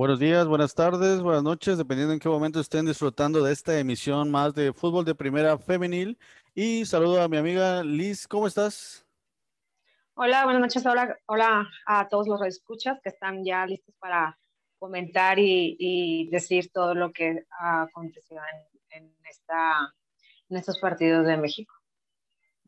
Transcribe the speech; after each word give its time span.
Buenos 0.00 0.18
días, 0.18 0.46
buenas 0.46 0.74
tardes, 0.74 1.20
buenas 1.20 1.42
noches, 1.42 1.76
dependiendo 1.76 2.14
en 2.14 2.20
qué 2.20 2.28
momento 2.30 2.58
estén 2.58 2.86
disfrutando 2.86 3.44
de 3.44 3.52
esta 3.52 3.78
emisión 3.78 4.30
más 4.30 4.54
de 4.54 4.72
fútbol 4.72 5.04
de 5.04 5.14
primera 5.14 5.58
femenil. 5.58 6.18
Y 6.54 6.86
saludo 6.86 7.20
a 7.20 7.28
mi 7.28 7.36
amiga 7.36 7.84
Liz, 7.84 8.26
¿cómo 8.26 8.46
estás? 8.46 9.06
Hola, 10.14 10.44
buenas 10.44 10.62
noches. 10.62 10.86
Hola, 10.86 11.18
hola 11.26 11.68
a 11.84 12.08
todos 12.08 12.28
los 12.28 12.40
escuchas 12.46 12.98
que 13.02 13.10
están 13.10 13.44
ya 13.44 13.66
listos 13.66 13.94
para 13.98 14.38
comentar 14.78 15.38
y, 15.38 16.30
decir 16.30 16.72
todo 16.72 16.94
lo 16.94 17.12
que 17.12 17.44
aconteció 17.60 18.38
en, 18.92 19.02
en, 19.02 19.14
esta, 19.28 19.94
en 20.48 20.56
estos 20.56 20.78
partidos 20.78 21.26
de 21.26 21.36
México. 21.36 21.74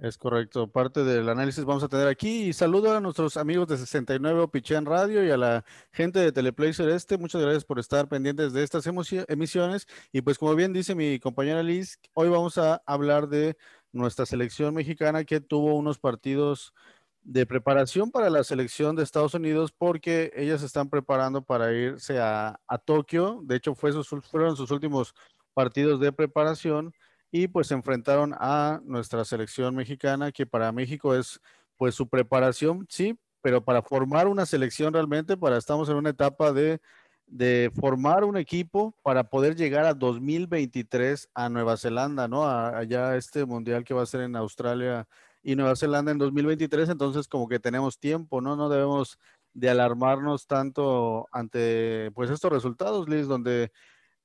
Es 0.03 0.19
correcto. 0.19 0.67
Parte 0.67 1.05
del 1.05 1.29
análisis 1.29 1.65
vamos 1.65 1.85
a 1.85 1.89
tener 1.89 2.09
aquí. 2.09 2.49
Y 2.49 2.53
saludo 2.53 2.97
a 2.97 3.01
nuestros 3.01 3.37
amigos 3.37 3.69
de 3.69 3.77
69 3.77 4.49
Pichén 4.49 4.85
Radio 4.85 5.25
y 5.25 5.31
a 5.31 5.37
la 5.37 5.65
gente 5.93 6.19
de 6.19 6.33
Teleplay 6.33 6.73
Celeste. 6.73 7.19
Muchas 7.19 7.41
gracias 7.41 7.65
por 7.65 7.79
estar 7.79 8.09
pendientes 8.09 8.53
de 8.53 8.65
estas 8.65 8.85
emisiones. 9.29 9.87
Y 10.11 10.21
pues 10.23 10.39
como 10.39 10.57
bien 10.57 10.73
dice 10.73 10.97
mi 10.97 11.21
compañera 11.21 11.63
Liz, 11.63 12.01
hoy 12.15 12.29
vamos 12.29 12.59
a 12.59 12.83
hablar 12.85 13.29
de 13.29 13.57
nuestra 13.93 14.27
selección 14.27 14.75
mexicana 14.75 15.23
que 15.23 15.41
tuvo 15.41 15.77
unos 15.77 16.01
partidos 16.01 16.75
de 17.23 17.47
preparación 17.47 18.11
para 18.11 18.29
la 18.29 18.43
selección 18.43 18.97
de 18.97 19.05
Estados 19.05 19.35
Unidos 19.35 19.71
porque 19.71 20.33
ellas 20.35 20.65
están 20.65 20.91
preparando 20.91 21.43
para 21.45 21.73
irse 21.73 22.19
a, 22.19 22.59
a 22.67 22.79
Tokio. 22.79 23.39
De 23.45 23.55
hecho, 23.55 23.77
fue 23.77 23.93
sus, 23.93 24.09
fueron 24.09 24.57
sus 24.57 24.73
últimos 24.73 25.15
partidos 25.55 26.01
de 26.01 26.11
preparación 26.11 26.93
y 27.33 27.49
pues 27.49 27.69
se 27.69 27.75
enfrentaron 27.75 28.35
a 28.39 28.81
nuestra 28.85 29.25
selección 29.25 29.75
mexicana, 29.75 30.31
que 30.31 30.47
para 30.47 30.71
México 30.71 31.15
es 31.17 31.41
pues 31.79 31.95
su 31.95 32.07
preparación, 32.07 32.87
sí, 32.91 33.19
pero 33.41 33.65
para 33.65 33.83
formar 33.83 34.29
una 34.29 34.45
selección 34.45 34.93
realmente, 34.93 35.37
para 35.37 35.57
estamos 35.57 35.89
en 35.89 35.97
una 35.97 36.11
etapa 36.11 36.53
de, 36.53 36.79
de 37.27 37.73
formar 37.75 38.25
un 38.25 38.37
equipo 38.37 38.95
para 39.03 39.25
poder 39.25 39.57
llegar 39.57 39.87
a 39.87 39.95
2023 39.95 41.31
a 41.35 41.49
Nueva 41.49 41.79
Zelanda, 41.79 42.29
¿no? 42.29 42.47
allá 42.47 43.17
este 43.17 43.47
mundial 43.47 43.83
que 43.83 43.95
va 43.95 44.03
a 44.03 44.07
ser 44.07 44.21
en 44.21 44.37
Australia 44.37 45.09
y 45.43 45.57
Nueva 45.57 45.75
Zelanda 45.75 46.13
en 46.13 46.19
2023, 46.19 46.91
entonces 46.91 47.27
como 47.27 47.49
que 47.49 47.59
tenemos 47.59 47.99
tiempo, 47.99 48.41
¿no? 48.43 48.55
No 48.55 48.69
debemos 48.69 49.19
de 49.55 49.71
alarmarnos 49.71 50.47
tanto 50.47 51.29
ante 51.33 52.11
pues 52.15 52.31
estos 52.31 52.53
resultados, 52.53 53.09
Liz, 53.09 53.27
donde 53.27 53.73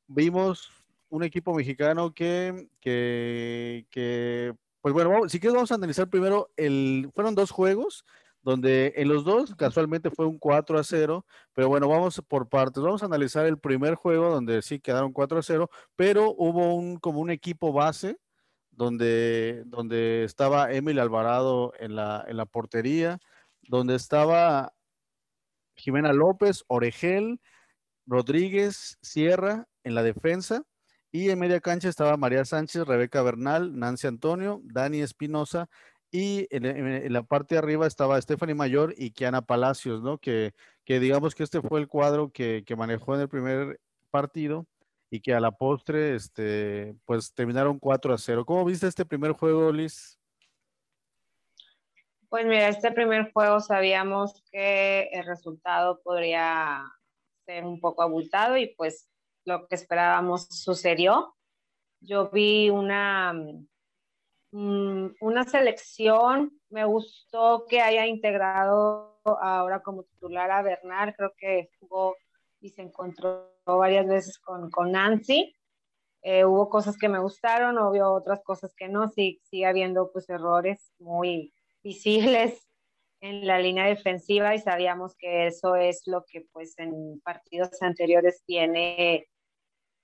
vimos 0.08 0.72
un 1.09 1.23
equipo 1.23 1.53
mexicano 1.53 2.13
que, 2.13 2.67
que, 2.80 4.53
pues 4.81 4.94
bueno, 4.94 5.30
si 5.30 5.39
quieres 5.39 5.55
vamos 5.55 5.72
a 5.72 5.75
analizar 5.75 6.09
primero, 6.09 6.52
el, 6.58 7.09
fueron 7.13 7.36
dos 7.36 7.52
juegos 7.52 8.05
donde 8.41 8.94
en 8.95 9.09
los 9.09 9.25
dos 9.25 9.55
casualmente 9.55 10.09
fue 10.09 10.25
un 10.25 10.38
4 10.38 10.80
a 10.80 10.83
0, 10.83 11.25
pero 11.53 11.67
bueno, 11.67 11.89
vamos 11.89 12.22
por 12.28 12.47
partes. 12.47 12.81
Vamos 12.81 13.03
a 13.03 13.08
analizar 13.08 13.45
el 13.45 13.59
primer 13.59 13.95
juego 13.95 14.30
donde 14.30 14.61
sí 14.61 14.80
quedaron 14.80 15.11
4 15.11 15.39
a 15.39 15.44
0, 15.44 15.69
pero 15.97 16.33
hubo 16.38 16.75
un 16.75 16.97
como 16.97 17.19
un 17.19 17.30
equipo 17.30 17.73
base 17.73 18.17
donde, 18.72 19.63
donde 19.66 20.23
estaba 20.23 20.72
Emil 20.72 21.00
Alvarado 21.00 21.73
en 21.80 21.95
la, 21.95 22.23
en 22.28 22.38
la 22.38 22.45
portería, 22.45 23.19
donde 23.63 23.95
estaba 23.95 24.73
Jimena 25.75 26.13
López, 26.13 26.63
Oregel, 26.67 27.41
Rodríguez, 28.05 28.97
Sierra 29.02 29.67
en 29.83 29.94
la 29.94 30.03
defensa 30.03 30.63
y 31.11 31.30
en 31.30 31.39
media 31.39 31.59
cancha 31.59 31.89
estaba 31.89 32.17
María 32.17 32.45
Sánchez, 32.45 32.86
Rebeca 32.86 33.22
Bernal, 33.22 33.77
Nancy 33.77 34.08
Antonio, 34.08 34.61
Dani 34.63 35.02
Espinosa 35.02 35.69
y 36.11 36.47
en, 36.52 37.11
la 37.11 37.23
parte 37.23 37.55
de 37.55 37.59
arriba 37.59 37.88
estaba 37.88 38.22
Stephanie 38.22 38.56
Mayor 38.56 38.94
y 38.97 39.12
Kiana 39.12 39.41
Palacios, 39.41 40.01
¿no? 40.01 40.18
Que, 40.18 40.53
que 40.85 41.00
digamos 41.00 41.35
que 41.35 41.44
este 41.44 41.62
fue 41.62 41.79
el 41.79 41.88
cuadro 41.88 42.31
que, 42.31 42.63
que, 42.66 42.75
manejó 42.75 43.16
en 43.16 43.22
el 43.22 43.29
primer 43.29 43.79
partido 44.09 44.66
y 45.09 45.19
que 45.19 45.34
a 45.34 45.40
la 45.40 45.51
postre, 45.51 46.16
este, 46.16 46.95
pues 47.06 47.34
terminaron 47.34 47.79
4 47.79 48.13
a 48.13 48.18
0. 48.18 48.45
¿Cómo 48.45 48.66
viste 48.66 48.88
este 48.88 49.06
primer 49.06 49.34
juego, 49.34 49.72
Liz? 49.72 50.18
Pues 52.29 52.45
mira, 52.45 52.68
este 52.68 52.91
primer 52.91 53.31
juego 53.31 53.59
sabíamos 53.59 54.44
que 54.51 55.09
el 55.13 55.25
resultado 55.25 56.01
podría 56.03 56.84
ser 57.45 57.66
un 57.66 57.79
poco 57.79 58.01
abultado 58.01 58.57
y 58.57 58.74
pues 58.75 59.09
lo 59.47 59.68
que 59.68 59.75
esperábamos 59.75 60.47
sucedió. 60.50 61.35
Yo 62.02 62.30
vi 62.30 62.69
una, 62.69 63.34
mm, 64.52 65.08
una 65.22 65.44
selección, 65.46 66.52
me 66.69 66.85
gustó 66.85 67.66
que 67.68 67.81
haya 67.81 68.06
integrado 68.06 69.19
ahora 69.24 69.81
como 69.81 70.03
titular 70.03 70.52
a 70.52 70.62
Bernard, 70.62 71.16
creo 71.16 71.34
que 71.38 71.69
jugó 71.80 72.16
y 72.59 72.69
se 72.69 72.81
encontró 72.81 73.53
varias 73.66 74.06
veces 74.06 74.38
con, 74.38 74.69
con 74.69 74.91
Nancy. 74.91 75.56
Eh, 76.24 76.44
hubo 76.44 76.69
cosas 76.69 76.97
que 76.97 77.07
me 77.07 77.19
gustaron, 77.19 77.78
obvio 77.78 78.12
otras 78.12 78.44
cosas 78.44 78.75
que 78.75 78.90
no, 78.90 79.07
sí, 79.07 79.40
sigue 79.44 79.66
habiendo 79.66 80.12
pues 80.12 80.30
errores 80.30 80.91
muy 81.00 81.53
visibles 81.84 82.68
en 83.22 83.47
la 83.47 83.59
línea 83.59 83.86
defensiva 83.86 84.53
y 84.53 84.59
sabíamos 84.59 85.16
que 85.16 85.47
eso 85.47 85.75
es 85.75 86.02
lo 86.06 86.25
que 86.25 86.46
pues 86.52 86.78
en 86.78 87.22
partidos 87.22 87.81
anteriores 87.81 88.44
tiene 88.46 89.28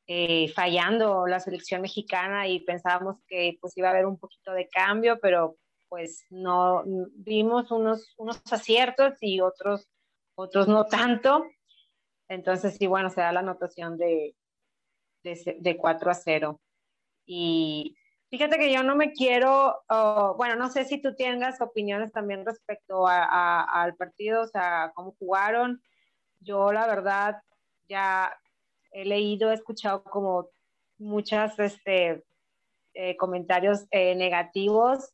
eh, 0.08 0.52
fallando 0.54 1.28
la 1.28 1.40
selección 1.40 1.82
mexicana 1.82 2.48
y 2.48 2.60
pensábamos 2.62 3.18
que 3.28 3.58
pues 3.62 3.78
iba 3.78 3.88
a 3.88 3.92
haber 3.92 4.06
un 4.06 4.18
poquito 4.18 4.52
de 4.52 4.68
cambio, 4.68 5.20
pero 5.22 5.58
pues 5.88 6.26
no 6.30 6.84
vimos 7.14 7.72
unos, 7.72 8.14
unos 8.18 8.42
aciertos 8.52 9.14
y 9.22 9.40
otros, 9.40 9.88
otros 10.36 10.68
no 10.68 10.86
tanto. 10.88 11.46
Entonces, 12.28 12.76
sí, 12.78 12.88
bueno, 12.88 13.10
se 13.10 13.22
da 13.22 13.32
la 13.32 13.42
anotación 13.42 13.98
de, 13.98 14.36
de, 15.24 15.58
de 15.60 15.78
4 15.78 16.12
a 16.12 16.14
0. 16.16 16.60
Y 17.26 17.96
fíjate 18.30 18.58
que 18.58 18.74
yo 18.74 18.84
no 18.84 18.96
me 18.96 19.12
quiero, 19.12 19.84
bueno, 20.36 20.56
no 20.56 20.70
sé 20.70 20.86
si 20.86 21.02
tú 21.02 21.16
tengas 21.16 21.62
opiniones 21.62 22.12
también 22.12 22.46
respecto 22.46 23.06
al 23.08 23.96
partido, 23.96 24.42
o 24.42 24.48
sea, 24.48 24.92
cómo 24.96 25.16
jugaron. 25.20 25.82
Yo, 26.40 26.74
la 26.74 26.88
verdad, 26.88 27.42
ya 27.88 28.36
he 28.94 29.06
leído, 29.06 29.52
he 29.52 29.56
escuchado 29.56 30.04
como 30.04 30.50
muchos 30.98 31.58
este, 31.60 32.24
eh, 32.94 33.18
comentarios 33.18 33.86
eh, 33.92 34.16
negativos 34.16 35.12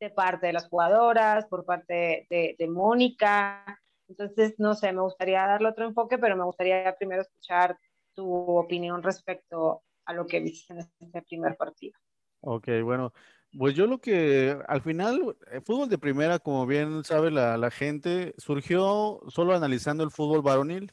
de 0.00 0.10
parte 0.10 0.48
de 0.48 0.52
las 0.52 0.68
jugadoras, 0.68 1.46
por 1.46 1.64
parte 1.64 2.26
de, 2.28 2.68
Mónica. 2.68 3.64
Entonces, 4.08 4.54
no 4.58 4.74
sé, 4.74 4.92
me 4.92 5.02
gustaría 5.02 5.46
darle 5.46 5.68
otro 5.68 5.86
enfoque, 5.86 6.18
pero 6.18 6.36
me 6.36 6.44
gustaría 6.44 6.96
primero 6.96 7.22
escuchar 7.22 7.78
tu 8.14 8.28
opinión 8.32 9.02
respecto 9.02 9.82
a 10.06 10.12
lo 10.12 10.26
que 10.26 10.40
viste 10.40 10.72
en 10.72 10.80
este 10.80 11.22
primer 11.22 11.56
partido. 11.56 11.98
Ok, 12.40 12.68
bueno, 12.82 13.12
pues 13.56 13.74
yo 13.74 13.86
lo 13.86 14.00
que 14.00 14.58
al 14.66 14.80
final, 14.80 15.36
eh, 15.52 15.60
fútbol 15.60 15.88
de 15.88 15.98
primera, 15.98 16.38
como 16.38 16.66
bien 16.66 17.04
sabe 17.04 17.30
la, 17.30 17.58
la 17.58 17.70
gente, 17.70 18.34
surgió 18.38 19.20
solo 19.28 19.54
analizando 19.54 20.02
el 20.02 20.10
fútbol 20.10 20.42
varonil 20.42 20.92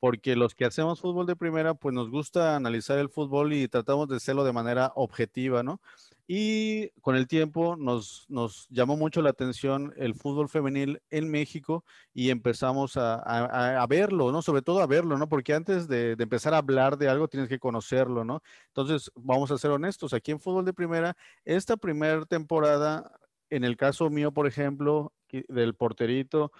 porque 0.00 0.34
los 0.34 0.54
que 0.54 0.64
hacemos 0.64 1.00
fútbol 1.00 1.26
de 1.26 1.36
primera, 1.36 1.74
pues 1.74 1.94
nos 1.94 2.10
gusta 2.10 2.56
analizar 2.56 2.98
el 2.98 3.10
fútbol 3.10 3.52
y 3.52 3.68
tratamos 3.68 4.08
de 4.08 4.16
hacerlo 4.16 4.44
de 4.44 4.52
manera 4.52 4.92
objetiva, 4.96 5.62
¿no? 5.62 5.80
Y 6.26 6.90
con 7.00 7.16
el 7.16 7.26
tiempo 7.26 7.76
nos, 7.76 8.26
llamó 8.70 8.96
mucho 8.96 9.20
la 9.20 9.30
atención 9.30 9.92
el 9.96 10.14
fútbol 10.14 10.48
femenil 10.48 11.02
en 11.10 11.28
México 11.28 11.84
y 12.14 12.30
empezamos 12.30 12.96
a, 12.96 13.16
a, 13.82 13.86
verlo, 13.88 14.32
¿no? 14.32 14.40
Sobre 14.40 14.62
todo 14.62 14.80
a 14.80 14.86
verlo, 14.86 15.18
¿no? 15.18 15.28
Porque 15.28 15.52
antes 15.52 15.86
de, 15.88 16.16
de, 16.16 16.22
empezar 16.22 16.54
a 16.54 16.58
hablar 16.58 16.96
de 16.96 17.08
algo 17.08 17.28
tienes 17.28 17.48
que 17.48 17.58
conocerlo, 17.58 18.24
¿no? 18.24 18.42
Entonces, 18.68 19.10
vamos 19.16 19.50
a 19.50 19.58
ser 19.58 19.72
honestos, 19.72 20.14
aquí 20.14 20.30
en 20.30 20.40
fútbol 20.40 20.64
de 20.64 20.72
primera, 20.72 21.16
esta 21.44 21.76
primera 21.76 22.24
temporada, 22.24 23.12
en 23.50 23.64
el 23.64 23.76
caso 23.76 24.08
mío, 24.08 24.32
por 24.32 24.46
ejemplo, 24.46 25.12
del 25.48 25.74
porterito, 25.74 26.52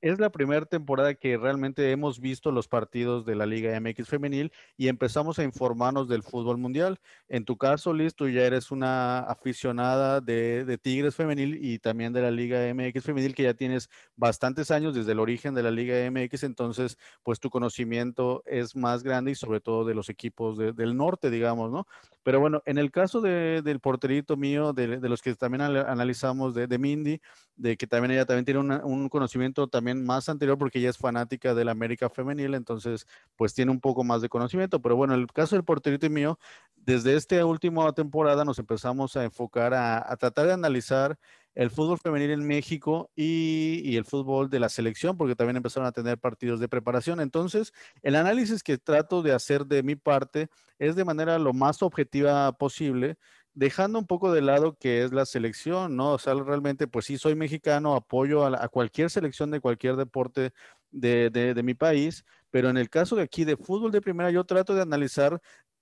es 0.00 0.18
la 0.20 0.30
primera 0.30 0.64
temporada 0.64 1.14
que 1.14 1.36
realmente 1.36 1.90
hemos 1.90 2.20
visto 2.20 2.52
los 2.52 2.68
partidos 2.68 3.24
de 3.24 3.34
la 3.34 3.46
Liga 3.46 3.78
MX 3.80 4.08
femenil 4.08 4.52
y 4.76 4.88
empezamos 4.88 5.38
a 5.38 5.44
informarnos 5.44 6.08
del 6.08 6.22
fútbol 6.22 6.58
mundial. 6.58 7.00
En 7.28 7.44
tu 7.44 7.56
caso, 7.56 7.92
Liz, 7.92 8.14
tú 8.14 8.28
ya 8.28 8.42
eres 8.42 8.70
una 8.70 9.20
aficionada 9.20 10.20
de, 10.20 10.78
Tigres 10.80 11.16
femenil 11.16 11.58
y 11.60 11.78
también 11.78 12.12
de 12.12 12.22
la 12.22 12.30
Liga 12.30 12.72
MX 12.72 13.02
femenil, 13.02 13.34
que 13.34 13.42
ya 13.42 13.54
tienes 13.54 13.88
bastantes 14.14 14.70
años 14.70 14.94
desde 14.94 15.12
el 15.12 15.18
origen 15.18 15.54
de 15.54 15.62
la 15.62 15.70
Liga 15.70 16.08
MX, 16.10 16.44
entonces, 16.44 16.96
pues 17.22 17.40
tu 17.40 17.50
conocimiento 17.50 18.42
es 18.46 18.76
más 18.76 19.02
grande 19.02 19.32
y 19.32 19.34
sobre 19.34 19.60
todo 19.60 19.84
de 19.84 19.94
los 19.94 20.08
equipos 20.08 20.58
del 20.58 20.96
norte, 20.96 21.30
digamos, 21.30 21.72
¿no? 21.72 21.86
Pero 22.22 22.40
bueno, 22.40 22.62
en 22.66 22.78
el 22.78 22.90
caso 22.90 23.20
del 23.20 23.80
porterito 23.80 24.36
mío, 24.36 24.72
de, 24.72 24.98
los 24.98 25.22
que 25.22 25.34
también 25.34 25.62
analizamos 25.62 26.54
de, 26.54 26.78
Mindy, 26.78 27.20
de 27.56 27.76
que 27.76 27.86
también 27.86 28.12
ella 28.12 28.26
también 28.26 28.44
tiene 28.44 28.60
un 28.60 29.08
conocimiento 29.08 29.66
también 29.66 29.87
más 29.94 30.28
anterior 30.28 30.58
porque 30.58 30.78
ella 30.78 30.90
es 30.90 30.98
fanática 30.98 31.54
de 31.54 31.64
la 31.64 31.72
América 31.72 32.08
femenil, 32.08 32.54
entonces 32.54 33.06
pues 33.36 33.54
tiene 33.54 33.70
un 33.70 33.80
poco 33.80 34.04
más 34.04 34.22
de 34.22 34.28
conocimiento. 34.28 34.80
Pero 34.80 34.96
bueno, 34.96 35.14
el 35.14 35.26
caso 35.28 35.56
del 35.56 35.64
porterito 35.64 36.06
y 36.06 36.10
mío, 36.10 36.38
desde 36.76 37.16
esta 37.16 37.44
última 37.44 37.92
temporada 37.92 38.44
nos 38.44 38.58
empezamos 38.58 39.16
a 39.16 39.24
enfocar 39.24 39.74
a, 39.74 40.16
tratar 40.16 40.46
de 40.46 40.52
analizar 40.54 41.18
el 41.54 41.70
fútbol 41.70 41.98
femenil 41.98 42.30
en 42.30 42.46
México 42.46 43.10
y, 43.16 43.96
el 43.96 44.04
fútbol 44.04 44.48
de 44.48 44.60
la 44.60 44.68
selección, 44.68 45.16
porque 45.16 45.34
también 45.34 45.56
empezaron 45.56 45.86
a 45.86 45.92
tener 45.92 46.18
partidos 46.18 46.60
de 46.60 46.68
preparación. 46.68 47.20
Entonces, 47.20 47.72
el 48.02 48.14
análisis 48.14 48.62
que 48.62 48.78
trato 48.78 49.22
de 49.22 49.32
hacer 49.32 49.66
de 49.66 49.82
mi 49.82 49.96
parte 49.96 50.48
es 50.78 50.94
de 50.94 51.04
manera 51.04 51.38
lo 51.38 51.52
más 51.52 51.82
objetiva 51.82 52.52
posible, 52.52 53.16
dejando 53.58 53.98
un 53.98 54.06
poco 54.06 54.32
de 54.32 54.40
lado 54.40 54.76
que 54.78 55.02
es 55.02 55.12
la 55.12 55.26
selección, 55.26 55.96
¿no? 55.96 56.12
O 56.12 56.18
sea, 56.18 56.34
realmente, 56.34 56.86
pues 56.86 57.06
sí, 57.06 57.18
soy 57.18 57.34
mexicano, 57.34 57.96
apoyo 57.96 58.44
a, 58.46 58.68
cualquier 58.68 59.10
selección 59.10 59.50
de 59.50 59.60
cualquier 59.60 59.96
deporte 59.96 60.52
de, 60.92 61.28
de, 61.30 61.62
mi 61.64 61.74
país, 61.74 62.24
pero 62.50 62.70
en 62.70 62.76
el 62.76 62.88
caso 62.88 63.16
de 63.16 63.22
aquí 63.22 63.44
de 63.44 63.56
fútbol 63.56 63.90
de 63.90 64.00
primera, 64.00 64.30
yo 64.30 64.44
trato 64.44 64.74
de 64.76 64.82
analizar 64.82 65.40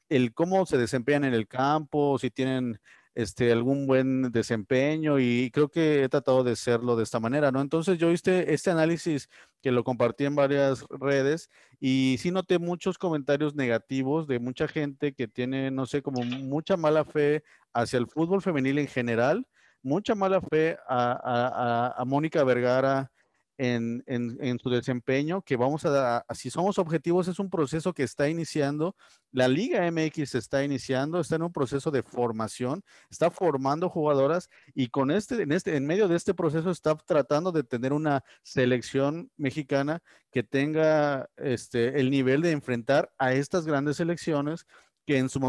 el 0.08 0.32
cómo 0.32 0.64
se 0.64 0.78
desempeñan 0.78 1.24
en 1.24 1.34
el 1.34 1.46
campo, 1.48 2.18
si 2.18 2.30
tienen 2.30 2.80
este, 3.16 3.50
algún 3.50 3.86
buen 3.86 4.30
desempeño 4.30 5.18
y 5.18 5.50
creo 5.50 5.70
que 5.70 6.04
he 6.04 6.08
tratado 6.10 6.44
de 6.44 6.52
hacerlo 6.52 6.96
de 6.96 7.02
esta 7.02 7.18
manera, 7.18 7.50
¿no? 7.50 7.62
Entonces 7.62 7.98
yo 7.98 8.12
hice 8.12 8.52
este 8.52 8.70
análisis 8.70 9.30
que 9.62 9.72
lo 9.72 9.84
compartí 9.84 10.26
en 10.26 10.36
varias 10.36 10.84
redes 10.90 11.48
y 11.80 12.16
sí 12.18 12.30
noté 12.30 12.58
muchos 12.58 12.98
comentarios 12.98 13.54
negativos 13.54 14.28
de 14.28 14.38
mucha 14.38 14.68
gente 14.68 15.14
que 15.14 15.28
tiene, 15.28 15.70
no 15.70 15.86
sé, 15.86 16.02
como 16.02 16.22
mucha 16.24 16.76
mala 16.76 17.06
fe 17.06 17.42
hacia 17.72 17.98
el 17.98 18.06
fútbol 18.06 18.42
femenil 18.42 18.78
en 18.78 18.86
general, 18.86 19.46
mucha 19.82 20.14
mala 20.14 20.42
fe 20.42 20.76
a, 20.86 21.94
a 21.96 22.04
Mónica 22.04 22.44
Vergara, 22.44 23.10
en, 23.58 24.04
en, 24.06 24.58
su 24.58 24.70
desempeño, 24.70 25.42
que 25.42 25.56
vamos 25.56 25.84
a, 25.86 26.24
si 26.34 26.50
somos 26.50 26.78
objetivos, 26.78 27.28
es 27.28 27.38
un 27.38 27.48
proceso 27.48 27.92
que 27.92 28.02
está 28.02 28.28
iniciando, 28.28 28.96
la 29.32 29.48
Liga 29.48 29.90
MX 29.90 30.34
está 30.34 30.62
iniciando, 30.64 31.20
está 31.20 31.36
en 31.36 31.42
un 31.42 31.52
proceso 31.52 31.90
de 31.90 32.02
formación, 32.02 32.82
está 33.10 33.30
formando 33.30 33.88
jugadoras 33.88 34.50
y 34.74 34.88
con 34.88 35.10
este, 35.10 35.42
en 35.42 35.52
este, 35.52 35.76
en 35.76 35.86
medio 35.86 36.08
de 36.08 36.16
este 36.16 36.34
proceso 36.34 36.70
está 36.70 36.94
tratando 36.96 37.52
de 37.52 37.64
tener 37.64 37.92
una 37.92 38.24
selección 38.42 39.30
mexicana 39.36 40.02
que 40.30 40.42
tenga 40.42 41.28
este, 41.36 42.00
el 42.00 42.10
nivel 42.10 42.42
de 42.42 42.52
enfrentar 42.52 43.12
a 43.18 43.32
estas 43.32 43.66
grandes 43.66 43.96
selecciones 43.96 44.66
que 45.06 45.18
en 45.18 45.28
su 45.28 45.40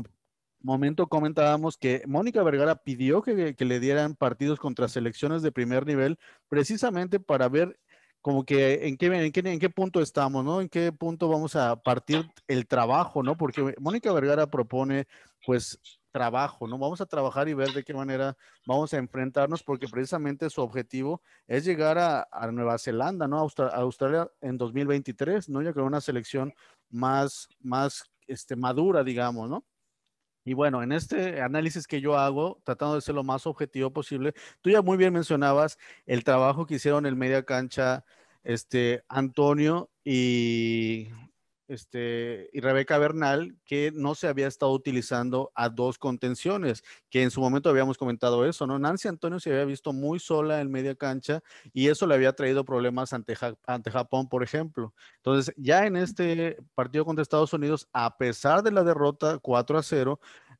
momento 0.62 1.07
comentábamos 1.07 1.77
que 1.77 2.04
Mónica 2.07 2.44
Vergara 2.44 2.75
pidió 2.75 3.21
que, 3.21 3.56
que, 3.56 3.65
le 3.65 3.80
dieran 3.80 4.15
partidos 4.15 4.59
contra 4.59 4.88
selecciones 4.88 5.42
de 5.42 5.51
primer 5.51 5.86
nivel 5.86 6.18
precisamente 6.50 7.19
para 7.19 7.48
ver 7.50 7.80
como 8.27 8.44
que 8.44 8.89
en 8.89 8.97
qué, 8.97 9.06
en 9.06 9.31
qué, 9.31 9.39
en 9.39 9.57
qué 9.57 9.69
punto 9.69 10.01
estamos, 10.01 10.44
¿no? 10.44 10.59
En 10.59 10.68
qué 10.68 10.91
punto 10.91 11.29
vamos 11.29 11.56
a 11.56 11.77
partir 11.77 12.29
el 12.50 12.68
trabajo, 12.68 13.24
¿no? 13.24 13.38
Porque 13.38 13.74
Mónica 13.79 14.12
Vergara 14.12 14.47
propone, 14.47 15.07
pues, 15.45 15.79
trabajo, 16.12 16.68
¿no? 16.68 16.77
Vamos 16.77 17.00
a 17.00 17.06
trabajar 17.06 17.47
y 17.47 17.53
ver 17.53 17.69
de 17.71 17.85
qué 17.85 17.94
manera 17.94 18.35
vamos 18.65 18.94
a 18.94 18.97
enfrentarnos, 18.97 19.63
porque 19.63 19.88
precisamente 19.88 20.50
su 20.50 20.59
objetivo 20.62 21.21
es 21.47 21.63
llegar 21.63 21.97
a, 21.97 22.51
Nueva 22.51 22.77
Zelanda, 22.79 23.29
¿no? 23.29 23.38
A 23.39 23.77
Australia 23.77 24.30
en 24.41 24.57
2023, 24.57 25.47
¿no? 25.47 25.62
Ya 25.62 25.71
con 25.71 25.83
una 25.83 26.01
selección 26.01 26.53
más, 26.89 27.47
más 27.62 28.03
este, 28.27 28.57
madura, 28.57 29.06
digamos, 29.06 29.50
¿no? 29.50 29.63
Y 30.47 30.53
bueno, 30.53 30.81
en 30.81 30.94
este 30.94 31.41
análisis 31.41 31.88
que 31.88 31.99
yo 31.99 32.17
hago, 32.17 32.61
tratando 32.63 32.95
de 32.95 33.01
ser 33.01 33.15
lo 33.15 33.23
más 33.25 33.45
objetivo 33.45 33.91
posible, 33.91 34.33
tú 34.61 34.69
ya 34.69 34.81
muy 34.81 34.95
bien 34.95 35.11
mencionabas 35.11 35.77
el 36.05 36.23
trabajo 36.23 36.65
que 36.65 36.75
hicieron 36.75 37.05
en 37.05 37.17
media 37.17 37.44
cancha 37.44 38.05
este, 38.45 39.03
Antonio 39.09 39.89
y, 40.05 41.09
este, 41.67 42.49
y 42.53 42.61
Rebeca 42.61 42.97
Bernal, 42.97 43.55
que 43.65 43.91
no 43.93 44.15
se 44.15 44.27
había 44.27 44.47
estado 44.47 44.71
utilizando 44.71 45.51
a 45.55 45.69
dos 45.69 45.97
contenciones, 45.97 46.83
que 47.09 47.23
en 47.23 47.31
su 47.31 47.41
momento 47.41 47.69
habíamos 47.69 47.97
comentado 47.97 48.45
eso, 48.45 48.67
¿no? 48.67 48.79
Nancy 48.79 49.07
Antonio 49.07 49.39
se 49.39 49.51
había 49.51 49.65
visto 49.65 49.93
muy 49.93 50.19
sola 50.19 50.61
en 50.61 50.71
media 50.71 50.95
cancha 50.95 51.41
y 51.73 51.87
eso 51.87 52.07
le 52.07 52.15
había 52.15 52.33
traído 52.33 52.65
problemas 52.65 53.13
ante, 53.13 53.35
ante 53.65 53.91
Japón, 53.91 54.29
por 54.29 54.43
ejemplo. 54.43 54.93
Entonces, 55.17 55.53
ya 55.57 55.85
en 55.85 55.97
este 55.97 56.57
partido 56.75 57.05
contra 57.05 57.21
Estados 57.21 57.53
Unidos, 57.53 57.87
a 57.93 58.17
pesar 58.17 58.63
de 58.63 58.71
la 58.71 58.83
derrota 58.83 59.39
4 59.39 59.77
a 59.77 59.83
0, 59.83 60.19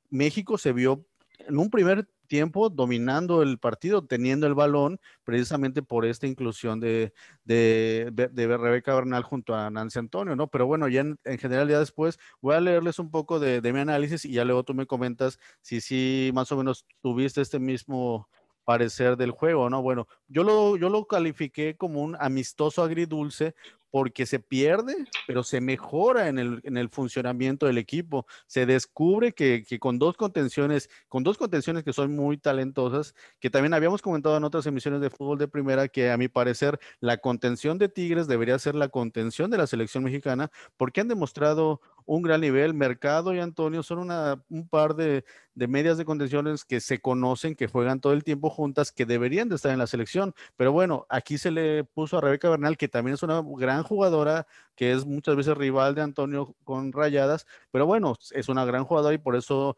México 0.10 0.57
se 0.57 0.74
vio 0.74 1.06
en 1.39 1.57
un 1.57 1.69
primer 1.69 2.07
tiempo 2.27 2.69
dominando 2.69 3.41
el 3.41 3.57
partido, 3.57 4.06
teniendo 4.06 4.45
el 4.47 4.53
balón, 4.53 5.00
precisamente 5.24 5.81
por 5.81 6.06
esta 6.06 6.27
inclusión 6.27 6.79
de, 6.79 7.13
de, 7.45 8.12
de, 8.12 8.57
Rebeca 8.57 8.94
Bernal 8.94 9.24
junto 9.24 9.56
a 9.56 9.69
Nancy 9.69 10.00
Antonio, 10.00 10.35
¿no? 10.35 10.47
Pero 10.47 10.68
bueno, 10.68 10.88
ya 10.88 11.01
en, 11.01 11.18
general, 11.39 11.69
ya 11.69 11.79
después 11.79 12.19
voy 12.41 12.56
a 12.56 12.62
leerles 12.62 13.00
un 13.00 13.09
poco 13.09 13.39
de, 13.39 13.62
mi 13.74 13.79
análisis 13.79 14.25
y 14.25 14.33
ya 14.33 14.45
luego 14.45 14.63
tú 14.63 14.74
me 14.74 14.85
comentas 14.85 15.39
si 15.62 15.81
sí 15.81 16.31
más 16.33 16.51
o 16.51 16.57
menos 16.57 16.85
tuviste 17.01 17.41
este 17.41 17.59
mismo 17.59 18.29
parecer 18.63 19.15
del 19.15 19.31
juego, 19.31 19.69
¿no? 19.69 19.81
Bueno, 19.81 20.07
yo 20.27 20.44
lo, 20.44 20.75
yo 20.75 20.89
lo 20.89 21.06
califiqué 21.06 21.77
como 21.77 22.01
un 22.01 22.18
amistoso 22.19 22.83
agridulce 22.83 23.56
porque 23.92 24.25
se 24.25 24.39
pierde, 24.39 25.06
pero 25.25 25.44
se 25.44 25.62
mejora 25.62 26.28
en 26.28 26.39
el, 26.39 26.60
en 26.63 26.78
el 26.78 26.89
funcionamiento 26.89 27.66
del 27.66 27.78
equipo. 27.78 28.25
Se 28.45 28.66
descubre 28.66 29.34
que, 29.34 29.63
que, 29.68 29.80
con 29.80 30.00
dos 30.00 30.18
contenciones, 30.18 30.89
con 31.07 31.24
dos 31.24 31.38
contenciones 31.38 31.84
que 31.84 31.94
son 31.94 32.16
muy 32.16 32.38
talentosas, 32.38 33.16
que 33.39 33.50
también 33.50 33.74
habíamos 33.74 34.01
comentado 34.01 34.38
en 34.38 34.44
otras 34.44 34.66
emisiones 34.66 35.01
de 35.01 35.10
fútbol 35.10 35.38
de 35.38 35.48
primera, 35.48 35.88
que 35.88 36.12
a 36.12 36.18
mi 36.18 36.28
parecer 36.28 36.80
la 37.00 37.18
contención 37.18 37.78
de 37.78 37.89
Tigres 37.89 38.28
debería 38.28 38.60
ser 38.60 38.75
la 38.75 38.89
contención 38.89 39.50
de 39.51 39.57
la 39.57 39.68
selección 39.68 40.04
mexicana, 40.04 40.51
porque 40.75 41.01
han 41.01 41.07
demostrado 41.07 41.81
un 42.06 42.22
gran 42.24 42.42
nivel. 42.42 42.74
Mercado 42.74 43.34
y 43.34 43.39
Antonio 43.39 43.84
son 43.84 44.00
una, 44.00 44.42
un 44.50 44.68
par 44.68 44.95
de, 44.95 45.24
de, 45.57 45.68
medias 45.68 45.98
de 45.98 46.06
contenciones 46.06 46.65
que 46.65 46.80
se 46.80 47.00
conocen, 47.00 47.56
que 47.56 47.68
juegan 47.68 48.00
todo 48.00 48.13
el 48.13 48.24
tiempo 48.24 48.50
juntas, 48.50 48.92
que 48.92 49.06
deberían 49.06 49.50
de 49.50 49.56
estar 49.56 49.71
en 49.71 49.80
la 49.80 49.88
selección. 49.88 50.33
Pero 50.56 50.71
bueno, 50.71 51.06
aquí 51.09 51.38
se 51.38 51.51
le 51.51 51.83
puso 51.83 52.18
a 52.18 52.21
Rebeca 52.21 52.50
Bernal, 52.50 52.77
que 52.77 52.88
también 52.88 53.15
es 53.15 53.24
una 53.24 53.44
gran 53.57 53.83
jugadora, 53.83 54.48
que 54.75 54.92
es 54.92 55.06
muchas 55.06 55.36
veces 55.36 55.57
rival 55.57 55.95
de 55.95 56.01
Antonio 56.01 56.56
con 56.63 56.92
rayadas, 56.92 57.45
pero 57.71 57.86
bueno, 57.86 58.15
es 58.31 58.50
una 58.50 58.65
gran 58.65 58.86
jugadora 58.86 59.13
y 59.15 59.18
por 59.18 59.36
eso 59.36 59.77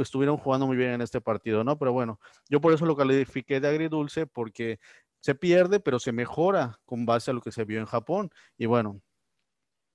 estuvieron 0.00 0.36
jugando 0.36 0.66
muy 0.66 0.76
bien 0.76 0.90
en 0.90 1.00
este 1.00 1.20
partido, 1.20 1.64
¿no? 1.64 1.78
Pero 1.78 1.92
bueno, 1.92 2.20
yo 2.48 2.60
por 2.60 2.72
eso 2.72 2.86
lo 2.86 2.96
califiqué 2.96 3.60
de 3.60 3.68
agridulce, 3.68 4.26
porque 4.26 4.78
se 5.20 5.34
pierde, 5.34 5.80
pero 5.80 5.98
se 5.98 6.12
mejora 6.12 6.80
con 6.84 7.06
base 7.06 7.30
a 7.30 7.34
lo 7.34 7.40
que 7.40 7.52
se 7.52 7.64
vio 7.64 7.78
en 7.78 7.86
Japón. 7.86 8.30
Y 8.58 8.66
bueno, 8.66 9.00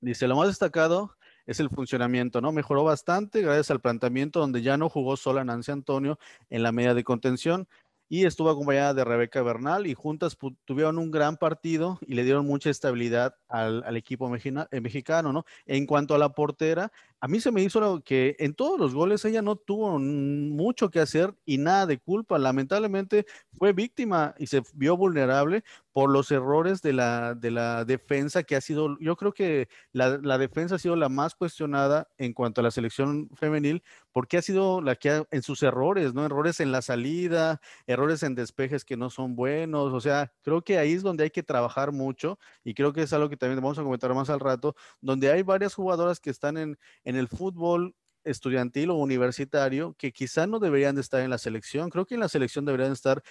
dice, 0.01 0.27
lo 0.27 0.35
más 0.35 0.47
destacado 0.47 1.15
es 1.45 1.59
el 1.59 1.69
funcionamiento, 1.69 2.41
¿no? 2.41 2.51
Mejoró 2.51 2.83
bastante 2.83 3.41
gracias 3.41 3.71
al 3.71 3.81
planteamiento 3.81 4.39
donde 4.39 4.61
ya 4.61 4.77
no 4.77 4.89
jugó 4.89 5.17
sola 5.17 5.43
Nancy 5.43 5.71
Antonio 5.71 6.19
en 6.49 6.63
la 6.63 6.71
media 6.71 6.93
de 6.93 7.03
contención 7.03 7.67
y 8.07 8.25
estuvo 8.25 8.49
acompañada 8.49 8.93
de 8.93 9.03
Rebeca 9.03 9.41
Bernal 9.41 9.87
y 9.87 9.93
juntas 9.95 10.37
tuvieron 10.65 10.99
un 10.99 11.09
gran 11.09 11.37
partido 11.37 11.97
y 12.05 12.13
le 12.13 12.23
dieron 12.23 12.45
mucha 12.45 12.69
estabilidad 12.69 13.35
al, 13.47 13.83
al 13.83 13.97
equipo 13.97 14.29
mexicano, 14.29 15.33
¿no? 15.33 15.45
En 15.65 15.85
cuanto 15.87 16.13
a 16.13 16.19
la 16.19 16.29
portera, 16.29 16.91
a 17.25 17.27
mí 17.27 17.39
se 17.39 17.51
me 17.51 17.63
hizo 17.63 18.03
que 18.03 18.35
en 18.37 18.53
todos 18.53 18.79
los 18.79 18.93
goles 18.93 19.25
ella 19.25 19.41
no 19.41 19.55
tuvo 19.55 19.97
mucho 19.97 20.91
que 20.91 20.99
hacer 20.99 21.33
y 21.43 21.57
nada 21.57 21.87
de 21.87 21.97
culpa. 21.97 22.37
Lamentablemente 22.37 23.25
fue 23.57 23.73
víctima 23.73 24.35
y 24.37 24.45
se 24.45 24.61
vio 24.75 24.95
vulnerable 24.95 25.63
por 25.95 26.11
los 26.11 26.29
errores 26.29 26.81
de 26.81 26.91
la, 26.91 27.35
de 27.35 27.51
la 27.51 27.85
defensa 27.85 28.43
que 28.43 28.57
ha 28.57 28.59
sido, 28.59 28.99
yo 28.99 29.15
creo 29.15 29.31
que 29.31 29.69
la, 29.93 30.19
la, 30.21 30.37
defensa 30.37 30.75
ha 30.75 30.77
sido 30.77 30.97
la 30.97 31.07
más 31.07 31.35
cuestionada 31.35 32.09
en 32.17 32.33
cuanto 32.33 32.59
a 32.59 32.65
la 32.65 32.71
selección 32.71 33.29
femenil, 33.33 33.81
porque 34.11 34.37
ha 34.37 34.41
sido 34.41 34.81
la 34.81 34.97
que 34.97 35.09
ha, 35.09 35.23
en 35.31 35.41
sus 35.41 35.63
errores, 35.63 36.13
¿no? 36.13 36.25
Errores 36.25 36.59
en 36.59 36.73
la 36.73 36.81
salida, 36.81 37.61
errores 37.87 38.23
en 38.23 38.35
despejes 38.35 38.83
que 38.83 38.97
no 38.97 39.09
son 39.09 39.37
buenos, 39.37 39.93
o 39.93 40.01
sea, 40.01 40.33
creo 40.41 40.61
que 40.63 40.77
ahí 40.77 40.91
es 40.91 41.01
donde 41.01 41.23
hay 41.23 41.29
que 41.29 41.43
trabajar 41.43 41.93
mucho 41.93 42.39
y 42.65 42.73
creo 42.73 42.91
que 42.91 43.03
es 43.03 43.13
algo 43.13 43.29
que 43.29 43.37
también 43.37 43.61
vamos 43.61 43.79
a 43.79 43.83
comentar 43.83 44.13
más 44.13 44.29
al 44.29 44.41
rato, 44.41 44.75
donde 44.99 45.31
hay 45.31 45.43
varias 45.43 45.73
jugadoras 45.73 46.19
que 46.19 46.29
están 46.29 46.57
en, 46.57 46.77
en 47.05 47.14
el 47.17 47.27
fútbol 47.27 47.95
estudiantil 48.23 48.89
o 48.89 48.95
universitario 48.95 49.95
que 49.97 50.11
quizá 50.11 50.47
no 50.47 50.59
deberían 50.59 50.95
de 50.95 51.01
estar 51.01 51.21
en 51.21 51.29
la 51.29 51.37
selección. 51.37 51.89
Creo 51.89 52.05
que 52.05 52.15
en 52.15 52.21
la 52.21 52.29
selección 52.29 52.65
deberían 52.65 52.91
estar 52.91 53.21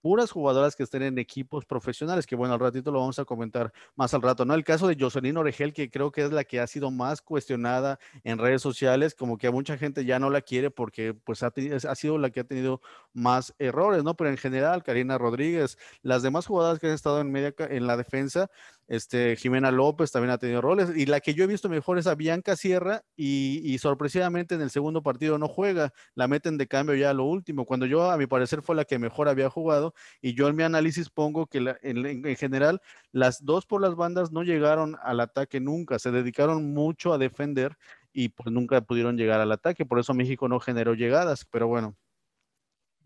puras 0.00 0.30
jugadoras 0.30 0.76
que 0.76 0.82
estén 0.82 1.02
en 1.02 1.18
equipos 1.18 1.64
profesionales, 1.66 2.26
que 2.26 2.36
bueno, 2.36 2.54
al 2.54 2.60
ratito 2.60 2.90
lo 2.90 3.00
vamos 3.00 3.18
a 3.18 3.24
comentar 3.24 3.72
más 3.96 4.14
al 4.14 4.22
rato, 4.22 4.44
¿no? 4.44 4.54
El 4.54 4.64
caso 4.64 4.88
de 4.88 4.96
Jocelyn 4.98 5.36
Oregel, 5.36 5.72
que 5.72 5.90
creo 5.90 6.10
que 6.10 6.24
es 6.24 6.32
la 6.32 6.44
que 6.44 6.60
ha 6.60 6.66
sido 6.66 6.90
más 6.90 7.20
cuestionada 7.20 7.98
en 8.24 8.38
redes 8.38 8.62
sociales, 8.62 9.14
como 9.14 9.36
que 9.36 9.46
a 9.46 9.50
mucha 9.50 9.76
gente 9.76 10.04
ya 10.04 10.18
no 10.18 10.30
la 10.30 10.40
quiere 10.40 10.70
porque 10.70 11.14
pues 11.14 11.42
ha, 11.42 11.52
ha 11.88 11.94
sido 11.94 12.18
la 12.18 12.30
que 12.30 12.40
ha 12.40 12.44
tenido 12.44 12.80
más 13.12 13.54
errores, 13.58 14.02
¿no? 14.02 14.16
Pero 14.16 14.30
en 14.30 14.38
general, 14.38 14.82
Karina 14.82 15.18
Rodríguez, 15.18 15.76
las 16.02 16.22
demás 16.22 16.46
jugadoras 16.46 16.78
que 16.78 16.86
han 16.86 16.94
estado 16.94 17.20
en 17.20 17.30
media 17.30 17.54
en 17.58 17.86
la 17.86 17.96
defensa, 17.96 18.50
este, 18.90 19.36
Jimena 19.36 19.70
López 19.70 20.10
también 20.10 20.32
ha 20.32 20.38
tenido 20.38 20.60
roles. 20.60 20.90
Y 20.96 21.06
la 21.06 21.20
que 21.20 21.32
yo 21.32 21.44
he 21.44 21.46
visto 21.46 21.68
mejor 21.68 21.98
es 21.98 22.08
a 22.08 22.16
Bianca 22.16 22.56
Sierra 22.56 23.02
y, 23.16 23.78
sorpresivamente 23.78 24.56
en 24.56 24.62
el 24.62 24.70
segundo 24.70 25.00
partido 25.00 25.38
no 25.38 25.46
juega. 25.46 25.92
La 26.16 26.26
meten 26.26 26.58
de 26.58 26.66
cambio 26.66 26.96
ya 26.96 27.10
a 27.10 27.14
lo 27.14 27.24
último. 27.24 27.66
Cuando 27.66 27.86
yo, 27.86 28.10
a 28.10 28.16
mi 28.16 28.26
parecer, 28.26 28.62
fue 28.62 28.74
la 28.74 28.84
que 28.84 28.98
mejor 28.98 29.28
había 29.28 29.48
jugado. 29.48 29.94
Y 30.20 30.34
yo 30.34 30.48
en 30.48 30.56
mi 30.56 30.64
análisis 30.64 31.08
pongo 31.08 31.46
que 31.46 31.76
en, 31.82 32.36
general 32.36 32.80
las 33.12 33.44
dos 33.44 33.64
por 33.64 33.80
las 33.80 33.94
bandas 33.94 34.32
no 34.32 34.42
llegaron 34.42 34.96
al 35.04 35.20
ataque 35.20 35.60
nunca. 35.60 36.00
Se 36.00 36.10
dedicaron 36.10 36.74
mucho 36.74 37.12
a 37.12 37.18
defender 37.18 37.76
y 38.12 38.30
pues 38.30 38.50
nunca 38.52 38.80
pudieron 38.80 39.16
llegar 39.16 39.40
al 39.40 39.52
ataque, 39.52 39.86
por 39.86 40.00
eso 40.00 40.14
México 40.14 40.48
no 40.48 40.58
generó 40.58 40.94
llegadas, 40.94 41.44
pero 41.44 41.68
bueno. 41.68 41.96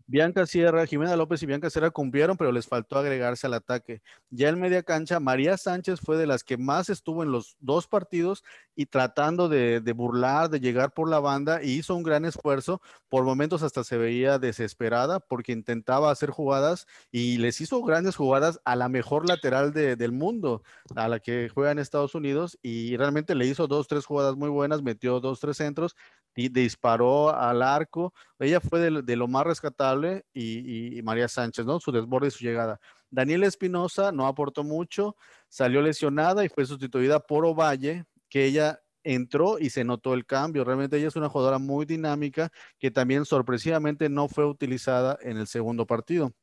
Bianca 0.07 0.45
Sierra, 0.45 0.85
Jimena 0.85 1.15
López 1.15 1.41
y 1.41 1.47
Bianca 1.47 1.69
Sierra 1.71 1.89
cumplieron, 1.89 2.37
pero 2.37 2.51
les 2.51 2.67
faltó 2.67 2.97
agregarse 2.97 3.47
al 3.47 3.55
ataque. 3.55 4.01
Ya 4.29 4.49
en 4.49 4.59
media 4.59 4.83
cancha, 4.83 5.19
María 5.19 5.57
Sánchez 5.57 5.99
fue 5.99 6.15
de 6.17 6.27
las 6.27 6.43
que 6.43 6.57
más 6.57 6.89
estuvo 6.89 7.23
en 7.23 7.31
los 7.31 7.57
dos 7.59 7.87
partidos 7.87 8.43
y 8.75 8.85
tratando 8.85 9.49
de, 9.49 9.79
burlar, 9.95 10.49
de 10.49 10.59
llegar 10.59 10.93
por 10.93 11.09
la 11.09 11.19
banda, 11.19 11.63
y 11.63 11.71
hizo 11.71 11.95
un 11.95 12.03
gran 12.03 12.23
esfuerzo. 12.25 12.81
Por 13.09 13.23
momentos 13.23 13.63
hasta 13.63 13.83
se 13.83 13.97
veía 13.97 14.37
desesperada 14.37 15.19
porque 15.19 15.53
intentaba 15.53 16.11
hacer 16.11 16.29
jugadas 16.29 16.85
y 17.11 17.37
les 17.37 17.59
hizo 17.61 17.81
grandes 17.83 18.15
jugadas 18.15 18.59
a 18.63 18.75
la 18.75 18.89
mejor 18.89 19.27
lateral 19.27 19.73
del 19.73 20.11
mundo, 20.11 20.61
a 20.95 21.07
la 21.07 21.19
que 21.19 21.49
juega 21.49 21.71
en 21.71 21.79
Estados 21.79 22.13
Unidos, 22.13 22.59
y 22.61 22.95
realmente 22.97 23.33
le 23.33 23.47
hizo 23.47 23.67
dos, 23.67 23.87
tres 23.87 24.05
jugadas 24.05 24.35
muy 24.35 24.49
buenas, 24.49 24.83
metió 24.83 25.19
dos, 25.19 25.39
tres 25.39 25.57
centros, 25.57 25.95
y 26.35 26.49
disparó 26.49 27.33
al 27.33 27.61
arco. 27.61 28.13
Ella 28.39 28.59
fue 28.59 28.91
de, 28.91 29.15
lo 29.15 29.27
más 29.27 29.45
rescatable 29.45 29.94
y, 30.33 31.01
María 31.03 31.27
Sánchez, 31.27 31.65
¿no? 31.65 31.79
Su 31.79 31.91
desborde 31.91 32.27
y 32.27 32.31
su 32.31 32.43
llegada. 32.43 32.79
Daniela 33.09 33.47
Espinosa 33.47 34.11
no 34.11 34.27
aportó 34.27 34.63
mucho, 34.63 35.15
salió 35.47 35.81
lesionada 35.81 36.43
y 36.43 36.49
fue 36.49 36.65
sustituida 36.65 37.19
por 37.19 37.45
Ovalle, 37.45 38.05
que 38.29 38.45
ella 38.45 38.79
entró 39.03 39.59
y 39.59 39.69
se 39.69 39.83
notó 39.83 40.13
el 40.13 40.25
cambio. 40.25 40.63
Realmente 40.63 40.97
ella 40.97 41.07
es 41.07 41.15
una 41.15 41.29
jugadora 41.29 41.59
muy 41.59 41.85
dinámica 41.85 42.51
que 42.79 42.91
también 42.91 43.23
sorpresivamente 43.23 44.09
no 44.09 44.27
fue 44.27 44.45
utilizada 44.45 45.17
en 45.21 45.37
el 45.37 45.47
segundo 45.47 45.85
partido. 45.85 46.33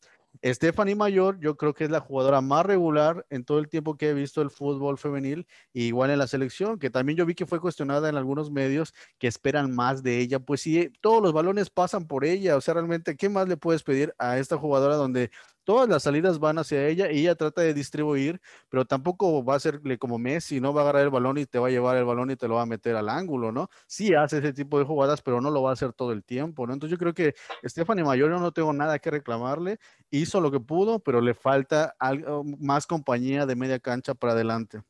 Stephanie 0.44 0.94
Mayor, 0.94 1.38
yo 1.40 1.56
creo 1.56 1.74
que 1.74 1.84
es 1.84 1.90
la 1.90 2.00
jugadora 2.00 2.40
más 2.40 2.64
regular 2.64 3.26
en 3.30 3.44
todo 3.44 3.58
el 3.58 3.68
tiempo 3.68 3.96
que 3.96 4.10
he 4.10 4.14
visto 4.14 4.40
el 4.42 4.50
fútbol 4.50 4.98
femenil, 4.98 5.46
igual 5.72 6.10
en 6.10 6.18
la 6.18 6.26
selección, 6.26 6.78
que 6.78 6.90
también 6.90 7.16
yo 7.16 7.26
vi 7.26 7.34
que 7.34 7.46
fue 7.46 7.60
cuestionada 7.60 8.08
en 8.08 8.16
algunos 8.16 8.50
medios 8.50 8.94
que 9.18 9.28
esperan 9.28 9.74
más 9.74 10.02
de 10.02 10.18
ella. 10.18 10.40
Pues 10.40 10.62
sí, 10.62 10.90
todos 11.00 11.22
los 11.22 11.32
balones 11.32 11.70
pasan 11.70 12.06
por 12.06 12.24
ella, 12.24 12.56
o 12.56 12.60
sea, 12.60 12.74
realmente, 12.74 13.16
¿qué 13.16 13.28
más 13.28 13.48
le 13.48 13.56
puedes 13.56 13.82
pedir 13.82 14.14
a 14.18 14.38
esta 14.38 14.56
jugadora 14.56 14.96
donde 14.96 15.30
todas 15.64 15.88
las 15.88 16.02
salidas 16.02 16.38
van 16.38 16.58
hacia 16.58 16.86
ella 16.86 17.10
y 17.10 17.20
ella 17.20 17.34
trata 17.34 17.62
de 17.62 17.74
distribuir, 17.74 18.40
pero 18.68 18.84
tampoco 18.84 19.44
va 19.44 19.56
a 19.56 19.60
serle 19.60 19.98
como 19.98 20.18
Messi, 20.18 20.60
no 20.60 20.72
va 20.72 20.80
a 20.80 20.84
agarrar 20.84 21.02
el 21.02 21.10
balón 21.10 21.38
y 21.38 21.46
te 21.46 21.58
va 21.58 21.68
a 21.68 21.70
llevar 21.70 21.96
el 21.96 22.04
balón 22.04 22.30
y 22.30 22.36
te 22.36 22.48
lo 22.48 22.56
va 22.56 22.62
a 22.62 22.66
meter 22.66 22.96
al 22.96 23.08
ángulo, 23.08 23.52
¿no? 23.52 23.68
Sí 23.86 24.14
hace 24.14 24.38
ese 24.38 24.52
tipo 24.52 24.78
de 24.78 24.84
jugadas, 24.84 25.22
pero 25.22 25.40
no 25.40 25.50
lo 25.50 25.62
va 25.62 25.70
a 25.70 25.72
hacer 25.74 25.92
todo 25.92 26.12
el 26.12 26.24
tiempo, 26.24 26.66
¿no? 26.66 26.72
Entonces 26.72 26.92
yo 26.92 26.98
creo 26.98 27.14
que 27.14 27.34
Stephanie 27.64 28.04
Mayor 28.04 28.30
yo 28.30 28.38
no 28.38 28.52
tengo 28.52 28.72
nada 28.72 28.98
que 28.98 29.10
reclamarle, 29.10 29.78
hizo 30.10 30.40
lo 30.40 30.50
que 30.50 30.60
pudo, 30.60 30.98
pero 31.00 31.20
le 31.20 31.34
falta 31.34 31.94
algo 31.98 32.44
más 32.44 32.86
compañía 32.86 33.46
de 33.46 33.56
media 33.56 33.78
cancha 33.78 34.14
para 34.14 34.32
adelante. 34.32 34.82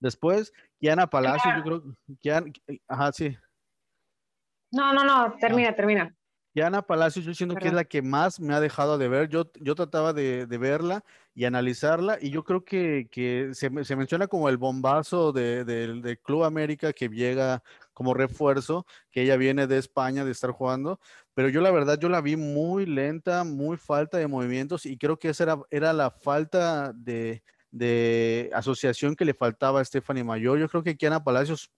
Después, 0.00 0.52
Kiana 0.80 1.06
Palacio, 1.06 1.50
yo 1.56 1.62
creo 1.62 1.82
que... 2.20 2.80
Ajá, 2.88 3.12
sí. 3.12 3.36
No, 4.72 4.92
no, 4.92 5.04
no, 5.04 5.36
termina, 5.38 5.74
termina. 5.76 6.16
Ana 6.60 6.82
Palacios, 6.82 7.24
yo 7.24 7.32
siento 7.32 7.54
que 7.54 7.68
es 7.68 7.72
la 7.72 7.84
que 7.84 8.02
más 8.02 8.38
me 8.38 8.52
ha 8.52 8.60
dejado 8.60 8.98
de 8.98 9.08
ver. 9.08 9.28
Yo, 9.30 9.50
yo 9.58 9.74
trataba 9.74 10.12
de, 10.12 10.44
verla 10.46 11.02
y 11.34 11.46
analizarla 11.46 12.18
y 12.20 12.28
yo 12.28 12.44
creo 12.44 12.62
que, 12.64 13.08
se, 13.54 13.70
menciona 13.70 14.26
como 14.26 14.50
el 14.50 14.58
bombazo 14.58 15.32
de, 15.32 15.64
de, 15.64 16.16
Club 16.18 16.44
América 16.44 16.92
que 16.92 17.08
llega 17.08 17.62
como 17.94 18.12
refuerzo, 18.12 18.86
que 19.10 19.22
ella 19.22 19.36
viene 19.36 19.66
de 19.66 19.78
España 19.78 20.24
de 20.26 20.32
estar 20.32 20.50
jugando, 20.50 21.00
pero 21.32 21.48
yo 21.48 21.62
la 21.62 21.70
verdad 21.70 21.98
yo 21.98 22.10
la 22.10 22.20
vi 22.20 22.36
muy 22.36 22.84
lenta, 22.84 23.44
muy 23.44 23.78
falta 23.78 24.18
de 24.18 24.26
movimientos 24.26 24.84
y 24.84 24.98
creo 24.98 25.18
que 25.18 25.30
esa 25.30 25.44
era, 25.44 25.58
era 25.70 25.92
la 25.94 26.10
falta 26.10 26.92
de, 26.92 27.42
de 27.72 28.50
asociación 28.52 29.16
que 29.16 29.24
le 29.24 29.32
faltaba 29.32 29.80
a 29.80 29.84
Stephanie 29.84 30.24
Mayor. 30.24 30.58
Yo 30.58 30.68
creo 30.68 30.82
que 30.82 30.96
Kiana 30.96 31.24
Palacios 31.24 31.72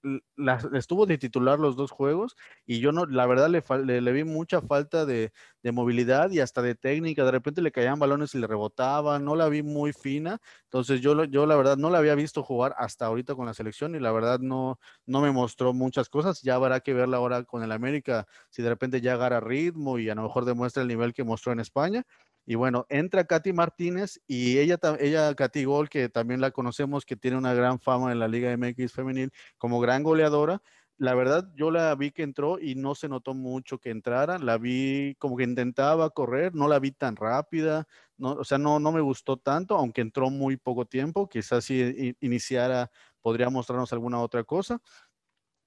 estuvo 0.75 1.07
de 1.07 1.19
titular 1.19 1.61
los 1.61 1.77
dos 1.77 1.93
juegos 1.93 2.37
y 2.67 2.81
yo 2.81 2.91
no, 2.91 3.07
la 3.07 3.27
verdad 3.27 3.49
le, 3.49 4.01
le, 4.01 4.13
vi 4.13 4.25
mucha 4.25 4.61
falta 4.61 5.07
de, 5.07 5.33
movilidad 5.73 6.33
y 6.33 6.41
hasta 6.41 6.63
de 6.63 6.75
técnica. 6.75 7.25
De 7.25 7.31
repente 7.31 7.63
le 7.63 7.71
caían 7.71 8.01
balones 8.01 8.35
y 8.35 8.39
le 8.39 8.49
rebotaban, 8.49 9.25
no 9.25 9.37
la 9.37 9.49
vi 9.49 9.63
muy 9.63 9.93
fina. 9.93 10.41
Entonces 10.65 11.01
yo, 11.01 11.25
yo 11.25 11.47
la 11.47 11.55
verdad 11.55 11.77
no 11.77 11.91
la 11.91 11.99
había 11.99 12.17
visto 12.17 12.43
jugar 12.43 12.75
hasta 12.77 13.07
ahorita 13.07 13.37
con 13.37 13.47
la 13.47 13.55
selección 13.55 13.95
y 13.95 14.01
la 14.01 14.11
verdad 14.11 14.41
no, 14.41 14.81
no 15.07 15.21
me 15.21 15.31
mostró 15.31 15.73
muchas 15.73 16.09
cosas. 16.09 16.43
Ya 16.43 16.57
habrá 16.57 16.81
que 16.81 16.93
verla 16.93 17.19
ahora 17.19 17.45
con 17.45 17.63
el 17.63 17.71
América, 17.71 18.27
si 18.51 18.63
de 18.63 18.69
repente 18.69 19.01
ya 19.01 19.15
agarra 19.15 19.39
ritmo 19.39 20.01
y 20.01 20.11
a 20.11 20.17
lo 20.17 20.23
mejor 20.25 20.45
demuestra 20.45 20.83
el 20.83 20.89
nivel 20.89 21.15
que 21.15 21.23
mostró 21.23 21.53
en 21.53 21.61
España. 21.61 22.05
Y 22.47 22.57
bueno, 22.57 22.87
entra 22.91 23.25
Katy 23.25 23.53
Martínez 23.53 24.21
y 24.27 24.59
ella, 24.59 24.79
ella 25.01 25.35
Katy 25.35 25.65
Gol, 25.65 25.89
que 25.89 26.09
también 26.09 26.41
la 26.41 26.51
conocemos, 26.51 27.07
que 27.07 27.17
tiene 27.17 27.39
una 27.39 27.55
gran 27.55 27.81
fama 27.81 28.13
en 28.13 28.19
la 28.19 28.29
Liga 28.29 28.55
MX 28.57 28.93
femenil 28.93 29.33
como 29.57 29.81
gran 29.81 30.03
goleadora. 30.03 30.61
La 30.97 31.15
verdad, 31.15 31.51
yo 31.57 31.71
la 31.71 31.95
vi 31.97 32.13
que 32.13 32.23
entró 32.23 32.59
y 32.61 32.77
no 32.77 32.95
se 32.95 33.09
notó 33.09 33.35
mucho 33.35 33.79
que 33.79 33.91
entrara. 33.91 34.39
La 34.39 34.59
vi 34.59 35.17
como 35.19 35.37
que 35.37 35.45
intentaba 35.45 36.11
correr, 36.11 36.55
no 36.55 36.69
la 36.69 36.79
vi 36.79 36.93
tan 36.93 37.17
rápida, 37.17 37.89
no, 38.17 38.33
o 38.33 38.45
sea, 38.45 38.59
no, 38.59 38.79
no 38.79 38.93
me 38.93 39.01
gustó 39.01 39.37
tanto, 39.39 39.77
aunque 39.77 40.03
entró 40.03 40.31
muy 40.31 40.57
poco 40.57 40.85
tiempo. 40.87 41.29
Quizás 41.29 41.65
si 41.65 42.15
iniciara 42.21 42.91
podría 43.23 43.51
mostrarnos 43.51 43.93
alguna 43.93 44.21
otra 44.21 44.45
cosa. 44.45 44.81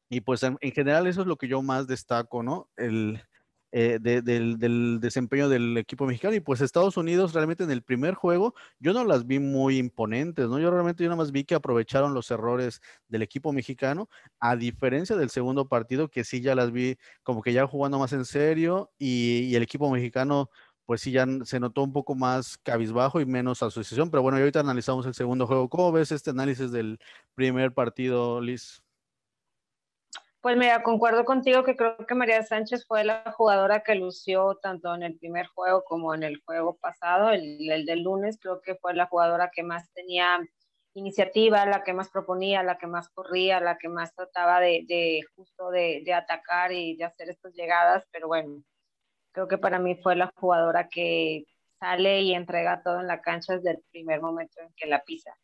Y 0.09 0.21
pues 0.21 0.43
en, 0.43 0.57
en, 0.61 0.71
general 0.71 1.07
eso 1.07 1.21
es 1.21 1.27
lo 1.27 1.37
que 1.37 1.47
yo 1.49 1.61
más 1.61 1.87
destaco, 1.87 2.43
¿no? 2.43 2.69
El, 2.77 3.21
eh, 3.73 3.99
del, 4.01 4.99
desempeño 5.01 5.49
del 5.49 5.77
equipo 5.77 6.05
mexicano. 6.05 6.35
Y 6.35 6.39
pues 6.39 6.61
Estados 6.61 6.95
Unidos 6.97 7.33
realmente 7.33 7.63
en 7.63 7.71
el 7.71 7.81
primer 7.83 8.13
juego 8.13 8.53
yo 8.79 8.93
no 8.93 9.03
las 9.03 9.27
vi 9.27 9.39
muy 9.39 9.77
imponentes, 9.77 10.47
¿no? 10.47 10.59
Yo 10.59 10.71
realmente 10.71 11.03
yo 11.03 11.09
nada 11.09 11.17
más 11.17 11.31
vi 11.31 11.43
que 11.43 11.55
aprovecharon 11.55 12.13
los 12.13 12.31
errores 12.31 12.81
del 13.09 13.23
equipo 13.23 13.51
mexicano, 13.51 14.09
a 14.39 14.55
diferencia 14.55 15.17
del 15.17 15.29
segundo 15.29 15.67
partido 15.67 16.09
que 16.09 16.23
sí 16.23 16.41
ya 16.41 16.55
las 16.55 16.71
vi 16.71 16.97
como 17.23 17.41
que 17.41 17.53
ya 17.53 17.67
jugando 17.67 17.99
más 17.99 18.13
en 18.13 18.25
serio 18.25 18.91
y, 18.97 19.55
el 19.57 19.63
equipo 19.63 19.89
mexicano 19.89 20.49
pues 20.85 21.01
sí 21.01 21.11
ya 21.11 21.25
se 21.43 21.59
notó 21.59 21.83
un 21.83 21.91
poco 21.91 22.15
más 22.15 22.57
cabizbajo 22.59 23.19
y 23.19 23.25
menos 23.25 23.63
asociación. 23.63 24.09
Pero 24.09 24.23
bueno, 24.23 24.37
y 24.37 24.41
ahorita 24.41 24.61
analizamos 24.61 25.05
el 25.05 25.13
segundo 25.13 25.45
juego. 25.47 25.69
¿Cómo 25.69 25.91
ves 25.91 26.11
este 26.13 26.29
análisis 26.29 26.71
del 26.71 26.99
primer 27.35 27.73
partido, 27.73 28.39
Liz? 28.41 28.81
Pues 30.41 30.55
mira, 30.55 30.83
concuerdo 30.83 31.25
contigo 31.25 31.63
que 31.63 31.75
creo 31.75 31.97
que 31.97 32.15
María 32.15 32.43
Sánchez 32.43 32.85
fue 32.87 33.03
la 33.03 33.33
jugadora 33.35 33.81
que 33.81 33.95
lució 33.95 34.55
tanto 34.61 34.93
en 34.95 35.03
el 35.03 35.17
primer 35.17 35.47
juego 35.47 35.83
como 35.83 36.13
en 36.13 36.23
el 36.23 36.41
juego 36.45 36.77
pasado, 36.77 37.31
el, 37.31 37.69
el 37.69 37.85
del 37.85 38.03
lunes, 38.03 38.37
creo 38.39 38.61
que 38.61 38.75
fue 38.75 38.93
la 38.93 39.07
jugadora 39.07 39.49
que 39.53 39.63
más 39.63 39.91
tenía 39.93 40.39
iniciativa, 40.93 41.65
la 41.65 41.83
que 41.83 41.93
más 41.93 42.09
proponía, 42.09 42.63
la 42.63 42.77
que 42.77 42.87
más 42.87 43.09
corría, 43.09 43.59
la 43.59 43.77
que 43.77 43.89
más 43.89 44.13
trataba 44.15 44.59
de, 44.59 44.83
de 44.87 45.21
justo 45.35 45.69
de, 45.71 46.01
de, 46.05 46.13
atacar 46.13 46.71
y 46.71 46.95
de 46.97 47.05
hacer 47.05 47.29
estas 47.29 47.53
llegadas, 47.53 48.03
pero 48.11 48.27
bueno, 48.27 48.63
creo 49.31 49.47
que 49.47 49.57
para 49.57 49.79
mí 49.79 49.95
fue 50.01 50.15
la 50.15 50.31
jugadora 50.35 50.87
que 50.89 51.45
sale 51.79 52.21
y 52.21 52.33
entrega 52.33 52.81
todo 52.83 52.99
en 53.01 53.07
la 53.07 53.21
cancha 53.21 53.55
desde 53.55 53.71
el 53.71 53.83
primer 53.91 54.21
momento 54.21 54.61
en 54.61 54.73
que 54.75 54.87
la 54.87 55.03
pisa. 55.03 55.35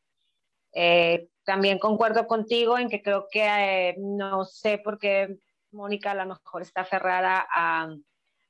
Eh, 0.73 1.29
también 1.45 1.77
concuerdo 1.77 2.25
contigo 2.25 2.77
en 2.77 2.89
que 2.89 3.03
creo 3.03 3.27
que 3.29 3.43
eh, 3.89 3.95
no 3.99 4.43
sé 4.45 4.79
por 4.79 4.97
qué 4.97 5.37
Mónica 5.71 6.11
a 6.11 6.15
lo 6.15 6.25
mejor 6.25 6.63
está 6.63 6.81
aferrada 6.81 7.45
a, 7.53 7.89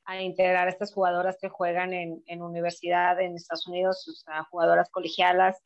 a 0.06 0.22
integrar 0.22 0.68
a 0.68 0.70
estas 0.70 0.94
jugadoras 0.94 1.38
que 1.42 1.50
juegan 1.50 1.94
en, 1.94 2.24
en, 2.28 2.42
universidad 2.42 3.20
en 3.20 3.36
Estados 3.36 3.68
Unidos, 3.68 4.08
o 4.08 4.14
sea, 4.14 4.44
jugadoras 4.46 4.90
colegialas. 4.90 5.62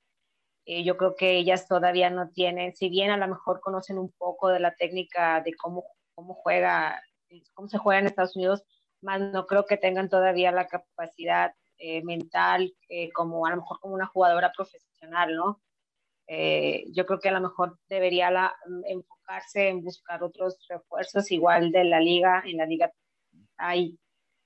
Eh, 0.66 0.84
yo 0.84 0.98
creo 0.98 1.16
que 1.16 1.38
ellas 1.38 1.68
todavía 1.68 2.10
no 2.10 2.30
tienen, 2.30 2.76
si 2.76 2.90
bien 2.90 3.12
a 3.12 3.18
lo 3.18 3.28
mejor 3.28 3.62
conocen 3.62 3.98
un 4.00 4.12
poco 4.18 4.50
de 4.50 4.60
la 4.60 4.76
técnica 4.76 5.42
de 5.42 5.54
cómo, 5.56 5.86
cómo 6.16 6.34
juega, 6.34 7.02
cómo 7.54 7.68
se 7.70 7.78
juega 7.78 8.00
en 8.00 8.08
Estados 8.08 8.36
Unidos, 8.36 8.64
más 9.02 9.22
no 9.22 9.46
creo 9.46 9.66
que 9.66 9.78
tengan 9.78 10.10
todavía 10.10 10.52
la 10.52 10.68
capacidad 10.68 11.54
mental 12.04 12.74
como 13.14 13.46
a 13.46 13.52
lo 13.52 13.58
mejor 13.58 13.80
como 13.80 13.94
una 13.94 14.08
jugadora 14.08 14.52
profesional, 14.56 15.36
¿no? 15.36 15.62
Eh, 16.27 16.86
yo 16.91 17.05
creo 17.05 17.19
que 17.19 17.29
a 17.29 17.31
lo 17.31 17.41
mejor 17.41 17.79
debería 17.88 18.29
la, 18.29 18.53
mm, 18.67 18.81
enfocarse 18.86 19.69
en 19.69 19.84
buscar 19.84 20.24
otros 20.24 20.57
refuerzos, 20.69 21.31
igual 21.31 21.72
de 21.72 21.86
la 21.86 22.00
liga. 22.00 22.43
En 22.46 22.57
la 22.57 22.65
liga 22.65 22.91
hay 23.57 23.98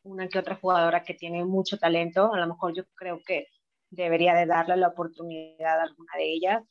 una 0.04 0.28
que 0.28 0.40
otra 0.40 0.56
jugadora 0.56 1.04
que 1.04 1.14
tiene 1.14 1.44
mucho 1.46 1.78
talento, 1.78 2.34
a 2.34 2.40
lo 2.40 2.48
mejor 2.48 2.74
yo 2.76 2.84
creo 2.96 3.20
que 3.26 3.48
debería 3.90 4.34
de 4.34 4.46
darle 4.46 4.78
la 4.78 4.90
oportunidad 4.90 5.80
a 5.80 5.84
alguna 5.84 6.14
de 6.18 6.34
ellas. 6.34 6.64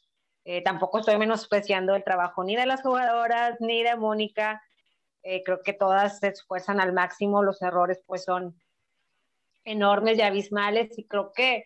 Eh, 0.44 0.62
tampoco 0.62 1.00
estoy 1.00 1.18
menospreciando 1.18 1.94
el 1.94 2.04
trabajo 2.04 2.44
ni 2.44 2.56
de 2.56 2.66
las 2.66 2.82
jugadoras 2.82 3.56
ni 3.60 3.82
de 3.82 3.96
Mónica. 3.96 4.62
Eh, 5.22 5.42
creo 5.44 5.60
que 5.62 5.74
todas 5.74 6.18
se 6.18 6.28
esfuerzan 6.28 6.80
al 6.80 6.92
máximo, 6.92 7.42
los 7.42 7.60
errores 7.62 8.02
pues 8.06 8.24
son 8.24 8.58
enormes 9.64 10.18
y 10.18 10.22
abismales 10.22 10.98
y 10.98 11.06
creo 11.06 11.32
que 11.32 11.64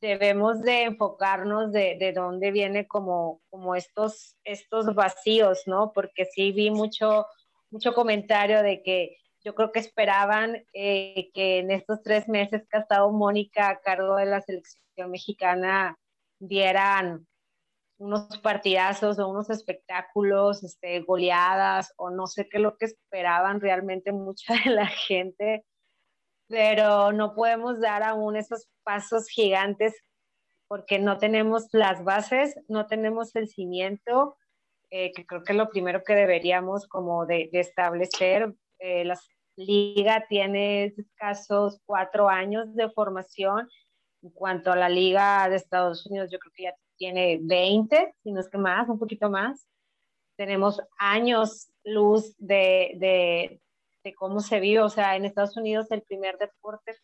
debemos 0.00 0.62
de 0.62 0.84
enfocarnos 0.84 1.72
de, 1.72 1.96
de 1.98 2.12
dónde 2.12 2.50
viene 2.50 2.86
como, 2.86 3.40
como 3.50 3.74
estos, 3.74 4.36
estos 4.44 4.94
vacíos, 4.94 5.62
¿no? 5.66 5.92
Porque 5.92 6.24
sí 6.24 6.52
vi 6.52 6.70
mucho, 6.70 7.26
mucho 7.70 7.94
comentario 7.94 8.62
de 8.62 8.82
que 8.82 9.16
yo 9.44 9.54
creo 9.54 9.72
que 9.72 9.80
esperaban 9.80 10.64
eh, 10.72 11.30
que 11.32 11.58
en 11.58 11.70
estos 11.70 12.02
tres 12.02 12.28
meses 12.28 12.66
que 12.68 12.76
ha 12.76 12.80
estado 12.80 13.10
Mónica 13.12 13.68
a 13.68 13.80
cargo 13.80 14.16
de 14.16 14.26
la 14.26 14.40
selección 14.40 15.10
mexicana 15.10 15.96
dieran 16.38 17.26
unos 17.98 18.38
partidazos 18.38 19.18
o 19.18 19.28
unos 19.28 19.50
espectáculos, 19.50 20.62
este, 20.62 21.00
goleadas 21.00 21.92
o 21.96 22.10
no 22.10 22.26
sé 22.26 22.48
qué 22.48 22.58
es 22.58 22.62
lo 22.62 22.76
que 22.76 22.86
esperaban 22.86 23.60
realmente 23.60 24.12
mucha 24.12 24.54
de 24.64 24.70
la 24.70 24.86
gente, 24.86 25.64
pero 26.48 27.12
no 27.12 27.34
podemos 27.34 27.80
dar 27.80 28.02
aún 28.02 28.36
esos 28.36 28.66
pasos 28.82 29.28
gigantes 29.28 29.94
porque 30.68 30.98
no 30.98 31.18
tenemos 31.18 31.68
las 31.72 32.04
bases, 32.04 32.58
no 32.68 32.86
tenemos 32.86 33.34
el 33.36 33.48
cimiento, 33.48 34.36
eh, 34.90 35.12
que 35.12 35.26
creo 35.26 35.42
que 35.42 35.52
es 35.52 35.58
lo 35.58 35.70
primero 35.70 36.02
que 36.04 36.14
deberíamos 36.14 36.86
como 36.86 37.26
de, 37.26 37.48
establecer. 37.52 38.54
Eh, 38.78 39.04
la 39.04 39.18
liga 39.56 40.26
tiene 40.28 40.94
escasos 40.96 41.80
cuatro 41.86 42.28
años 42.28 42.74
de 42.74 42.90
formación. 42.90 43.68
En 44.22 44.30
cuanto 44.30 44.72
a 44.72 44.76
la 44.76 44.88
liga 44.88 45.48
de 45.48 45.56
Estados 45.56 46.06
Unidos, 46.06 46.30
yo 46.30 46.38
creo 46.38 46.52
que 46.54 46.62
ya 46.64 46.74
tiene 46.96 47.38
20, 47.42 48.14
si 48.22 48.32
no 48.32 48.40
es 48.40 48.48
que 48.48 48.58
más, 48.58 48.88
un 48.88 48.98
poquito 48.98 49.30
más. 49.30 49.66
Tenemos 50.36 50.80
años 50.98 51.70
luz 51.84 52.34
de, 52.38 52.92
de, 52.96 53.60
de 54.08 54.14
cómo 54.14 54.40
se 54.40 54.60
vive. 54.60 54.80
O 54.80 54.88
sea, 54.88 55.16
en 55.16 55.24
Estados 55.24 55.56
Unidos 55.56 55.90
el 55.90 56.02
primer 56.02 56.38
deporte 56.38 56.96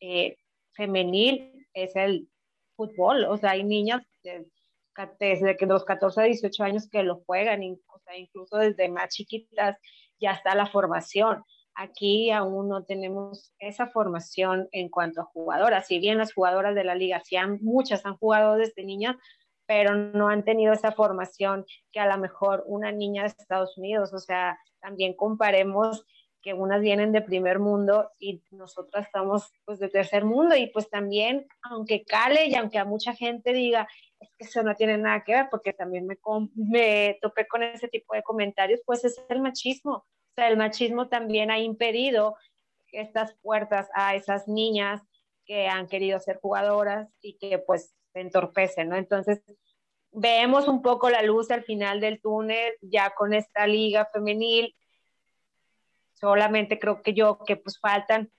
eh, 0.00 0.36
femenil 0.72 1.66
es 1.74 1.94
el 1.96 2.28
fútbol. 2.76 3.24
O 3.24 3.36
sea, 3.36 3.50
hay 3.52 3.64
niñas 3.64 4.02
desde 5.20 5.56
que 5.56 5.66
los 5.66 5.84
14 5.84 6.20
a 6.20 6.24
18 6.24 6.64
años 6.64 6.88
que 6.90 7.02
lo 7.02 7.22
juegan, 7.26 7.60
o 7.62 7.98
sea, 8.00 8.16
incluso 8.16 8.56
desde 8.56 8.88
más 8.88 9.10
chiquitas 9.10 9.76
ya 10.18 10.32
está 10.32 10.54
la 10.54 10.66
formación. 10.66 11.44
Aquí 11.74 12.30
aún 12.30 12.70
no 12.70 12.84
tenemos 12.84 13.52
esa 13.58 13.88
formación 13.88 14.66
en 14.72 14.88
cuanto 14.88 15.20
a 15.20 15.24
jugadoras. 15.24 15.86
Si 15.86 15.98
bien 15.98 16.16
las 16.16 16.32
jugadoras 16.32 16.74
de 16.74 16.84
la 16.84 16.94
liga, 16.94 17.20
sí 17.22 17.36
han, 17.36 17.58
muchas 17.60 18.06
han 18.06 18.16
jugado 18.16 18.56
desde 18.56 18.84
niñas, 18.84 19.16
pero 19.66 19.94
no 19.94 20.28
han 20.28 20.44
tenido 20.44 20.72
esa 20.72 20.92
formación 20.92 21.66
que 21.92 22.00
a 22.00 22.06
lo 22.06 22.16
mejor 22.16 22.64
una 22.66 22.92
niña 22.92 23.22
de 23.22 23.28
Estados 23.28 23.76
Unidos, 23.76 24.14
o 24.14 24.18
sea, 24.18 24.58
también 24.80 25.14
comparemos 25.14 26.06
que 26.46 26.54
unas 26.54 26.80
vienen 26.80 27.10
de 27.10 27.22
primer 27.22 27.58
mundo 27.58 28.10
y 28.20 28.40
nosotras 28.52 29.06
estamos 29.06 29.50
pues 29.64 29.80
de 29.80 29.88
tercer 29.88 30.24
mundo 30.24 30.54
y 30.56 30.68
pues 30.68 30.88
también, 30.88 31.46
aunque 31.62 32.04
cale 32.04 32.46
y 32.46 32.54
aunque 32.54 32.78
a 32.78 32.84
mucha 32.84 33.14
gente 33.14 33.52
diga, 33.52 33.88
es 34.20 34.30
que 34.38 34.44
eso 34.44 34.62
no 34.62 34.74
tiene 34.76 34.96
nada 34.96 35.24
que 35.24 35.32
ver, 35.32 35.48
porque 35.50 35.72
también 35.72 36.06
me, 36.06 36.16
me 36.54 37.18
topé 37.20 37.48
con 37.48 37.62
ese 37.62 37.88
tipo 37.88 38.14
de 38.14 38.22
comentarios, 38.22 38.80
pues 38.86 39.04
es 39.04 39.20
el 39.28 39.40
machismo 39.40 40.04
sea, 40.36 40.48
el 40.48 40.56
machismo 40.56 41.08
también 41.08 41.50
ha 41.50 41.58
impedido 41.58 42.36
estas 42.92 43.34
puertas 43.42 43.88
a 43.94 44.14
esas 44.14 44.46
niñas 44.46 45.02
que 45.44 45.68
han 45.68 45.88
querido 45.88 46.20
ser 46.20 46.38
jugadoras 46.40 47.08
y 47.20 47.38
que 47.38 47.58
pues 47.58 47.94
se 48.12 48.20
entorpecen, 48.20 48.88
¿no? 48.88 48.96
Entonces, 48.96 49.42
vemos 50.12 50.68
un 50.68 50.82
poco 50.82 51.10
la 51.10 51.22
luz 51.22 51.50
al 51.50 51.64
final 51.64 52.00
del 52.00 52.20
túnel 52.20 52.74
ya 52.80 53.14
con 53.14 53.34
esta 53.34 53.66
liga 53.66 54.08
femenil. 54.12 54.74
Solamente 56.18 56.78
creo 56.78 57.02
que 57.02 57.12
yo 57.12 57.38
que 57.46 57.56
pues 57.56 57.78
faltan, 57.78 58.30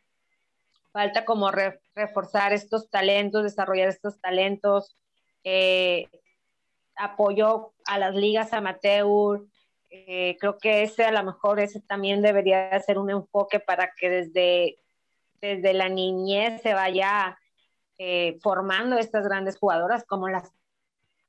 falta 0.92 1.26
como 1.26 1.52
reforzar 1.96 2.54
estos 2.54 2.90
talentos, 2.90 3.44
desarrollar 3.44 3.88
estos 3.88 4.20
talentos, 4.20 4.98
eh, 5.44 6.10
apoyo 6.96 7.74
a 7.86 8.00
las 8.00 8.16
ligas 8.16 8.52
amateur, 8.54 9.42
eh, 9.90 10.38
creo 10.40 10.58
que 10.58 10.84
ese 10.84 11.06
a 11.06 11.12
lo 11.12 11.24
mejor 11.24 11.60
ese 11.60 11.80
también 11.82 12.22
debería 12.22 12.78
ser 12.80 12.98
un 12.98 13.12
enfoque 13.12 13.60
para 13.60 13.92
que 13.96 14.10
desde, 14.10 14.80
desde 15.40 15.74
la 15.74 15.88
niñez 15.88 16.62
se 16.62 16.74
vaya 16.74 17.38
eh, 18.00 18.40
formando 18.42 18.98
estas 18.98 19.24
grandes 19.26 19.58
jugadoras 19.58 20.04
como 20.04 20.30
las 20.30 20.52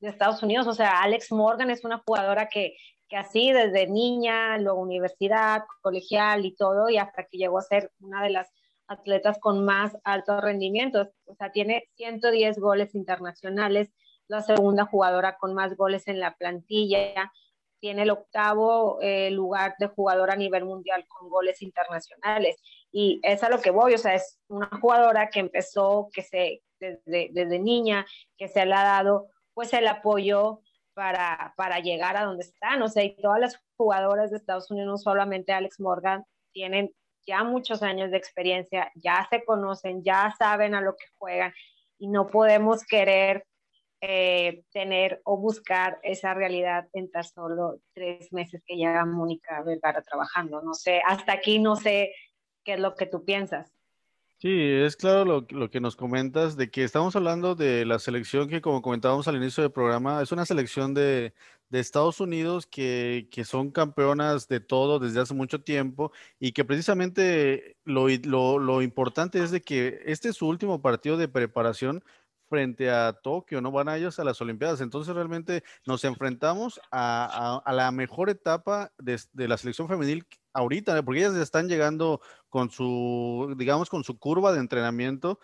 de 0.00 0.08
Estados 0.08 0.42
Unidos. 0.42 0.66
O 0.66 0.74
sea, 0.74 1.02
Alex 1.02 1.30
Morgan 1.30 1.70
es 1.70 1.84
una 1.84 1.98
jugadora 1.98 2.48
que, 2.48 2.76
que 3.08 3.16
así 3.16 3.52
desde 3.52 3.86
niña, 3.86 4.58
luego 4.58 4.80
universidad, 4.80 5.64
colegial 5.80 6.44
y 6.44 6.54
todo, 6.54 6.88
y 6.90 6.98
hasta 6.98 7.24
que 7.24 7.38
llegó 7.38 7.58
a 7.58 7.62
ser 7.62 7.90
una 8.00 8.22
de 8.22 8.30
las 8.30 8.50
atletas 8.86 9.38
con 9.38 9.64
más 9.64 9.96
altos 10.04 10.42
rendimientos. 10.42 11.09
O 11.26 11.35
sea, 11.35 11.50
tiene 11.52 11.88
110 11.96 12.59
goles 12.59 12.94
internacionales, 12.94 13.90
la 14.28 14.42
segunda 14.42 14.85
jugadora 14.85 15.38
con 15.38 15.54
más 15.54 15.74
goles 15.76 16.06
en 16.06 16.20
la 16.20 16.37
plantilla 16.37 17.33
tiene 17.80 18.02
el 18.02 18.11
octavo 18.11 18.98
eh, 19.00 19.30
lugar 19.30 19.74
de 19.78 19.87
jugador 19.87 20.30
a 20.30 20.37
nivel 20.37 20.64
mundial 20.64 21.06
con 21.06 21.28
goles 21.28 21.62
internacionales. 21.62 22.56
Y 22.90 23.20
es 23.22 23.42
a 23.42 23.48
lo 23.48 23.61
que 23.61 23.70
voy, 23.70 23.94
o 23.94 23.98
sea, 23.98 24.14
es 24.14 24.38
una 24.48 24.68
jugadora 24.80 25.30
que 25.30 25.40
empezó, 25.40 26.09
que 26.12 26.22
se, 26.22 26.62
desde, 26.80 27.30
desde 27.33 27.59
niña, 27.59 28.06
que 28.37 28.48
se 28.48 28.64
le 28.66 28.74
ha 28.74 28.83
dado 28.83 29.28
pues 29.54 29.72
el 29.72 29.87
apoyo 29.88 30.61
para, 30.98 31.54
para 31.56 31.78
llegar 31.78 32.16
a 32.16 32.24
donde 32.24 32.42
están. 32.42 32.82
O 32.82 32.88
sea, 32.88 33.04
y 33.04 33.14
todas 33.14 33.38
las 33.38 33.61
jugadoras 33.76 34.32
de 34.32 34.38
Estados 34.38 34.68
Unidos, 34.68 34.88
no 34.88 34.98
solamente 34.98 35.52
Alex 35.52 35.78
Morgan, 35.78 36.24
tienen 36.52 36.90
ya 37.24 37.44
muchos 37.44 37.84
años 37.84 38.11
de 38.11 38.16
experiencia, 38.16 38.90
ya 38.96 39.24
se 39.30 39.44
conocen, 39.44 40.02
ya 40.02 40.34
saben 40.37 40.74
a 40.74 40.80
lo 40.80 40.96
que 40.96 41.04
juegan 41.16 41.52
y 41.98 42.08
no 42.08 42.26
podemos 42.26 42.84
querer 42.84 43.46
eh, 44.00 44.64
tener 44.72 45.20
o 45.24 45.37
buscar 45.37 46.00
esa 46.02 46.34
realidad 46.34 46.88
en 46.92 47.12
tan 47.12 47.22
solo 47.22 47.78
tres 47.94 48.32
meses 48.32 48.64
que 48.66 48.74
lleva 48.74 49.04
Mónica 49.04 49.62
Vergara 49.62 50.02
trabajando. 50.02 50.62
No 50.62 50.74
sé, 50.74 51.00
hasta 51.06 51.32
aquí 51.32 51.61
no 51.61 51.76
sé 51.76 52.12
qué 52.64 52.72
es 52.72 52.80
lo 52.80 52.96
que 52.96 53.06
tú 53.06 53.24
piensas. 53.24 53.72
Sí, 54.40 54.48
es 54.53 54.94
claro 54.96 55.24
lo, 55.24 55.46
lo, 55.51 55.68
que 55.68 55.81
nos 55.81 55.96
comentas 55.96 56.57
de 56.57 56.70
que 56.70 56.85
estamos 56.85 57.16
hablando 57.16 57.57
de 57.57 57.85
la 57.85 57.98
selección 57.98 58.48
que, 58.48 58.61
como 58.61 58.83
comentábamos 58.83 59.27
al 59.27 59.35
inicio 59.35 59.64
del 59.64 59.72
programa, 59.72 60.22
es 60.22 60.31
una 60.31 60.46
selección 60.46 60.94
de, 60.94 61.35
de 61.70 61.81
Estados 61.81 62.20
Unidos 62.20 62.64
que, 62.64 63.29
que, 63.33 63.44
son 63.44 63.72
campeonas 63.72 64.46
de 64.46 64.61
todo 64.61 65.01
desde 65.01 65.20
hace 65.20 65.35
mucho 65.35 65.61
tiempo 65.61 66.12
y 66.38 66.53
que 66.53 66.64
precisamente 66.64 67.79
lo, 67.85 68.07
lo, 68.09 68.61
lo 68.61 68.81
importante 68.81 69.42
es 69.42 69.51
de 69.51 69.61
que 69.61 70.03
este 70.07 70.29
es 70.29 70.37
su 70.37 70.46
último 70.46 70.81
partido 70.81 71.16
de 71.16 71.27
preparación 71.27 72.05
frente 72.48 72.90
a 72.90 73.12
Tokio, 73.12 73.61
¿no? 73.61 73.72
Van 73.72 73.88
a 73.88 73.96
ellos 73.96 74.18
a 74.18 74.24
las 74.24 74.40
Olimpiadas. 74.40 74.81
Entonces 74.81 75.14
realmente 75.14 75.64
nos 75.87 76.05
enfrentamos 76.05 76.81
a, 76.90 77.62
la 77.66 77.90
mejor 77.92 78.31
etapa 78.31 78.92
de, 78.98 79.20
de, 79.33 79.48
la 79.48 79.59
selección 79.59 79.88
femenil 79.88 80.27
ahorita, 80.53 81.03
porque 81.03 81.20
ellas 81.20 81.35
están 81.37 81.68
llegando 81.68 82.20
con 82.48 82.70
su, 82.70 83.54
digamos, 83.58 83.90
con 83.90 84.04
su 84.04 84.18
curva 84.18 84.52
de 84.52 84.61
entrenamiento 84.61 85.38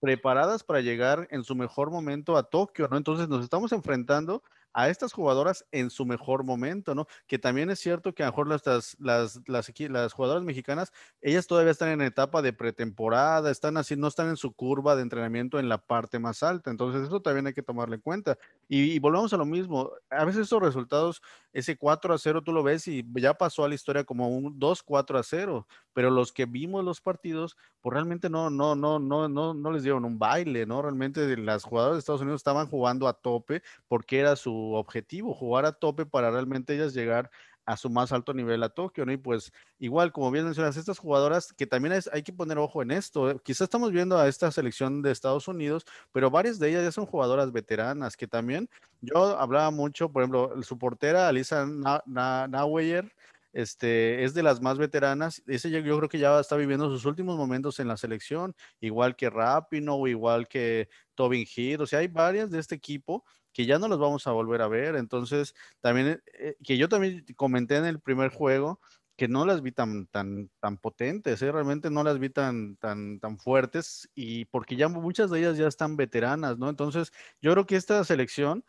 preparadas 0.00 0.62
para 0.62 0.80
llegar 0.80 1.26
en 1.30 1.44
su 1.44 1.54
mejor 1.54 1.90
momento 1.90 2.36
a 2.36 2.44
Tokio, 2.44 2.88
¿no? 2.88 2.96
Entonces 2.96 3.28
nos 3.28 3.42
estamos 3.42 3.72
enfrentando 3.72 4.42
a 4.76 4.90
estas 4.90 5.14
jugadoras 5.14 5.64
en 5.72 5.88
su 5.88 6.04
mejor 6.04 6.44
momento, 6.44 6.94
¿no? 6.94 7.06
Que 7.26 7.38
también 7.38 7.70
es 7.70 7.80
cierto 7.80 8.14
que 8.14 8.22
a 8.22 8.26
lo 8.26 8.32
mejor 8.32 8.46
las, 8.46 8.62
las, 8.66 9.40
las, 9.46 9.72
las, 9.88 10.12
jugadoras 10.12 10.44
mexicanas, 10.44 10.92
ellas 11.22 11.46
todavía 11.46 11.72
están 11.72 11.88
en 11.88 12.02
etapa 12.02 12.42
de 12.42 12.52
pretemporada, 12.52 13.50
están 13.50 13.78
así, 13.78 13.96
no 13.96 14.06
están 14.06 14.28
en 14.28 14.36
su 14.36 14.52
curva 14.52 14.94
de 14.94 15.00
entrenamiento 15.00 15.58
en 15.58 15.70
la 15.70 15.78
parte 15.78 16.18
más 16.18 16.42
alta, 16.42 16.70
entonces 16.70 17.08
eso 17.08 17.22
también 17.22 17.46
hay 17.46 17.54
que 17.54 17.62
tomarle 17.62 17.96
en 17.96 18.02
cuenta. 18.02 18.36
Y, 18.68 18.98
volvemos 18.98 19.32
a 19.32 19.38
lo 19.38 19.46
mismo, 19.46 19.92
a 20.10 20.26
veces 20.26 20.42
esos 20.42 20.60
resultados, 20.60 21.22
ese 21.54 21.78
4 21.78 22.12
a 22.12 22.18
0, 22.18 22.42
tú 22.42 22.52
lo 22.52 22.62
ves 22.62 22.86
y 22.86 23.02
ya 23.14 23.32
pasó 23.32 23.64
a 23.64 23.70
la 23.70 23.74
historia 23.74 24.04
como 24.04 24.28
un 24.28 24.58
2, 24.58 24.82
4 24.82 25.18
a 25.18 25.22
0, 25.22 25.66
pero 25.94 26.10
los 26.10 26.32
que 26.32 26.44
vimos 26.44 26.84
los 26.84 27.00
partidos, 27.00 27.56
pues 27.80 27.94
realmente 27.94 28.28
no, 28.28 28.50
no, 28.50 28.76
no, 28.76 28.98
no, 28.98 29.26
no, 29.26 29.54
no 29.54 29.72
les 29.72 29.84
dieron 29.84 30.04
un 30.04 30.18
baile, 30.18 30.66
¿no? 30.66 30.82
Realmente 30.82 31.34
las 31.38 31.64
jugadoras 31.64 31.96
de 31.96 32.00
Estados 32.00 32.20
Unidos 32.20 32.40
estaban 32.40 32.66
jugando 32.66 33.08
a 33.08 33.14
tope 33.14 33.62
porque 33.88 34.18
era 34.18 34.36
su 34.36 34.65
objetivo, 34.74 35.34
jugar 35.34 35.66
a 35.66 35.72
tope 35.72 36.06
para 36.06 36.30
realmente 36.30 36.74
ellas 36.74 36.94
llegar 36.94 37.30
a 37.66 37.76
su 37.76 37.90
más 37.90 38.12
alto 38.12 38.32
nivel 38.32 38.62
a 38.62 38.68
Tokio, 38.68 39.04
¿no? 39.04 39.12
Y 39.12 39.16
pues 39.16 39.52
igual, 39.80 40.12
como 40.12 40.30
bien 40.30 40.44
mencionas, 40.44 40.76
estas 40.76 40.98
jugadoras 40.98 41.52
que 41.52 41.66
también 41.66 42.00
hay 42.12 42.22
que 42.22 42.32
poner 42.32 42.58
ojo 42.58 42.80
en 42.80 42.92
esto, 42.92 43.30
¿eh? 43.30 43.36
quizás 43.42 43.62
estamos 43.62 43.90
viendo 43.90 44.16
a 44.16 44.28
esta 44.28 44.52
selección 44.52 45.02
de 45.02 45.10
Estados 45.10 45.48
Unidos, 45.48 45.84
pero 46.12 46.30
varias 46.30 46.60
de 46.60 46.70
ellas 46.70 46.84
ya 46.84 46.92
son 46.92 47.06
jugadoras 47.06 47.50
veteranas 47.50 48.16
que 48.16 48.28
también, 48.28 48.70
yo 49.00 49.36
hablaba 49.38 49.72
mucho, 49.72 50.10
por 50.10 50.22
ejemplo, 50.22 50.62
su 50.62 50.78
portera, 50.78 51.26
Alisa 51.28 51.66
Nauweyer, 52.06 53.12
este, 53.52 54.22
es 54.22 54.34
de 54.34 54.42
las 54.42 54.60
más 54.60 54.76
veteranas. 54.76 55.42
Ese 55.46 55.70
yo, 55.70 55.80
creo 55.80 56.08
que 56.10 56.18
ya 56.18 56.38
está 56.38 56.56
viviendo 56.56 56.90
sus 56.90 57.06
últimos 57.06 57.38
momentos 57.38 57.80
en 57.80 57.88
la 57.88 57.96
selección, 57.96 58.54
igual 58.80 59.16
que 59.16 59.30
Rapino, 59.30 60.06
igual 60.06 60.46
que 60.46 60.88
Tobin 61.14 61.46
Heath. 61.46 61.80
O 61.80 61.86
sea, 61.86 62.00
hay 62.00 62.08
varias 62.08 62.50
de 62.50 62.58
este 62.58 62.74
equipo 62.74 63.24
que 63.56 63.64
ya 63.64 63.78
no 63.78 63.88
las 63.88 63.98
vamos 63.98 64.26
a 64.26 64.32
volver 64.32 64.60
a 64.60 64.68
ver. 64.68 64.96
Entonces, 64.96 65.54
también, 65.80 66.22
eh, 66.38 66.56
que 66.62 66.76
yo 66.76 66.90
también 66.90 67.24
comenté 67.36 67.76
en 67.76 67.86
el 67.86 68.00
primer 68.00 68.30
juego, 68.30 68.80
que 69.16 69.28
no 69.28 69.46
las 69.46 69.62
vi 69.62 69.72
tan, 69.72 70.06
tan, 70.08 70.50
tan 70.60 70.76
potentes, 70.76 71.40
¿eh? 71.40 71.50
realmente 71.50 71.90
no 71.90 72.04
las 72.04 72.18
vi 72.18 72.28
tan, 72.28 72.76
tan, 72.76 73.18
tan 73.18 73.38
fuertes 73.38 74.10
y 74.14 74.44
porque 74.46 74.76
ya 74.76 74.88
muchas 74.88 75.30
de 75.30 75.38
ellas 75.38 75.56
ya 75.56 75.68
están 75.68 75.96
veteranas, 75.96 76.58
¿no? 76.58 76.68
Entonces, 76.68 77.12
yo 77.40 77.52
creo 77.52 77.64
que 77.66 77.76
esta 77.76 78.04
selección, 78.04 78.62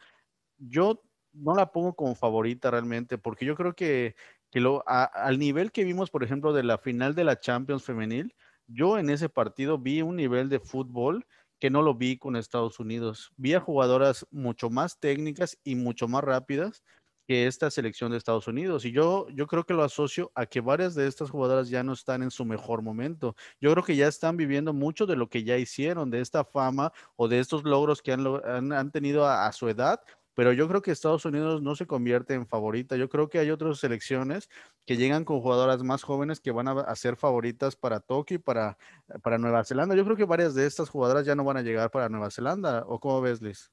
yo 0.58 1.04
no 1.34 1.56
la 1.56 1.72
pongo 1.72 1.96
como 1.96 2.16
favorita 2.16 2.72
realmente, 2.72 3.18
porque 3.18 3.46
yo 3.46 3.56
creo 3.56 3.74
que, 3.76 4.16
que 4.52 4.62
lo, 4.62 4.84
al 4.88 5.40
nivel 5.40 5.72
que 5.74 5.84
vimos, 5.84 6.12
por 6.12 6.24
ejemplo, 6.24 6.54
de 6.54 6.64
la 6.64 6.78
final 6.78 7.16
de 7.16 7.26
la 7.26 7.40
Champions 7.40 7.84
femenil, 7.84 8.36
yo 8.68 8.98
en 9.00 9.10
ese 9.10 9.30
partido 9.30 9.78
vi 9.80 10.02
un 10.02 10.16
nivel 10.18 10.50
de 10.50 10.60
fútbol 10.60 11.26
que 11.60 11.70
no 11.70 11.82
lo 11.82 11.96
vi 11.96 12.18
con 12.18 12.36
Estados 12.36 12.80
Unidos. 12.80 13.32
Vi 13.38 13.54
a 13.54 13.60
jugadoras 13.60 14.26
mucho 14.32 14.70
más 14.70 15.00
técnicas 15.00 15.58
y 15.64 15.76
mucho 15.76 16.08
más 16.08 16.24
rápidas 16.24 16.84
que 17.28 17.46
esta 17.46 17.70
selección 17.70 18.12
de 18.12 18.18
Estados 18.18 18.48
Unidos. 18.48 18.86
Y 18.86 18.92
yo, 18.92 19.28
yo 19.30 19.48
creo 19.48 19.66
que 19.66 19.74
lo 19.74 19.84
asocio 19.84 20.32
a 20.34 20.46
que 20.46 20.62
varias 20.62 20.96
de 20.96 21.08
estas 21.08 21.30
jugadoras 21.30 21.70
ya 21.70 21.84
no 21.84 21.92
están 21.92 22.24
en 22.24 22.32
su 22.32 22.46
mejor 22.46 22.82
momento. 22.82 23.36
Yo 23.60 23.72
creo 23.72 23.84
que 23.84 23.98
ya 23.98 24.08
están 24.08 24.38
viviendo 24.38 24.74
mucho 24.74 25.06
de 25.06 25.18
lo 25.18 25.28
que 25.28 25.44
ya 25.44 25.58
hicieron, 25.58 26.10
de 26.10 26.22
esta 26.22 26.46
fama 26.46 26.94
o 27.18 27.28
de 27.28 27.40
estos 27.40 27.66
logros 27.66 28.02
que 28.02 28.14
han, 28.14 28.72
han, 28.72 28.92
tenido 28.92 29.26
a, 29.26 29.52
su 29.52 29.68
edad. 29.68 30.00
Pero 30.38 30.54
yo 30.54 30.68
creo 30.68 30.84
que 30.84 30.92
Estados 30.92 31.26
Unidos 31.26 31.64
no 31.64 31.76
se 31.76 31.88
convierte 31.88 32.36
en 32.36 32.46
favorita. 32.46 32.96
Yo 32.96 33.10
creo 33.10 33.28
que 33.28 33.40
hay 33.40 33.50
otras 33.50 33.80
selecciones 33.80 34.50
que 34.86 34.96
llegan 34.96 35.26
con 35.26 35.42
jugadoras 35.42 35.82
más 35.82 36.04
jóvenes 36.04 36.40
que 36.40 36.52
van 36.52 36.68
a, 36.68 36.74
a 36.74 36.96
ser 36.96 37.16
favoritas 37.16 37.76
para 37.76 38.02
Tokio 38.02 38.36
y 38.36 38.38
para, 38.38 38.78
para 39.24 39.40
Nueva 39.40 39.66
Zelanda. 39.66 39.96
Yo 39.96 40.06
creo 40.06 40.16
que 40.16 40.26
varias 40.26 40.54
de 40.54 40.68
estas 40.68 40.90
jugadoras 40.90 41.26
ya 41.26 41.34
no 41.34 41.44
van 41.44 41.58
a 41.58 41.64
llegar 41.64 41.90
para 41.90 42.08
Nueva 42.08 42.30
Zelanda. 42.30 42.84
¿O 42.86 43.00
cómo 43.00 43.20
ves, 43.20 43.42
Liz? 43.42 43.72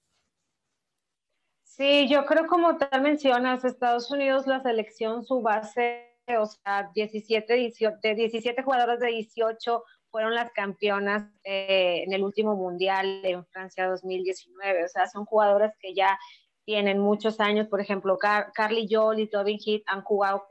Sí, 1.64 2.08
yo 2.08 2.24
creo 2.24 2.46
como 2.46 2.78
tal 2.78 3.02
mencionas, 3.02 3.62
Estados 3.66 4.10
Unidos, 4.10 4.46
la 4.46 4.62
selección, 4.62 5.22
su 5.22 5.42
base, 5.42 6.16
o 6.38 6.46
sea, 6.46 6.90
17, 6.94 7.52
18, 7.52 7.98
de 8.02 8.14
17 8.14 8.62
jugadoras 8.62 9.00
de 9.00 9.08
18 9.08 9.84
fueron 10.10 10.34
las 10.34 10.50
campeonas 10.52 11.28
eh, 11.42 12.04
en 12.06 12.12
el 12.14 12.22
último 12.22 12.54
mundial 12.56 13.20
en 13.22 13.44
Francia 13.46 13.86
2019. 13.86 14.84
O 14.84 14.88
sea, 14.88 15.08
son 15.08 15.26
jugadoras 15.26 15.74
que 15.78 15.92
ya 15.92 16.16
tienen 16.64 16.98
muchos 16.98 17.40
años. 17.40 17.68
Por 17.68 17.80
ejemplo, 17.80 18.18
Carly 18.18 18.88
Joel 18.90 19.20
y 19.20 19.28
Tobin 19.28 19.58
Heath 19.64 19.84
han 19.86 20.02
jugado 20.02 20.46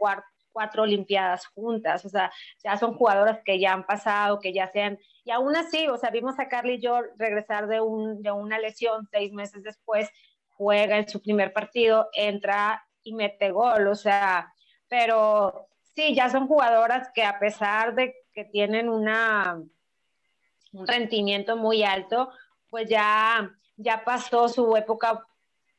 cuatro 0.51 0.83
Olimpiadas 0.83 1.47
juntas. 1.47 2.05
O 2.05 2.09
sea, 2.09 2.31
ya 2.63 2.77
son 2.77 2.93
jugadoras 2.93 3.39
que 3.43 3.59
ya 3.59 3.73
han 3.73 3.85
pasado, 3.85 4.39
que 4.39 4.53
ya 4.53 4.71
sean. 4.71 4.99
Y 5.23 5.31
aún 5.31 5.55
así, 5.55 5.87
o 5.87 5.97
sea, 5.97 6.09
vimos 6.11 6.39
a 6.39 6.47
Carly 6.47 6.79
Joel 6.81 7.11
regresar 7.17 7.67
de, 7.67 7.81
un, 7.81 8.21
de 8.21 8.31
una 8.31 8.59
lesión 8.59 9.07
seis 9.11 9.31
meses 9.33 9.63
después 9.63 10.09
juega 10.55 10.97
en 10.97 11.09
su 11.09 11.21
primer 11.21 11.53
partido, 11.53 12.09
entra 12.13 12.85
y 13.03 13.13
mete 13.13 13.51
gol, 13.51 13.87
o 13.87 13.95
sea, 13.95 14.53
pero 14.87 15.67
sí, 15.95 16.15
ya 16.15 16.29
son 16.29 16.47
jugadoras 16.47 17.09
que 17.13 17.23
a 17.23 17.39
pesar 17.39 17.95
de 17.95 18.15
que 18.33 18.45
tienen 18.45 18.89
una, 18.89 19.61
un 20.71 20.87
rendimiento 20.87 21.57
muy 21.57 21.83
alto, 21.83 22.31
pues 22.69 22.89
ya, 22.89 23.51
ya 23.75 24.03
pasó 24.03 24.47
su 24.49 24.75
época 24.75 25.27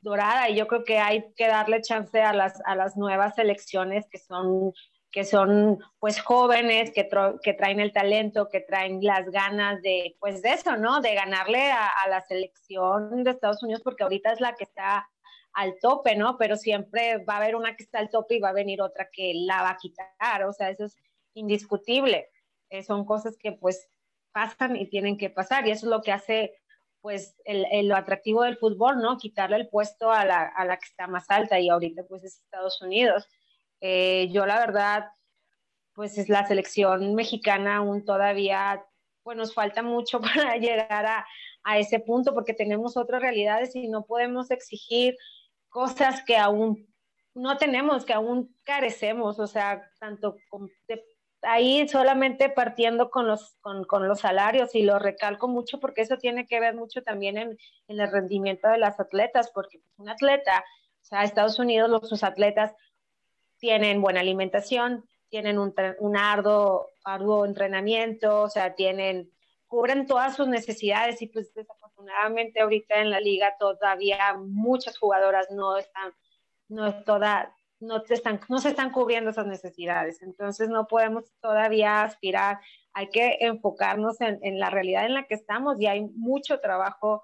dorada 0.05 0.49
y 0.49 0.57
yo 0.57 0.69
creo 0.69 0.85
que 0.85 0.99
hay 0.99 1.33
que 1.35 1.49
darle 1.49 1.81
chance 1.81 2.23
a 2.23 2.33
las, 2.33 2.61
a 2.67 2.77
las 2.77 2.97
nuevas 2.97 3.35
selecciones 3.35 4.07
que 4.09 4.19
son 4.19 4.73
que 5.11 5.25
son 5.25 5.79
pues 6.01 6.21
jóvenes, 6.21 6.91
que, 6.91 7.09
que, 7.41 7.55
traen 7.55 7.79
el 7.79 7.93
talento, 7.93 8.49
que 8.49 8.59
traen 8.59 8.99
las 9.01 9.31
ganas 9.31 9.81
de, 9.81 10.17
pues 10.19 10.43
de 10.43 10.55
eso, 10.55 10.77
¿no? 10.77 11.01
De 11.01 11.15
ganarle 11.15 11.71
a, 11.71 12.09
la 12.09 12.21
selección 12.23 13.23
de 13.23 13.31
Estados 13.31 13.63
Unidos, 13.63 13.81
porque 13.85 14.03
ahorita 14.03 14.33
es 14.33 14.41
la 14.41 14.57
que 14.57 14.65
está 14.65 15.09
al 15.53 15.79
tope, 15.81 16.17
¿no? 16.17 16.37
Pero 16.37 16.57
siempre 16.57 17.19
va 17.19 17.35
a 17.35 17.37
haber 17.37 17.55
una 17.55 17.77
que 17.77 17.85
está 17.85 18.01
al 18.01 18.11
tope 18.11 18.35
y 18.35 18.41
va 18.41 18.49
a 18.49 18.55
venir 18.55 18.83
otra 18.83 19.09
que 19.13 19.35
la 19.37 19.63
va 19.63 19.71
a 19.71 19.77
quitar, 19.77 20.43
o 20.49 20.53
sea, 20.53 20.71
eso 20.71 20.87
es 20.87 20.97
indiscutible. 21.35 22.29
Eh, 22.71 22.83
son 22.83 23.05
cosas 23.05 23.37
que 23.39 23.53
pues 23.53 23.89
pasan 24.33 24.75
y 24.75 24.89
tienen 24.89 25.17
que 25.17 25.31
pasar 25.31 25.65
y 25.69 25.71
eso 25.71 25.87
es 25.87 25.91
lo 25.91 26.03
que 26.03 26.11
hace 26.11 26.59
pues 27.05 27.37
el, 27.45 27.67
el, 27.71 27.89
lo 27.89 27.97
atractivo 27.97 28.45
del 28.45 28.57
fútbol, 28.57 29.03
¿no? 29.03 29.19
Quitarle 29.19 29.57
el 29.57 29.69
puesto 29.69 30.11
a 30.11 30.25
la, 30.25 30.45
a 30.45 30.65
la 30.65 30.79
que 30.79 30.87
está 30.87 31.07
más 31.07 31.27
alta 31.29 31.61
y 31.61 31.69
ahorita 31.69 32.05
pues 32.05 32.25
es 32.25 32.39
Estados 32.39 32.81
Unidos. 32.81 33.29
Eh, 33.83 34.31
yo 34.33 34.47
la 34.47 34.59
verdad, 34.59 35.11
pues 35.93 36.17
es 36.17 36.31
la 36.31 36.47
selección 36.47 37.15
mexicana 37.15 37.77
aún 37.77 38.07
todavía, 38.07 38.83
pues 39.23 39.37
nos 39.37 39.53
falta 39.53 39.83
mucho 39.83 40.19
para 40.23 40.57
llegar 40.57 41.05
a, 41.05 41.27
a 41.63 41.79
ese 41.79 42.01
punto 42.01 42.33
porque 42.33 42.55
tenemos 42.55 42.97
otras 42.97 43.21
realidades 43.21 43.77
y 43.77 43.87
no 43.89 44.07
podemos 44.07 44.51
exigir 44.51 45.15
cosas 45.69 46.25
que 46.25 46.39
aún 46.39 46.89
no 47.35 47.59
tenemos, 47.59 48.07
que 48.07 48.15
aún 48.15 48.57
carecemos, 48.63 49.39
o 49.39 49.47
sea, 49.47 49.91
tanto 50.01 50.39
ahí 51.47 51.89
solamente 51.89 52.49
partiendo 52.49 53.11
con 53.11 53.27
los, 53.27 53.57
con, 53.61 53.85
con, 53.85 54.09
los 54.09 54.21
salarios 54.21 54.75
y 54.75 54.83
lo 54.83 54.99
recalco 54.99 55.49
mucho 55.49 55.81
porque 55.81 56.03
eso 56.03 56.17
tiene 56.19 56.47
que 56.47 56.61
ver 56.61 56.75
mucho 56.75 57.03
también 57.03 57.39
en, 57.39 57.59
el 57.89 58.11
rendimiento 58.11 58.69
de 58.69 58.79
las 58.79 58.99
atletas, 59.01 59.51
porque 59.53 59.81
un 59.97 60.09
atleta, 60.09 60.65
o 61.03 61.05
sea, 61.05 61.25
Estados 61.25 61.59
Unidos, 61.59 61.91
los, 61.91 62.09
sus 62.09 62.25
atletas 62.25 62.75
tienen 63.59 64.01
buena 64.01 64.21
alimentación, 64.21 65.05
tienen 65.29 65.59
un, 65.59 65.75
un 65.99 66.17
arduo, 66.17 66.91
arduo 67.05 67.45
entrenamiento, 67.45 68.43
o 68.43 68.49
sea, 68.49 68.75
tienen, 68.75 69.31
cubren 69.67 70.07
todas 70.07 70.37
sus 70.37 70.49
necesidades 70.49 71.21
y 71.23 71.27
pues 71.27 71.53
desafortunadamente 71.55 72.61
ahorita 72.61 73.01
en 73.01 73.11
la 73.11 73.21
liga 73.21 73.57
todavía 73.59 74.35
muchas 74.35 74.99
jugadoras 74.99 75.51
no 75.51 75.77
están, 75.77 76.13
no 76.69 77.03
toda, 77.05 77.55
no, 77.81 78.03
están, 78.09 78.41
no 78.49 78.59
se 78.59 78.71
están 78.71 78.91
cubriendo 78.91 79.31
esas 79.31 79.47
necesidades. 79.47 80.23
Entonces 80.23 80.69
no 80.69 80.87
podemos 80.87 81.25
todavía 81.41 82.03
aspirar, 82.03 82.61
hay 82.93 83.09
que 83.09 83.39
enfocarnos 83.41 84.21
en, 84.21 84.39
en 84.43 84.59
la 84.59 84.71
realidad 84.71 85.07
en 85.07 85.15
la 85.15 85.27
que 85.27 85.35
estamos 85.35 85.81
y 85.81 85.87
hay 85.87 86.03
mucho 86.03 86.61
trabajo 86.61 87.23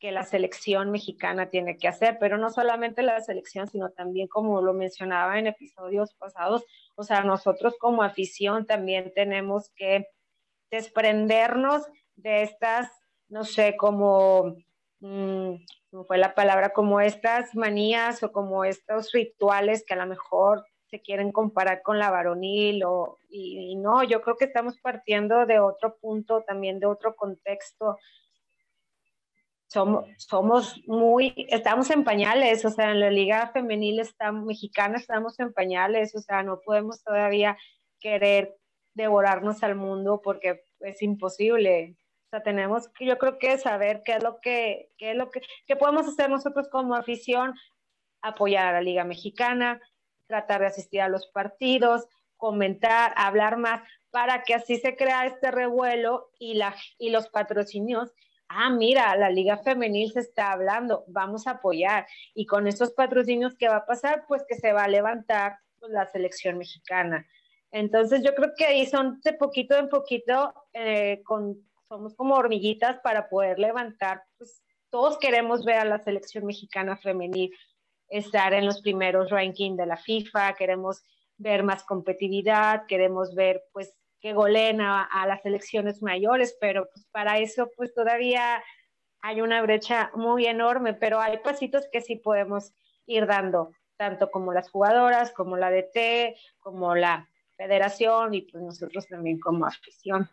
que 0.00 0.10
la 0.10 0.24
selección 0.24 0.90
mexicana 0.90 1.50
tiene 1.50 1.76
que 1.76 1.86
hacer, 1.86 2.16
pero 2.18 2.38
no 2.38 2.50
solamente 2.50 3.02
la 3.02 3.20
selección, 3.20 3.68
sino 3.68 3.90
también 3.90 4.28
como 4.28 4.62
lo 4.62 4.72
mencionaba 4.72 5.38
en 5.38 5.46
episodios 5.46 6.14
pasados, 6.14 6.64
o 6.96 7.02
sea, 7.04 7.22
nosotros 7.22 7.76
como 7.78 8.02
afición 8.02 8.66
también 8.66 9.12
tenemos 9.14 9.70
que 9.76 10.08
desprendernos 10.70 11.86
de 12.16 12.42
estas, 12.42 12.90
no 13.28 13.44
sé, 13.44 13.76
como, 13.76 14.56
mmm, 15.00 15.54
fue 16.06 16.18
la 16.18 16.34
palabra, 16.34 16.72
como 16.72 17.00
estas 17.00 17.54
manías 17.54 18.22
o 18.22 18.32
como 18.32 18.64
estos 18.64 19.12
rituales 19.12 19.84
que 19.86 19.94
a 19.94 19.98
lo 19.98 20.06
mejor 20.06 20.64
se 20.86 21.00
quieren 21.00 21.32
comparar 21.32 21.82
con 21.82 21.98
la 21.98 22.10
varonil 22.10 22.84
o, 22.84 23.18
y, 23.28 23.72
y 23.72 23.76
no, 23.76 24.02
yo 24.02 24.22
creo 24.22 24.36
que 24.36 24.46
estamos 24.46 24.78
partiendo 24.78 25.46
de 25.46 25.60
otro 25.60 25.96
punto, 25.98 26.42
también 26.42 26.80
de 26.80 26.86
otro 26.86 27.14
contexto, 27.14 27.98
somos, 29.70 30.04
somos 30.18 30.82
muy, 30.86 31.46
estamos 31.48 31.90
en 31.90 32.02
pañales, 32.02 32.64
o 32.64 32.70
sea, 32.70 32.90
en 32.90 32.98
la 32.98 33.10
liga 33.10 33.50
femenil 33.52 34.00
está, 34.00 34.32
mexicana 34.32 34.98
estamos 34.98 35.38
en 35.38 35.52
pañales, 35.52 36.14
o 36.16 36.20
sea, 36.20 36.42
no 36.42 36.60
podemos 36.60 37.04
todavía 37.04 37.56
querer 38.00 38.56
devorarnos 38.94 39.62
al 39.62 39.76
mundo 39.76 40.20
porque 40.22 40.64
es 40.80 41.00
imposible. 41.02 41.96
O 42.30 42.36
sea, 42.36 42.42
tenemos 42.42 42.90
yo 43.00 43.18
creo 43.18 43.38
que 43.38 43.58
saber 43.58 44.02
qué 44.04 44.12
es 44.12 44.22
lo 44.22 44.40
que, 44.40 44.92
qué 44.98 45.10
es 45.10 45.16
lo 45.16 45.30
que, 45.30 45.42
qué 45.66 45.76
podemos 45.76 46.06
hacer 46.06 46.30
nosotros 46.30 46.68
como 46.68 46.94
afición, 46.94 47.54
apoyar 48.22 48.66
a 48.66 48.72
la 48.72 48.80
liga 48.80 49.04
mexicana, 49.04 49.80
tratar 50.26 50.60
de 50.60 50.68
asistir 50.68 51.00
a 51.00 51.08
los 51.08 51.26
partidos, 51.26 52.06
comentar, 52.36 53.12
hablar 53.16 53.56
más, 53.56 53.82
para 54.10 54.44
que 54.44 54.54
así 54.54 54.78
se 54.78 54.96
crea 54.96 55.26
este 55.26 55.50
revuelo 55.50 56.30
y, 56.38 56.54
la, 56.54 56.74
y 56.98 57.10
los 57.10 57.28
patrocinios 57.28 58.12
ah, 58.50 58.68
mira, 58.68 59.16
la 59.16 59.30
liga 59.30 59.58
femenil 59.58 60.12
se 60.12 60.20
está 60.20 60.52
hablando, 60.52 61.04
vamos 61.06 61.46
a 61.46 61.52
apoyar. 61.52 62.06
Y 62.34 62.46
con 62.46 62.66
estos 62.66 62.90
patrocinios, 62.90 63.54
¿qué 63.56 63.68
va 63.68 63.76
a 63.76 63.86
pasar? 63.86 64.24
Pues 64.26 64.44
que 64.46 64.56
se 64.56 64.72
va 64.72 64.84
a 64.84 64.88
levantar 64.88 65.58
pues, 65.78 65.92
la 65.92 66.06
selección 66.06 66.58
mexicana. 66.58 67.26
Entonces 67.70 68.22
yo 68.24 68.34
creo 68.34 68.50
que 68.56 68.66
ahí 68.66 68.86
son 68.86 69.20
de 69.22 69.32
poquito 69.34 69.76
en 69.76 69.88
poquito, 69.88 70.52
eh, 70.72 71.22
con, 71.24 71.69
somos 71.90 72.14
como 72.14 72.36
hormiguitas 72.36 73.00
para 73.00 73.28
poder 73.28 73.58
levantar. 73.58 74.22
Pues 74.38 74.62
todos 74.90 75.18
queremos 75.18 75.64
ver 75.64 75.78
a 75.78 75.84
la 75.84 75.98
selección 75.98 76.46
mexicana 76.46 76.96
femenil 76.96 77.52
estar 78.08 78.54
en 78.54 78.64
los 78.64 78.80
primeros 78.80 79.30
rankings 79.30 79.76
de 79.76 79.86
la 79.86 79.96
FIFA, 79.96 80.54
queremos 80.54 81.02
ver 81.36 81.64
más 81.64 81.82
competitividad, 81.82 82.86
queremos 82.86 83.34
ver 83.34 83.64
pues 83.72 83.96
que 84.20 84.34
goleen 84.34 84.80
a, 84.80 85.08
las 85.26 85.42
selecciones 85.42 86.00
mayores, 86.00 86.56
pero 86.60 86.88
pues 86.92 87.06
para 87.10 87.38
eso 87.38 87.68
pues 87.76 87.92
todavía 87.92 88.62
hay 89.22 89.40
una 89.40 89.60
brecha 89.62 90.12
muy 90.14 90.46
enorme, 90.46 90.94
pero 90.94 91.20
hay 91.20 91.38
pasitos 91.38 91.88
que 91.90 92.02
sí 92.02 92.16
podemos 92.16 92.72
ir 93.06 93.26
dando, 93.26 93.72
tanto 93.96 94.30
como 94.30 94.52
las 94.52 94.70
jugadoras, 94.70 95.32
como 95.32 95.56
la 95.56 95.70
DT, 95.70 96.36
como 96.60 96.94
la 96.94 97.28
federación 97.56 98.34
y 98.34 98.42
pues 98.42 98.62
nosotros 98.62 99.08
también 99.08 99.40
como 99.40 99.66
afición. 99.66 100.28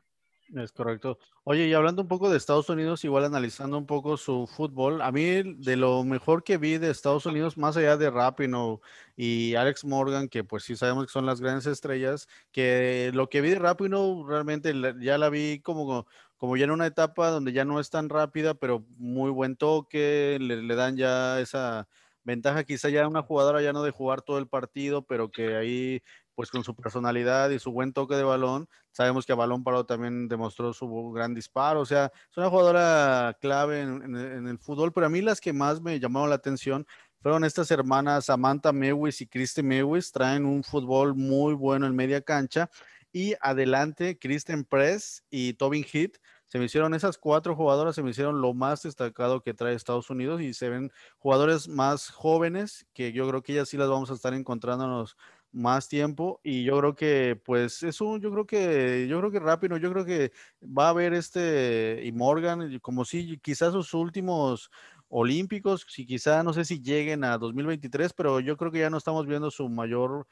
Es 0.55 0.71
correcto. 0.71 1.19
Oye, 1.43 1.67
y 1.67 1.73
hablando 1.73 2.01
un 2.03 2.07
poco 2.07 2.29
de 2.29 2.37
Estados 2.37 2.69
Unidos, 2.69 3.03
igual 3.03 3.25
analizando 3.25 3.77
un 3.77 3.85
poco 3.85 4.15
su 4.15 4.47
fútbol, 4.47 5.01
a 5.01 5.11
mí 5.11 5.41
de 5.57 5.75
lo 5.75 6.05
mejor 6.05 6.45
que 6.45 6.57
vi 6.57 6.77
de 6.77 6.89
Estados 6.89 7.25
Unidos, 7.25 7.57
más 7.57 7.75
allá 7.75 7.97
de 7.97 8.09
Rapino 8.09 8.79
y 9.17 9.55
Alex 9.55 9.83
Morgan, 9.83 10.29
que 10.29 10.45
pues 10.45 10.63
sí 10.63 10.77
sabemos 10.77 11.05
que 11.05 11.11
son 11.11 11.25
las 11.25 11.41
grandes 11.41 11.65
estrellas, 11.65 12.29
que 12.53 13.11
lo 13.13 13.27
que 13.29 13.41
vi 13.41 13.49
de 13.49 13.59
Rapino 13.59 14.25
realmente 14.25 14.73
ya 15.01 15.17
la 15.17 15.29
vi 15.29 15.59
como, 15.61 16.07
como 16.37 16.55
ya 16.55 16.63
en 16.63 16.71
una 16.71 16.87
etapa 16.87 17.29
donde 17.29 17.51
ya 17.51 17.65
no 17.65 17.81
es 17.81 17.89
tan 17.89 18.07
rápida, 18.07 18.53
pero 18.53 18.85
muy 18.95 19.31
buen 19.31 19.57
toque, 19.57 20.37
le, 20.39 20.61
le 20.61 20.75
dan 20.75 20.95
ya 20.95 21.41
esa 21.41 21.89
ventaja, 22.23 22.63
quizá 22.63 22.87
ya 22.89 23.05
una 23.07 23.21
jugadora 23.21 23.61
ya 23.61 23.73
no 23.73 23.83
de 23.83 23.91
jugar 23.91 24.21
todo 24.21 24.37
el 24.37 24.47
partido, 24.47 25.05
pero 25.05 25.29
que 25.29 25.55
ahí 25.57 26.01
pues 26.37 26.51
con 26.51 26.63
su 26.63 26.75
personalidad 26.75 27.49
y 27.49 27.57
su 27.57 27.71
buen 27.71 27.93
toque 27.93 28.13
de 28.13 28.23
balón. 28.23 28.69
Sabemos 28.91 29.25
que 29.25 29.31
a 29.31 29.35
balón 29.35 29.63
parado 29.63 29.87
también 29.87 30.27
demostró 30.27 30.71
su 30.71 31.11
gran 31.11 31.33
disparo, 31.33 31.81
o 31.81 31.85
sea, 31.85 32.11
es 32.29 32.37
una 32.37 32.51
jugadora 32.51 33.35
clave 33.41 33.81
en, 33.81 34.15
en 34.15 34.47
el 34.47 34.59
fútbol, 34.59 34.93
pero 34.93 35.07
a 35.07 35.09
mí 35.09 35.21
las 35.21 35.41
que 35.41 35.51
más 35.51 35.81
me 35.81 35.99
llamaron 35.99 36.29
la 36.29 36.35
atención 36.35 36.85
fueron 37.23 37.43
estas 37.43 37.71
hermanas 37.71 38.25
Samantha 38.25 38.71
Mewis 38.71 39.19
y 39.21 39.25
Kristen 39.27 39.67
Mewis, 39.67 40.11
traen 40.11 40.45
un 40.45 40.63
fútbol 40.63 41.15
muy 41.15 41.55
bueno 41.55 41.87
en 41.87 41.95
media 41.95 42.21
cancha. 42.21 42.69
Y 43.11 43.33
adelante, 43.41 44.19
Kristen 44.19 44.63
Press 44.63 45.23
y 45.31 45.53
Tobin 45.53 45.83
Heath 45.91 46.17
se 46.47 46.59
me 46.59 46.65
hicieron 46.65 46.93
esas 46.93 47.17
cuatro 47.17 47.55
jugadoras, 47.55 47.95
se 47.95 48.03
me 48.03 48.11
hicieron 48.11 48.41
lo 48.41 48.53
más 48.53 48.83
destacado 48.83 49.41
que 49.41 49.53
trae 49.53 49.73
Estados 49.73 50.09
Unidos 50.09 50.41
y 50.41 50.53
se 50.53 50.69
ven 50.69 50.91
jugadores 51.17 51.67
más 51.67 52.09
jóvenes 52.09 52.85
que 52.93 53.11
yo 53.11 53.27
creo 53.27 53.41
que 53.41 53.51
ellas 53.51 53.67
sí 53.67 53.75
las 53.75 53.89
vamos 53.89 54.11
a 54.11 54.13
estar 54.13 54.33
encontrándonos 54.33 55.17
más 55.51 55.87
tiempo 55.87 56.39
y 56.43 56.63
yo 56.63 56.77
creo 56.79 56.95
que 56.95 57.39
pues 57.43 57.81
eso 57.83 58.17
yo 58.17 58.31
creo 58.31 58.45
que 58.45 59.07
yo 59.09 59.19
creo 59.19 59.31
que 59.31 59.39
rápido 59.39 59.77
yo 59.77 59.91
creo 59.91 60.05
que 60.05 60.31
va 60.61 60.87
a 60.87 60.89
haber 60.89 61.13
este 61.13 62.01
y 62.03 62.11
Morgan 62.11 62.79
como 62.79 63.05
si 63.05 63.37
quizás 63.39 63.73
sus 63.73 63.93
últimos 63.93 64.69
olímpicos, 65.09 65.85
si 65.89 66.05
quizá 66.05 66.43
no 66.43 66.53
sé 66.53 66.65
si 66.65 66.81
lleguen 66.81 67.23
a 67.23 67.37
2023, 67.37 68.13
pero 68.13 68.39
yo 68.39 68.57
creo 68.57 68.71
que 68.71 68.79
ya 68.79 68.89
no 68.89 68.97
estamos 68.97 69.25
viendo 69.25 69.51
su 69.51 69.69
mayor 69.69 70.27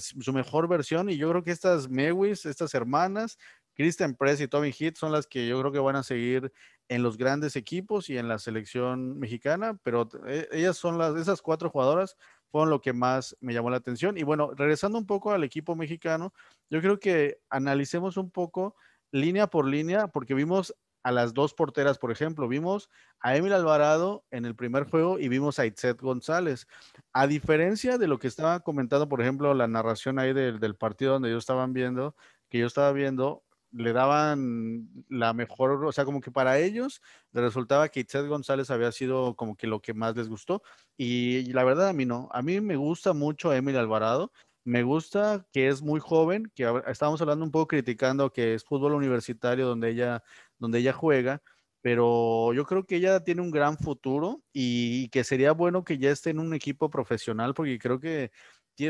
su 0.00 0.32
mejor 0.32 0.66
versión 0.66 1.08
y 1.08 1.16
yo 1.16 1.30
creo 1.30 1.44
que 1.44 1.52
estas 1.52 1.88
Mewis, 1.88 2.46
estas 2.46 2.74
hermanas, 2.74 3.38
Kristen 3.74 4.16
Press 4.16 4.40
y 4.40 4.48
Tommy 4.48 4.72
Heath 4.72 4.96
son 4.96 5.12
las 5.12 5.28
que 5.28 5.46
yo 5.46 5.60
creo 5.60 5.70
que 5.70 5.78
van 5.78 5.94
a 5.94 6.02
seguir 6.02 6.52
en 6.88 7.02
los 7.04 7.16
grandes 7.16 7.54
equipos 7.54 8.10
y 8.10 8.18
en 8.18 8.26
la 8.26 8.40
selección 8.40 9.18
mexicana, 9.20 9.78
pero 9.84 10.08
eh, 10.26 10.48
ellas 10.50 10.76
son 10.76 10.98
las, 10.98 11.14
esas 11.16 11.40
cuatro 11.42 11.70
jugadoras 11.70 12.16
fueron 12.52 12.70
lo 12.70 12.80
que 12.80 12.92
más 12.92 13.36
me 13.40 13.54
llamó 13.54 13.70
la 13.70 13.78
atención. 13.78 14.18
Y 14.18 14.22
bueno, 14.22 14.52
regresando 14.54 14.98
un 14.98 15.06
poco 15.06 15.32
al 15.32 15.42
equipo 15.42 15.74
mexicano, 15.74 16.32
yo 16.70 16.80
creo 16.80 17.00
que 17.00 17.40
analicemos 17.50 18.18
un 18.18 18.30
poco 18.30 18.76
línea 19.10 19.48
por 19.48 19.66
línea, 19.66 20.08
porque 20.08 20.34
vimos 20.34 20.74
a 21.02 21.10
las 21.10 21.34
dos 21.34 21.54
porteras, 21.54 21.98
por 21.98 22.12
ejemplo. 22.12 22.46
Vimos 22.46 22.90
a 23.20 23.34
Emil 23.36 23.54
Alvarado 23.54 24.24
en 24.30 24.44
el 24.44 24.54
primer 24.54 24.84
juego 24.88 25.18
y 25.18 25.28
vimos 25.28 25.58
a 25.58 25.66
Itzet 25.66 26.00
González. 26.00 26.68
A 27.12 27.26
diferencia 27.26 27.96
de 27.96 28.06
lo 28.06 28.18
que 28.18 28.28
estaba 28.28 28.60
comentando, 28.60 29.08
por 29.08 29.22
ejemplo, 29.22 29.54
la 29.54 29.66
narración 29.66 30.18
ahí 30.18 30.32
del, 30.32 30.60
del 30.60 30.76
partido 30.76 31.14
donde 31.14 31.30
yo 31.30 31.38
estaba 31.38 31.66
viendo, 31.66 32.14
que 32.50 32.58
yo 32.58 32.66
estaba 32.66 32.92
viendo, 32.92 33.42
le 33.72 33.92
daban 33.92 34.88
la 35.08 35.32
mejor, 35.32 35.84
o 35.84 35.92
sea, 35.92 36.04
como 36.04 36.20
que 36.20 36.30
para 36.30 36.58
ellos 36.58 37.00
le 37.32 37.40
resultaba 37.40 37.88
que 37.88 38.00
Itzet 38.00 38.26
González 38.26 38.70
había 38.70 38.92
sido 38.92 39.34
como 39.34 39.56
que 39.56 39.66
lo 39.66 39.80
que 39.80 39.94
más 39.94 40.16
les 40.16 40.28
gustó. 40.28 40.62
Y, 40.96 41.52
la 41.52 41.64
verdad 41.64 41.88
a 41.88 41.92
mí 41.92 42.06
no, 42.06 42.28
a 42.32 42.42
mí 42.42 42.60
me 42.60 42.76
gusta 42.76 43.12
mucho 43.12 43.52
Emil 43.52 43.76
Alvarado. 43.76 44.32
Me 44.64 44.82
gusta 44.84 45.46
que 45.52 45.68
es 45.68 45.82
muy 45.82 46.00
joven, 46.00 46.50
que 46.54 46.70
estábamos 46.86 47.20
hablando 47.20 47.44
un 47.44 47.50
poco 47.50 47.68
criticando 47.68 48.32
que 48.32 48.54
es 48.54 48.64
fútbol 48.64 48.94
universitario 48.94 49.66
donde 49.66 49.90
ella 49.90 50.22
donde 50.58 50.78
ella 50.78 50.92
juega, 50.92 51.42
pero 51.82 52.52
yo 52.54 52.64
creo 52.64 52.86
que 52.86 52.96
ella 52.96 53.24
tiene 53.24 53.42
un 53.42 53.50
gran 53.50 53.76
futuro 53.76 54.42
y, 54.52 55.08
que 55.08 55.24
sería 55.24 55.52
bueno 55.52 55.84
que 55.84 55.98
ya 55.98 56.10
esté 56.10 56.30
en 56.30 56.38
un 56.38 56.54
equipo 56.54 56.88
profesional 56.90 57.54
porque 57.54 57.78
creo 57.78 57.98
que 57.98 58.30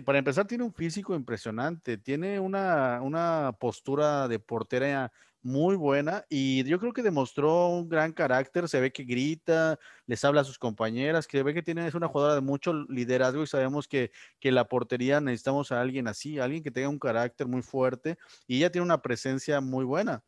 para 0.05 0.19
empezar 0.19 0.47
tiene 0.47 0.65
un 0.65 0.73
físico 0.73 1.15
impresionante, 1.15 1.99
tiene 1.99 2.41
una, 2.41 3.01
una 3.03 3.57
postura 3.59 4.29
de 4.29 4.39
portera 4.39 5.13
muy 5.43 5.75
buena 5.77 6.25
y 6.29 6.63
yo 6.65 6.79
creo 6.79 6.93
que 6.93 7.03
demostró 7.03 7.67
un 7.69 7.89
gran 7.89 8.13
carácter, 8.13 8.69
se 8.69 8.81
ve 8.81 8.93
que 8.93 9.03
grita, 9.05 9.79
les 10.07 10.25
habla 10.25 10.43
a 10.43 10.45
sus 10.45 10.59
compañeras, 10.59 11.27
que 11.27 11.43
ve 11.43 11.53
que 11.53 11.63
tiene, 11.63 11.87
es 11.87 11.95
una 11.95 12.07
jugadora 12.09 12.37
de 12.37 12.41
mucho 12.41 12.73
liderazgo 12.89 13.43
y 13.43 13.47
sabemos 13.49 13.89
que, 13.89 14.13
que 14.39 14.53
la 14.53 14.69
portería 14.69 15.21
necesitamos 15.21 15.73
a 15.73 15.81
alguien 15.81 16.07
así, 16.09 16.39
alguien 16.39 16.63
que 16.63 16.71
tenga 16.71 16.89
un 16.89 16.99
carácter 17.01 17.49
muy 17.49 17.63
fuerte 17.63 18.19
y 18.47 18.59
ella 18.59 18.71
tiene 18.71 18.85
una 18.85 19.03
presencia 19.03 19.61
muy 19.61 19.85
buena. 19.85 20.23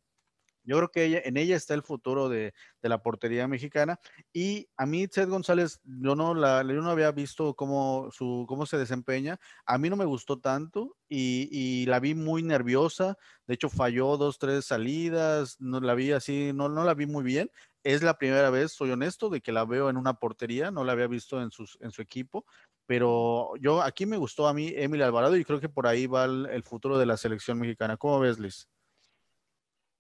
Yo 0.65 0.77
creo 0.77 0.91
que 0.91 1.05
ella, 1.05 1.21
en 1.25 1.37
ella 1.37 1.57
está 1.57 1.75
el 1.75 1.83
futuro 1.83 2.29
de, 2.29 2.55
la 2.83 3.03
portería 3.03 3.49
mexicana. 3.49 3.99
Y 4.33 4.69
a 4.77 4.87
mí, 4.87 5.07
Seth 5.11 5.29
González, 5.29 5.81
yo 5.85 6.15
no, 6.15 6.35
la, 6.35 6.63
yo 6.63 6.83
no 6.83 6.91
había 6.91 7.13
visto 7.13 7.55
cómo, 7.55 8.11
su, 8.13 8.45
cómo 8.49 8.67
se 8.67 8.79
desempeña. 8.79 9.39
A 9.67 9.79
mí 9.79 9.89
no 9.89 9.97
me 9.97 10.05
gustó 10.05 10.39
tanto 10.41 10.97
y, 11.09 11.87
la 11.87 12.01
vi 12.01 12.15
muy 12.15 12.43
nerviosa. 12.43 13.17
De 13.47 13.55
hecho, 13.55 13.69
falló 13.69 14.17
dos, 14.17 14.39
tres 14.39 14.67
salidas. 14.67 15.57
No 15.61 15.81
la 15.81 15.95
vi 15.95 16.13
así, 16.13 16.53
no, 16.55 16.69
no 16.69 16.85
la 16.85 16.95
vi 16.95 17.07
muy 17.07 17.25
bien. 17.25 17.51
Es 17.83 18.03
la 18.03 18.17
primera 18.17 18.51
vez, 18.51 18.73
soy 18.73 18.91
honesto, 18.91 19.29
de 19.29 19.41
que 19.41 19.53
la 19.53 19.65
veo 19.65 19.91
en 19.91 19.97
una 19.97 20.15
portería. 20.15 20.71
No 20.71 20.85
la 20.85 20.93
había 20.93 21.07
visto 21.07 21.43
en, 21.43 21.51
sus, 21.51 21.79
en 21.81 21.91
su 21.91 22.03
equipo. 22.03 22.47
Pero 22.87 23.53
yo 23.61 23.83
aquí 23.83 24.05
me 24.07 24.19
gustó 24.19 24.47
a 24.47 24.55
mí 24.55 24.73
Emily 24.75 25.03
Alvarado 25.03 25.37
y 25.37 25.45
creo 25.45 25.61
que 25.61 25.69
por 25.71 25.87
ahí 25.87 26.07
va 26.07 26.25
el, 26.25 26.47
el 26.47 26.63
futuro 26.63 26.99
de 26.99 27.07
la 27.07 27.17
selección 27.17 27.59
mexicana. 27.59 27.97
¿Cómo 27.97 28.21
ves, 28.21 28.39
Liz? 28.39 28.69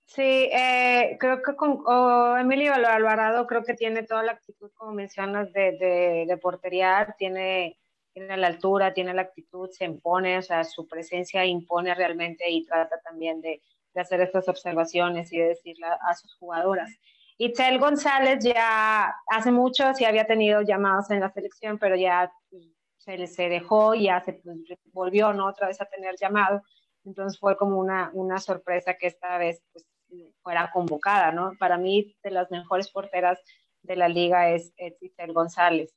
Sí, 0.07 0.23
eh, 0.23 1.17
creo 1.19 1.43
que 1.43 1.57
con 1.57 1.83
oh, 1.87 2.37
Emilio 2.37 2.75
Alvarado 2.75 3.47
creo 3.47 3.64
que 3.64 3.75
tiene 3.75 4.03
toda 4.03 4.23
la 4.23 4.33
actitud, 4.33 4.71
como 4.75 4.93
mencionas, 4.93 5.53
de, 5.53 5.73
de, 5.79 6.25
de 6.29 6.37
porteriar, 6.37 7.17
tiene, 7.17 7.79
tiene 8.12 8.37
la 8.37 8.47
altura, 8.49 8.93
tiene 8.95 9.14
la 9.14 9.23
actitud, 9.23 9.69
se 9.71 9.85
impone, 9.87 10.38
o 10.38 10.43
sea, 10.43 10.62
su 10.64 10.87
presencia 10.87 11.45
impone 11.45 11.95
realmente 11.95 12.49
y 12.51 12.64
trata 12.64 13.01
también 13.03 13.40
de, 13.40 13.62
de 13.95 14.01
hacer 14.01 14.21
estas 14.21 14.49
observaciones 14.49 15.33
y 15.33 15.38
de 15.38 15.49
decirle 15.49 15.87
a, 15.87 16.14
sus 16.14 16.35
jugadoras. 16.37 16.90
Itzel 17.38 17.79
González 17.79 18.45
ya 18.45 19.14
hace 19.29 19.51
mucho 19.51 19.93
sí 19.95 20.05
había 20.05 20.27
tenido 20.27 20.62
llamados 20.62 21.11
en 21.11 21.21
la 21.21 21.31
selección, 21.31 21.79
pero 21.79 21.97
ya 21.97 22.31
se, 22.99 23.27
se 23.27 23.49
dejó 23.49 23.95
y 23.95 24.05
ya 24.05 24.21
se 24.21 24.35
pues, 24.35 24.59
volvió 24.93 25.33
¿no? 25.33 25.47
otra 25.47 25.69
vez 25.69 25.81
a 25.81 25.87
tener 25.87 26.14
llamado. 26.21 26.62
Entonces 27.05 27.38
fue 27.38 27.57
como 27.57 27.79
una, 27.79 28.11
una 28.14 28.38
sorpresa 28.38 28.95
que 28.95 29.09
esta 29.09 29.38
vez 29.38 29.62
pues, 29.73 29.85
fuera 30.42 30.70
convocada, 30.72 31.33
¿no? 31.33 31.53
Para 31.59 31.79
mí, 31.79 32.16
de 32.22 32.31
las 32.31 32.50
mejores 32.50 32.90
porteras 32.90 33.40
de 33.83 33.96
la 33.96 34.09
liga 34.09 34.50
es 34.50 34.72
Edith 34.77 35.14
González. 35.29 35.94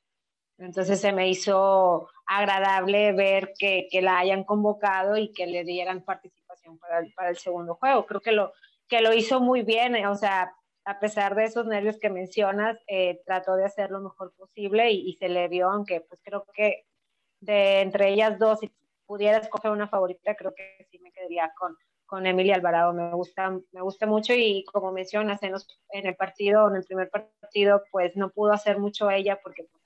Entonces 0.57 0.99
se 0.99 1.11
me 1.11 1.29
hizo 1.29 2.09
agradable 2.25 3.13
ver 3.13 3.53
que, 3.57 3.87
que, 3.91 4.01
la 4.01 4.17
hayan 4.17 4.43
convocado 4.43 5.15
y 5.17 5.31
que 5.31 5.45
le 5.45 5.63
dieran 5.63 6.03
participación 6.03 6.79
para 6.79 7.29
el, 7.29 7.37
segundo 7.37 7.75
juego. 7.75 8.05
Creo 8.05 8.21
que 8.21 8.31
lo, 8.31 8.53
que 8.87 9.01
lo 9.01 9.13
hizo 9.13 9.39
muy 9.39 9.61
bien, 9.61 10.03
o 10.07 10.15
sea, 10.15 10.51
a 10.85 10.99
pesar 10.99 11.35
de 11.35 11.45
esos 11.45 11.65
nervios 11.67 11.99
que 11.99 12.09
mencionas, 12.09 12.77
eh, 12.87 13.21
trató 13.25 13.55
de 13.55 13.65
hacer 13.65 13.91
lo 13.91 13.99
mejor 14.01 14.33
posible 14.35 14.91
y, 14.91 15.09
y, 15.09 15.13
se 15.13 15.29
le 15.29 15.47
vio, 15.47 15.69
aunque 15.69 16.01
pues 16.01 16.21
creo 16.23 16.45
que 16.53 16.85
de 17.39 17.81
entre 17.81 18.09
ellas 18.09 18.39
dos, 18.39 18.59
si 18.59 18.73
pudiera 19.05 19.37
escoger 19.37 19.71
una 19.71 19.87
favorita, 19.87 20.35
creo 20.35 20.53
que 20.55 20.87
sí 20.89 20.99
me 20.99 21.11
quedaría 21.11 21.51
con, 21.57 21.77
con 22.07 22.25
Emilia 22.25 22.55
Alvarado. 22.55 22.93
Me 22.93 23.13
gusta, 23.13 23.51
me 23.71 23.81
gusta 23.81 24.07
mucho 24.07 24.33
y 24.33 24.63
como 24.65 24.91
mencionas, 24.91 25.43
en, 25.43 25.53
el 25.91 26.15
partido, 26.15 26.67
en 26.69 26.77
el 26.77 26.83
primer 26.83 27.11
partido, 27.11 27.83
pues 27.91 28.15
no 28.15 28.31
pudo 28.31 28.53
hacer 28.53 28.79
mucho 28.79 29.11
ella 29.11 29.39
porque 29.43 29.65
pues, 29.65 29.83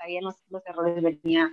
los 0.49 0.65
errores 0.65 1.03
venía 1.03 1.51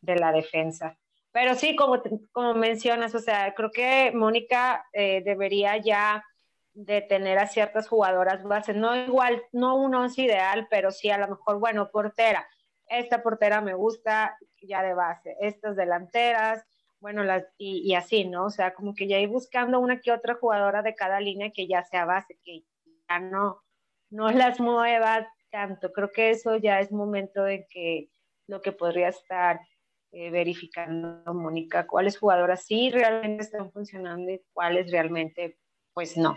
de 0.00 0.16
la 0.16 0.30
defensa. 0.30 0.96
Pero 1.32 1.54
sí, 1.54 1.74
como, 1.74 2.02
como 2.32 2.54
mencionas, 2.54 3.14
o 3.14 3.18
sea, 3.18 3.54
creo 3.54 3.70
que 3.70 4.12
Mónica 4.12 4.84
eh, 4.92 5.22
debería 5.24 5.76
ya 5.78 6.24
de 6.72 7.02
tener 7.02 7.38
a 7.38 7.46
ciertas 7.46 7.88
jugadoras 7.88 8.42
bases, 8.44 8.76
no 8.76 8.94
igual, 8.96 9.42
no 9.52 9.76
un 9.76 9.94
once 9.94 10.22
ideal, 10.22 10.66
pero 10.70 10.90
sí 10.90 11.10
a 11.10 11.18
lo 11.18 11.28
mejor, 11.28 11.58
bueno, 11.58 11.90
portera. 11.90 12.46
Esta 12.86 13.22
portera 13.22 13.60
me 13.60 13.74
gusta 13.74 14.36
ya 14.60 14.82
de 14.82 14.94
base, 14.94 15.36
estas 15.40 15.76
delanteras, 15.76 16.64
bueno, 17.00 17.24
las, 17.24 17.44
y, 17.58 17.94
así, 17.94 18.24
¿no? 18.24 18.46
O 18.46 18.50
sea, 18.50 18.74
como 18.74 18.94
que 18.94 19.08
ya 19.08 19.18
ir 19.18 19.28
buscando 19.28 19.80
una 19.80 20.00
que 20.00 20.12
otra 20.12 20.34
jugadora 20.34 20.82
de 20.82 20.94
cada 20.94 21.20
línea 21.20 21.50
que 21.50 21.66
ya 21.66 21.82
sea 21.82 22.04
base, 22.04 22.38
que 22.44 22.64
ya 23.08 23.18
no, 23.18 23.62
no 24.10 24.26
las 24.56 24.60
mueva 24.60 25.26
tanto. 25.50 25.92
Creo 25.92 26.10
que 26.12 26.30
eso 26.30 26.56
ya 26.56 26.80
es 26.80 26.92
momento 26.92 27.42
de 27.42 27.66
que 27.68 28.10
lo 28.46 28.60
que 28.60 28.72
podría 28.72 29.08
estar 29.08 29.60
eh, 30.12 30.30
verificando 30.30 31.32
Mónica, 31.32 31.86
cuáles 31.86 32.18
jugadoras 32.18 32.64
sí 32.64 32.90
realmente 32.90 33.44
están 33.44 33.70
funcionando 33.72 34.30
y 34.30 34.42
cuáles 34.52 34.90
realmente, 34.90 35.58
pues 35.94 36.16
no. 36.16 36.36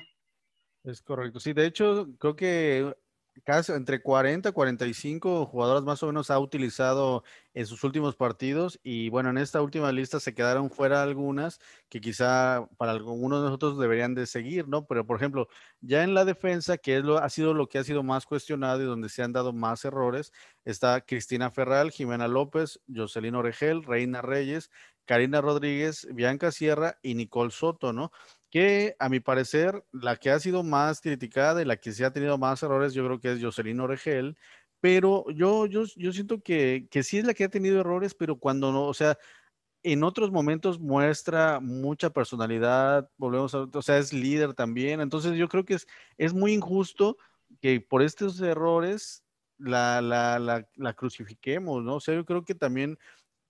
Es 0.83 1.01
correcto. 1.01 1.39
Sí, 1.39 1.53
de 1.53 1.65
hecho, 1.65 2.07
creo 2.19 2.35
que 2.35 2.95
casi 3.43 3.71
entre 3.71 4.01
40 4.01 4.49
y 4.49 4.51
45 4.51 5.45
jugadoras 5.45 5.83
más 5.83 6.01
o 6.03 6.07
menos 6.07 6.29
ha 6.31 6.39
utilizado 6.39 7.23
en 7.53 7.65
sus 7.65 7.83
últimos 7.83 8.15
partidos 8.15 8.79
y 8.83 9.09
bueno, 9.09 9.29
en 9.29 9.37
esta 9.37 9.61
última 9.61 9.91
lista 9.91 10.19
se 10.19 10.33
quedaron 10.33 10.69
fuera 10.69 11.03
algunas 11.03 11.59
que 11.89 12.01
quizá 12.01 12.67
para 12.77 12.91
algunos 12.91 13.39
de 13.41 13.45
nosotros 13.45 13.79
deberían 13.79 14.15
de 14.15 14.25
seguir, 14.27 14.67
¿no? 14.67 14.85
Pero 14.87 15.05
por 15.05 15.17
ejemplo, 15.17 15.47
ya 15.81 16.03
en 16.03 16.13
la 16.13 16.25
defensa, 16.25 16.77
que 16.77 16.97
es 16.97 17.03
lo, 17.03 17.17
ha 17.17 17.29
sido 17.29 17.53
lo 17.53 17.67
que 17.67 17.77
ha 17.79 17.83
sido 17.83 18.03
más 18.03 18.25
cuestionado 18.25 18.81
y 18.81 18.85
donde 18.85 19.09
se 19.09 19.23
han 19.23 19.33
dado 19.33 19.53
más 19.53 19.85
errores, 19.85 20.31
está 20.65 21.01
Cristina 21.01 21.51
Ferral, 21.51 21.91
Jimena 21.91 22.27
López, 22.27 22.79
Jocelyn 22.93 23.35
Oregel, 23.35 23.83
Reina 23.83 24.21
Reyes, 24.21 24.69
Karina 25.05 25.41
Rodríguez, 25.41 26.07
Bianca 26.13 26.51
Sierra 26.51 26.97
y 27.01 27.15
Nicole 27.15 27.51
Soto, 27.51 27.91
¿no? 27.93 28.11
Que 28.53 28.95
a 28.99 29.09
mi 29.09 29.19
parecer 29.19 29.83
la 29.91 30.15
que 30.15 30.29
ha 30.29 30.39
sido 30.39 30.61
más 30.61 31.01
criticada 31.01 31.59
y 31.59 31.65
la 31.65 31.77
que 31.77 31.91
se 31.91 32.05
ha 32.05 32.13
tenido 32.13 32.37
más 32.37 32.61
errores, 32.61 32.93
yo 32.93 33.03
creo 33.03 33.19
que 33.19 33.31
es 33.31 33.43
Jocelyn 33.43 33.79
Oregel, 33.79 34.37
pero 34.79 35.25
yo, 35.31 35.65
yo, 35.65 35.85
yo 35.95 36.13
siento 36.13 36.39
que, 36.43 36.87
que 36.91 37.01
sí 37.01 37.17
es 37.17 37.25
la 37.25 37.33
que 37.33 37.45
ha 37.45 37.49
tenido 37.49 37.79
errores, 37.79 38.13
pero 38.13 38.37
cuando 38.37 38.71
no, 38.71 38.85
o 38.85 38.93
sea, 38.93 39.17
en 39.81 40.03
otros 40.03 40.29
momentos 40.29 40.79
muestra 40.79 41.59
mucha 41.61 42.11
personalidad, 42.11 43.09
volvemos 43.17 43.55
a, 43.55 43.61
o 43.73 43.81
sea, 43.81 43.97
es 43.97 44.13
líder 44.13 44.53
también, 44.53 45.01
entonces 45.01 45.35
yo 45.35 45.49
creo 45.49 45.65
que 45.65 45.73
es, 45.73 45.87
es 46.19 46.35
muy 46.35 46.53
injusto 46.53 47.17
que 47.59 47.81
por 47.81 48.03
estos 48.03 48.39
errores 48.39 49.23
la, 49.57 49.99
la, 49.99 50.37
la, 50.37 50.69
la 50.75 50.93
crucifiquemos, 50.93 51.83
¿no? 51.83 51.95
O 51.95 51.99
sea, 51.99 52.13
yo 52.13 52.23
creo 52.23 52.45
que 52.45 52.53
también 52.53 52.99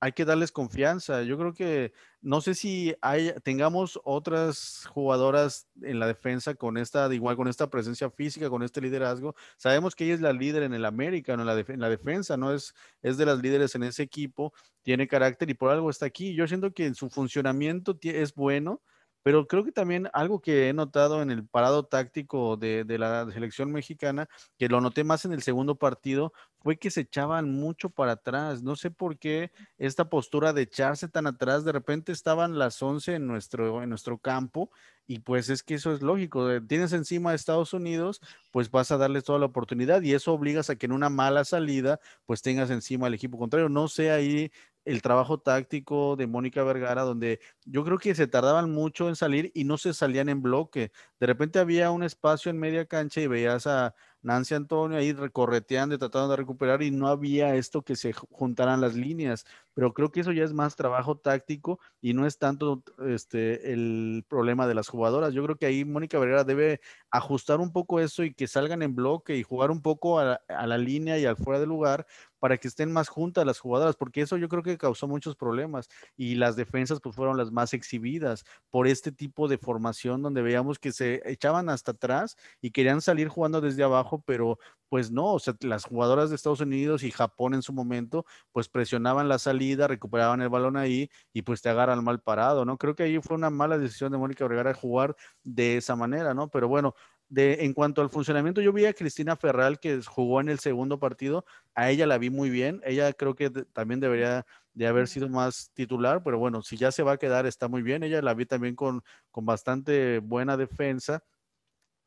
hay 0.04 0.12
que 0.12 0.26
darles 0.26 0.52
confianza. 0.52 1.24
Yo 1.24 1.38
creo 1.38 1.54
que 1.54 1.94
no 2.22 2.42
sé 2.42 2.56
si 2.56 2.94
hay, 3.00 3.34
tengamos 3.42 3.98
otras 4.04 4.86
jugadoras 4.90 5.70
en 5.82 5.98
la 5.98 6.08
defensa 6.08 6.56
con 6.56 6.78
esta, 6.78 7.14
igual 7.14 7.38
con 7.38 7.48
esta 7.48 7.70
presencia 7.70 8.10
física, 8.10 8.50
con 8.50 8.64
este 8.64 8.82
liderazgo. 8.82 9.34
Sabemos 9.56 9.96
que 9.96 10.04
ella 10.04 10.16
es 10.16 10.20
la 10.20 10.34
líder 10.34 10.64
en 10.64 10.74
el 10.74 10.84
América, 10.84 11.36
en 11.36 11.46
la, 11.46 11.58
en 11.58 11.80
la 11.80 11.88
defensa, 11.88 12.36
¿no? 12.36 12.52
Es, 12.52 12.76
es 13.02 13.16
de 13.16 13.26
las 13.26 13.40
líderes 13.40 13.76
en 13.76 13.84
ese 13.84 14.04
equipo, 14.04 14.54
tiene 14.82 15.08
carácter 15.08 15.50
y 15.50 15.54
por 15.54 15.72
algo 15.72 15.90
está 15.90 16.06
aquí. 16.06 16.36
Yo 16.36 16.50
siento 16.50 16.74
que 16.74 16.94
su 16.96 17.10
funcionamiento 17.10 17.98
es 18.02 18.36
bueno 18.36 18.82
pero 19.24 19.48
creo 19.48 19.64
que 19.64 19.72
también 19.72 20.10
algo 20.14 20.42
que 20.42 20.68
he 20.68 20.74
notado 20.74 21.22
en 21.22 21.32
el 21.32 21.48
parado 21.48 21.86
táctico 21.86 22.58
de, 22.58 22.86
la 23.00 23.26
selección 23.32 23.72
mexicana, 23.72 24.28
que 24.58 24.68
lo 24.68 24.82
noté 24.82 25.06
más 25.06 25.24
en 25.24 25.32
el 25.32 25.42
segundo 25.42 25.76
partido, 25.76 26.34
fue 26.64 26.78
que 26.78 26.90
se 26.90 27.02
echaban 27.02 27.52
mucho 27.52 27.90
para 27.90 28.14
atrás. 28.14 28.64
No 28.64 28.76
sé 28.76 28.90
por 28.90 29.18
qué 29.20 29.52
esta 29.78 30.10
postura 30.10 30.54
de 30.54 30.64
echarse 30.64 31.10
tan 31.10 31.28
atrás, 31.28 31.66
de 31.66 31.74
repente 31.74 32.12
estaban 32.14 32.58
las 32.58 32.82
11 32.82 33.16
en 33.16 33.28
nuestro, 33.28 33.84
en 33.84 33.90
nuestro 33.90 34.18
campo 34.18 34.72
y 35.06 35.20
pues 35.20 35.50
es 35.50 35.62
que 35.64 35.76
eso 35.76 35.94
es 35.94 36.02
lógico. 36.02 36.50
Eh, 36.50 36.62
tienes 36.62 36.94
encima 36.94 37.32
a 37.32 37.36
Estados 37.36 37.74
Unidos, 37.74 38.22
pues 38.52 38.72
vas 38.72 38.92
a 38.92 38.98
darles 38.98 39.26
toda 39.26 39.40
la 39.40 39.46
oportunidad 39.46 40.02
y 40.02 40.14
eso 40.14 40.34
obligas 40.34 40.70
a 40.70 40.76
que 40.78 40.86
en 40.86 40.94
una 40.94 41.10
mala 41.10 41.44
salida, 41.44 42.00
pues 42.26 42.42
tengas 42.42 42.70
encima 42.70 43.08
al 43.08 43.14
equipo 43.14 43.38
contrario. 43.38 43.68
No 43.70 43.90
sé 43.90 44.12
ahí 44.12 44.52
el 44.86 45.02
trabajo 45.02 45.40
táctico 45.40 46.16
de 46.16 46.28
Mónica 46.28 46.64
Vergara, 46.64 47.04
donde 47.04 47.40
yo 47.66 47.84
creo 47.84 47.98
que 47.98 48.16
se 48.16 48.28
tardaban 48.28 48.72
mucho 48.72 49.10
en 49.10 49.16
salir 49.16 49.52
y 49.54 49.64
no 49.64 49.78
se 49.78 49.94
salían 49.94 50.30
en 50.30 50.42
bloque. 50.42 50.92
De 51.20 51.28
repente 51.28 51.60
había 51.60 51.92
un 51.92 52.04
espacio 52.04 52.50
en 52.50 52.60
media 52.60 52.86
cancha 52.86 53.22
y 53.22 53.28
veías 53.28 53.68
a 53.68 53.96
Nancy 54.24 54.56
Antonio 54.56 54.98
ahí 54.98 55.12
recorreteando 55.12 55.98
tratando 55.98 56.30
de 56.30 56.38
recuperar 56.38 56.82
y 56.82 56.92
no 56.92 57.08
había 57.08 57.56
esto 57.56 57.84
que 57.84 57.96
se 57.96 58.14
juntaran 58.14 58.82
las 58.82 58.96
líneas. 58.96 59.46
Pero 59.74 59.94
creo 59.94 60.12
que 60.12 60.22
eso 60.22 60.32
ya 60.32 60.44
es 60.44 60.54
más 60.54 60.76
trabajo 60.76 61.18
táctico 61.18 61.80
y 62.02 62.14
no 62.14 62.26
es 62.26 62.38
tanto 62.38 62.84
este, 63.06 63.74
el 63.74 64.26
problema 64.28 64.66
de 64.68 64.76
las 64.76 64.88
jugadoras. 64.88 65.34
Yo 65.34 65.44
creo 65.44 65.58
que 65.58 65.66
ahí 65.66 65.84
Mónica 65.84 66.20
Vergara 66.20 66.44
debe 66.44 66.80
ajustar 67.12 67.60
un 67.60 67.72
poco 67.74 68.00
eso 68.00 68.24
y 68.24 68.34
que 68.34 68.48
salgan 68.48 68.82
en 68.82 68.96
bloque 68.96 69.36
y 69.36 69.44
jugar 69.44 69.72
un 69.72 69.82
poco 69.82 70.20
a, 70.20 70.40
a 70.48 70.68
la 70.68 70.78
línea 70.78 71.20
y 71.20 71.26
al 71.26 71.36
fuera 71.36 71.60
de 71.60 71.68
lugar 71.68 72.06
para 72.44 72.58
que 72.58 72.68
estén 72.68 72.92
más 72.92 73.08
juntas 73.08 73.46
las 73.46 73.58
jugadoras, 73.60 73.96
porque 73.96 74.20
eso 74.20 74.36
yo 74.36 74.50
creo 74.50 74.64
que 74.64 74.78
causó 74.78 75.08
muchos 75.08 75.38
problemas 75.38 75.88
y 76.18 76.36
las 76.36 76.58
defensas 76.58 77.00
pues 77.00 77.16
fueron 77.16 77.38
las 77.38 77.54
más 77.54 77.74
exhibidas 77.74 78.44
por 78.70 78.86
este 78.86 79.14
tipo 79.14 79.48
de 79.48 79.58
formación 79.58 80.22
donde 80.22 80.42
veíamos 80.42 80.78
que 80.78 80.92
se 80.92 81.22
echaban 81.24 81.70
hasta 81.70 81.92
atrás 81.92 82.36
y 82.60 82.72
querían 82.72 83.00
salir 83.00 83.30
jugando 83.30 83.62
desde 83.62 83.82
abajo, 83.84 84.22
pero 84.26 84.60
pues 84.90 85.10
no, 85.10 85.34
o 85.34 85.40
sea, 85.40 85.56
las 85.62 85.86
jugadoras 85.86 86.30
de 86.32 86.36
Estados 86.36 86.60
Unidos 86.60 87.04
y 87.04 87.12
Japón 87.12 87.54
en 87.54 87.62
su 87.62 87.72
momento 87.72 88.26
pues 88.52 88.68
presionaban 88.68 89.30
la 89.30 89.40
salida, 89.40 89.88
recuperaban 89.88 90.42
el 90.42 90.50
balón 90.50 90.76
ahí 90.76 91.10
y 91.32 91.44
pues 91.44 91.62
te 91.62 91.70
agarran 91.70 92.04
mal 92.04 92.20
parado, 92.20 92.66
¿no? 92.66 92.78
Creo 92.78 92.94
que 92.94 93.04
ahí 93.04 93.20
fue 93.22 93.38
una 93.38 93.52
mala 93.52 93.78
decisión 93.78 94.12
de 94.12 94.18
Mónica 94.18 94.46
Vergara 94.46 94.74
jugar 94.74 95.16
de 95.44 95.78
esa 95.78 95.96
manera, 95.96 96.34
¿no? 96.34 96.50
Pero 96.50 96.68
bueno, 96.68 96.94
en 97.36 97.74
cuanto 97.74 98.02
al 98.02 98.10
funcionamiento, 98.10 98.62
yo 98.62 98.74
vi 98.74 98.86
a 98.86 98.94
Cristina 98.94 99.36
Ferral 99.36 99.80
que 99.80 100.02
jugó 100.04 100.42
en 100.42 100.50
el 100.50 100.60
segundo 100.60 101.00
partido, 101.00 101.46
a 101.76 101.90
ella 101.90 102.06
la 102.08 102.18
vi 102.18 102.30
muy 102.30 102.50
bien, 102.50 102.82
ella 102.86 103.14
creo 103.14 103.36
que 103.36 103.50
también 103.50 104.00
debería 104.00 104.46
de 104.74 104.88
haber 104.88 105.08
sido 105.08 105.30
más 105.30 105.72
titular, 105.74 106.24
pero 106.24 106.38
bueno, 106.40 106.62
si 106.62 106.78
ya 106.78 106.92
se 106.92 107.04
va 107.04 107.14
a 107.14 107.18
quedar 107.18 107.46
está 107.46 107.68
muy 107.68 107.82
bien, 107.82 108.04
ella 108.04 108.22
la 108.22 108.34
vi 108.34 108.46
también 108.46 108.76
con, 108.76 109.04
con 109.32 109.46
bastante 109.46 110.20
buena 110.20 110.58
defensa. 110.58 111.24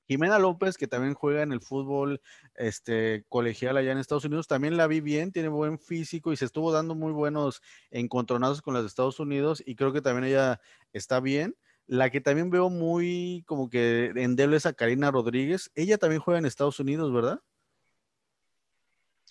Jimena 0.09 0.39
López, 0.39 0.77
que 0.77 0.87
también 0.87 1.15
juega 1.15 1.43
en 1.43 1.51
el 1.53 1.61
fútbol 1.61 2.21
este, 2.55 3.25
colegial 3.29 3.77
allá 3.77 3.91
en 3.91 3.99
Estados 3.99 4.25
Unidos, 4.25 4.47
también 4.47 4.77
la 4.77 4.87
vi 4.87 5.01
bien, 5.01 5.33
tiene 5.33 5.49
buen 5.49 5.79
físico 5.79 6.33
y 6.33 6.37
se 6.37 6.45
estuvo 6.45 6.71
dando 6.71 6.95
muy 6.95 7.12
buenos 7.12 7.61
encontronazos 7.91 8.62
con 8.62 8.75
las 8.75 8.85
de 8.85 8.89
Estados 8.89 9.19
Unidos 9.19 9.62
y 9.67 9.75
creo 9.75 9.93
que 9.93 10.03
también 10.03 10.25
ella 10.33 10.61
está 10.93 11.19
bien. 11.21 11.57
La 11.87 12.11
que 12.11 12.20
también 12.20 12.51
veo 12.51 12.68
muy 12.68 13.44
como 13.46 13.70
que 13.70 14.12
endeble 14.16 14.57
es 14.57 14.66
a 14.66 14.72
Karina 14.72 15.11
Rodríguez. 15.11 15.70
Ella 15.75 15.99
también 15.99 16.20
juega 16.20 16.38
en 16.38 16.46
Estados 16.46 16.81
Unidos, 16.81 17.12
¿verdad? 17.12 17.40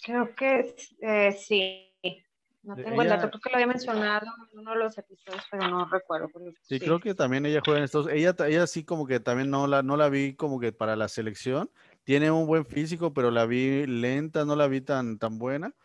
Creo 0.03 0.35
que 0.35 0.75
eh, 1.01 1.31
sí. 1.31 1.91
No 2.63 2.75
tengo 2.75 3.03
el 3.03 3.09
dato, 3.09 3.29
creo 3.29 3.41
que 3.41 3.49
lo 3.51 3.55
había 3.57 3.67
mencionado 3.67 4.25
en 4.51 4.59
uno 4.59 4.71
de 4.71 4.77
los 4.77 4.97
episodios, 4.97 5.43
pero 5.51 5.67
no 5.67 5.85
recuerdo. 5.85 6.29
sí, 6.63 6.79
creo 6.79 6.99
que 6.99 7.13
también 7.13 7.45
ella 7.45 7.61
juega 7.63 7.77
en 7.77 7.83
Estados 7.83 8.07
Unidos. 8.07 8.35
Ella, 8.37 8.47
ella 8.47 8.65
sí 8.65 8.83
como 8.83 9.05
que 9.05 9.19
también 9.19 9.51
no 9.51 9.67
la, 9.67 9.83
no 9.83 9.95
la 9.95 10.09
vi 10.09 10.33
como 10.33 10.59
que 10.59 10.71
para 10.71 10.95
la 10.95 11.07
selección. 11.07 11.69
Tiene 12.03 12.31
un 12.31 12.47
buen 12.47 12.65
físico, 12.65 13.13
pero 13.13 13.29
la 13.29 13.45
vi 13.45 13.85
lenta, 13.85 14.45
no 14.45 14.55
la 14.55 14.67
vi 14.67 14.81
tan, 14.81 15.19
tan 15.19 15.37
buena. 15.37 15.75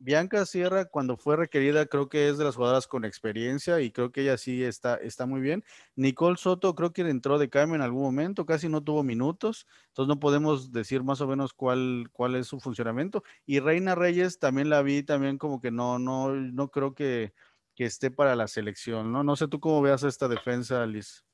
Bianca 0.00 0.46
Sierra, 0.46 0.84
cuando 0.84 1.16
fue 1.16 1.36
requerida, 1.36 1.86
creo 1.86 2.08
que 2.08 2.28
es 2.28 2.38
de 2.38 2.44
las 2.44 2.54
jugadoras 2.54 2.86
con 2.86 3.04
experiencia 3.04 3.80
y 3.80 3.90
creo 3.90 4.12
que 4.12 4.20
ella 4.22 4.38
sí 4.38 4.62
está, 4.62 4.94
está 4.94 5.26
muy 5.26 5.40
bien. 5.40 5.64
Nicole 5.96 6.36
Soto, 6.36 6.74
creo 6.76 6.92
que 6.92 7.02
entró 7.02 7.36
de 7.38 7.50
cambio 7.50 7.74
en 7.74 7.82
algún 7.82 8.02
momento, 8.02 8.46
casi 8.46 8.68
no 8.68 8.82
tuvo 8.84 9.02
minutos, 9.02 9.66
entonces 9.88 10.08
no 10.08 10.20
podemos 10.20 10.70
decir 10.70 11.02
más 11.02 11.20
o 11.20 11.26
menos 11.26 11.52
cuál, 11.52 12.08
cuál 12.12 12.36
es 12.36 12.46
su 12.46 12.60
funcionamiento. 12.60 13.24
Y 13.44 13.58
Reina 13.58 13.96
Reyes 13.96 14.38
también 14.38 14.70
la 14.70 14.82
vi, 14.82 15.02
también 15.02 15.36
como 15.36 15.60
que 15.60 15.72
no, 15.72 15.98
no, 15.98 16.32
no 16.32 16.70
creo 16.70 16.94
que, 16.94 17.34
que 17.74 17.84
esté 17.84 18.12
para 18.12 18.36
la 18.36 18.46
selección, 18.46 19.10
¿no? 19.10 19.24
No 19.24 19.34
sé 19.34 19.48
tú 19.48 19.58
cómo 19.58 19.82
veas 19.82 20.04
esta 20.04 20.28
defensa, 20.28 20.86
Liz. 20.86 21.24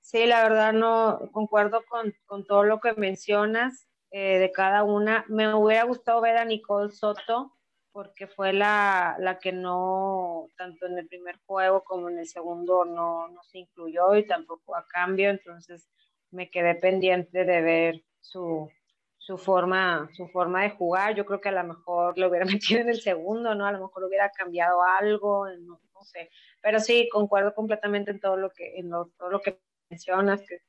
Sí, 0.00 0.26
la 0.26 0.42
verdad 0.44 0.72
no 0.72 1.30
concuerdo 1.32 1.82
con, 1.88 2.14
con 2.24 2.46
todo 2.46 2.64
lo 2.64 2.80
que 2.80 2.94
mencionas. 2.94 3.88
Eh, 4.16 4.38
de 4.38 4.52
cada 4.52 4.84
una. 4.84 5.24
Me 5.26 5.52
hubiera 5.52 5.82
gustado 5.82 6.20
ver 6.20 6.36
a 6.36 6.44
Nicole 6.44 6.92
Soto 6.92 7.52
porque 7.90 8.28
fue 8.28 8.52
la, 8.52 9.16
la, 9.18 9.40
que 9.40 9.50
no, 9.50 10.46
tanto 10.56 10.86
en 10.86 10.96
el 10.98 11.08
primer 11.08 11.40
juego 11.46 11.82
como 11.82 12.08
en 12.08 12.20
el 12.20 12.28
segundo, 12.28 12.84
no, 12.84 13.26
no 13.26 13.42
se 13.42 13.58
incluyó 13.58 14.14
y 14.14 14.24
tampoco 14.24 14.76
a 14.76 14.86
cambio, 14.86 15.30
entonces 15.30 15.88
me 16.30 16.48
quedé 16.48 16.76
pendiente 16.76 17.44
de 17.44 17.60
ver 17.60 18.04
su, 18.20 18.70
su, 19.18 19.36
forma, 19.36 20.08
su 20.12 20.28
forma 20.28 20.62
de 20.62 20.70
jugar. 20.70 21.16
Yo 21.16 21.26
creo 21.26 21.40
que 21.40 21.48
a 21.48 21.62
lo 21.62 21.64
mejor 21.64 22.16
lo 22.16 22.28
hubiera 22.28 22.46
metido 22.72 22.82
en 22.82 22.90
el 22.90 23.00
segundo, 23.00 23.56
¿no? 23.56 23.66
A 23.66 23.72
lo 23.72 23.80
mejor 23.80 24.04
hubiera 24.04 24.30
cambiado 24.30 24.80
algo, 25.00 25.48
no, 25.48 25.80
no 25.92 26.04
sé. 26.04 26.30
Pero 26.62 26.78
sí, 26.78 27.08
concuerdo 27.10 27.52
completamente 27.52 28.12
en 28.12 28.20
todo 28.20 28.36
lo 28.36 28.50
que, 28.50 28.78
en 28.78 28.90
todo 28.90 29.30
lo 29.30 29.40
que 29.40 29.58
mencionas, 29.90 30.40
que 30.42 30.60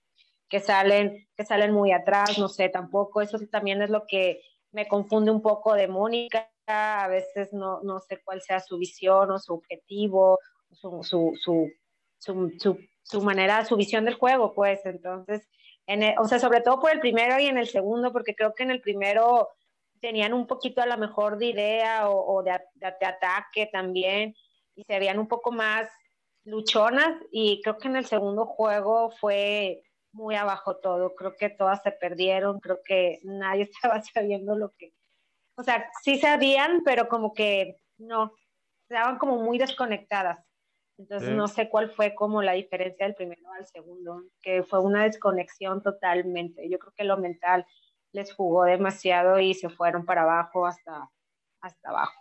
que 0.50 0.60
salen, 0.60 1.28
que 1.36 1.46
salen 1.46 1.72
muy 1.72 1.92
atrás, 1.92 2.38
no 2.38 2.48
sé, 2.48 2.70
tampoco. 2.70 3.22
Eso 3.22 3.38
también 3.52 3.82
es 3.82 3.90
lo 3.90 4.06
que 4.08 4.42
me 4.72 4.88
confunde 4.88 5.32
un 5.32 5.42
poco 5.42 5.74
de 5.74 5.88
Mónica. 5.88 6.52
A 6.68 7.08
veces 7.08 7.54
no, 7.54 7.82
no 7.84 8.00
sé 8.00 8.22
cuál 8.24 8.42
sea 8.42 8.60
su 8.60 8.78
visión 8.78 9.32
o 9.32 9.40
su 9.40 9.54
objetivo, 9.54 10.40
su, 10.72 11.04
su, 11.04 11.34
su, 11.40 11.72
su, 12.60 12.80
su 13.04 13.22
manera, 13.22 13.66
su 13.66 13.76
visión 13.76 14.06
del 14.06 14.16
juego, 14.16 14.54
pues. 14.54 14.86
Entonces, 14.86 15.48
en 15.88 16.18
o 16.20 16.26
sea, 16.26 16.40
sobre 16.40 16.62
todo 16.62 16.80
por 16.80 16.92
el 16.92 17.00
primero 17.00 17.40
y 17.40 17.46
en 17.46 17.58
el 17.58 17.68
segundo, 17.68 18.12
porque 18.12 18.36
creo 18.36 18.54
que 18.56 18.64
en 18.64 18.72
el 18.72 18.82
primero 18.82 19.50
tenían 20.02 20.34
un 20.34 20.48
poquito 20.48 20.82
a 20.82 20.86
lo 20.86 20.98
mejor 20.98 21.38
de 21.38 21.48
idea 21.48 22.10
o, 22.10 22.44
de, 22.44 22.60
de, 22.76 23.06
ataque 23.06 23.70
también 23.72 24.36
y 24.76 24.84
se 24.84 25.00
veían 25.00 25.20
un 25.20 25.28
poco 25.28 25.52
más 25.52 25.88
luchonas 26.44 27.18
y 27.32 27.62
creo 27.64 27.78
que 27.78 27.88
en 27.88 27.96
el 27.96 28.06
segundo 28.06 28.46
juego 28.46 29.10
fue 29.10 29.82
muy 30.16 30.36
abajo 30.36 30.78
todo. 30.78 31.14
Creo 31.14 31.36
que 31.36 31.50
todas 31.50 31.84
se 31.84 31.92
perdieron, 31.92 32.60
creo 32.60 32.80
que 32.84 33.20
nadie 33.24 33.64
estaba 33.72 34.02
sabiendo 34.02 34.56
lo 34.56 34.72
que, 34.72 34.94
o 35.58 35.64
sea, 35.64 35.90
sí 36.02 36.18
sabían, 36.18 36.82
pero 36.84 37.08
como 37.08 37.34
que 37.34 37.78
no, 37.98 38.34
estaban 38.90 39.18
como 39.18 39.38
muy 39.42 39.58
desconectadas. 39.58 40.44
Entonces 40.98 41.32
no 41.32 41.50
sé 41.50 41.68
cuál 41.68 41.90
fue 41.90 42.16
como 42.16 42.42
la 42.42 42.54
diferencia 42.54 43.06
del 43.06 43.16
primero 43.16 43.52
al 43.52 43.68
segundo, 43.68 44.24
que 44.42 44.64
fue 44.64 44.80
una 44.80 45.04
desconexión 45.04 45.84
totalmente. 45.84 46.70
Yo 46.70 46.80
creo 46.80 46.94
que 46.96 47.04
lo 47.04 47.18
mental 47.18 47.66
les 48.14 48.34
jugó 48.34 48.64
demasiado 48.64 49.38
y 49.40 49.54
se 49.54 49.68
fueron 49.68 50.06
para 50.06 50.22
abajo 50.22 50.66
hasta, 50.66 51.12
hasta 51.60 51.90
abajo. 51.90 52.14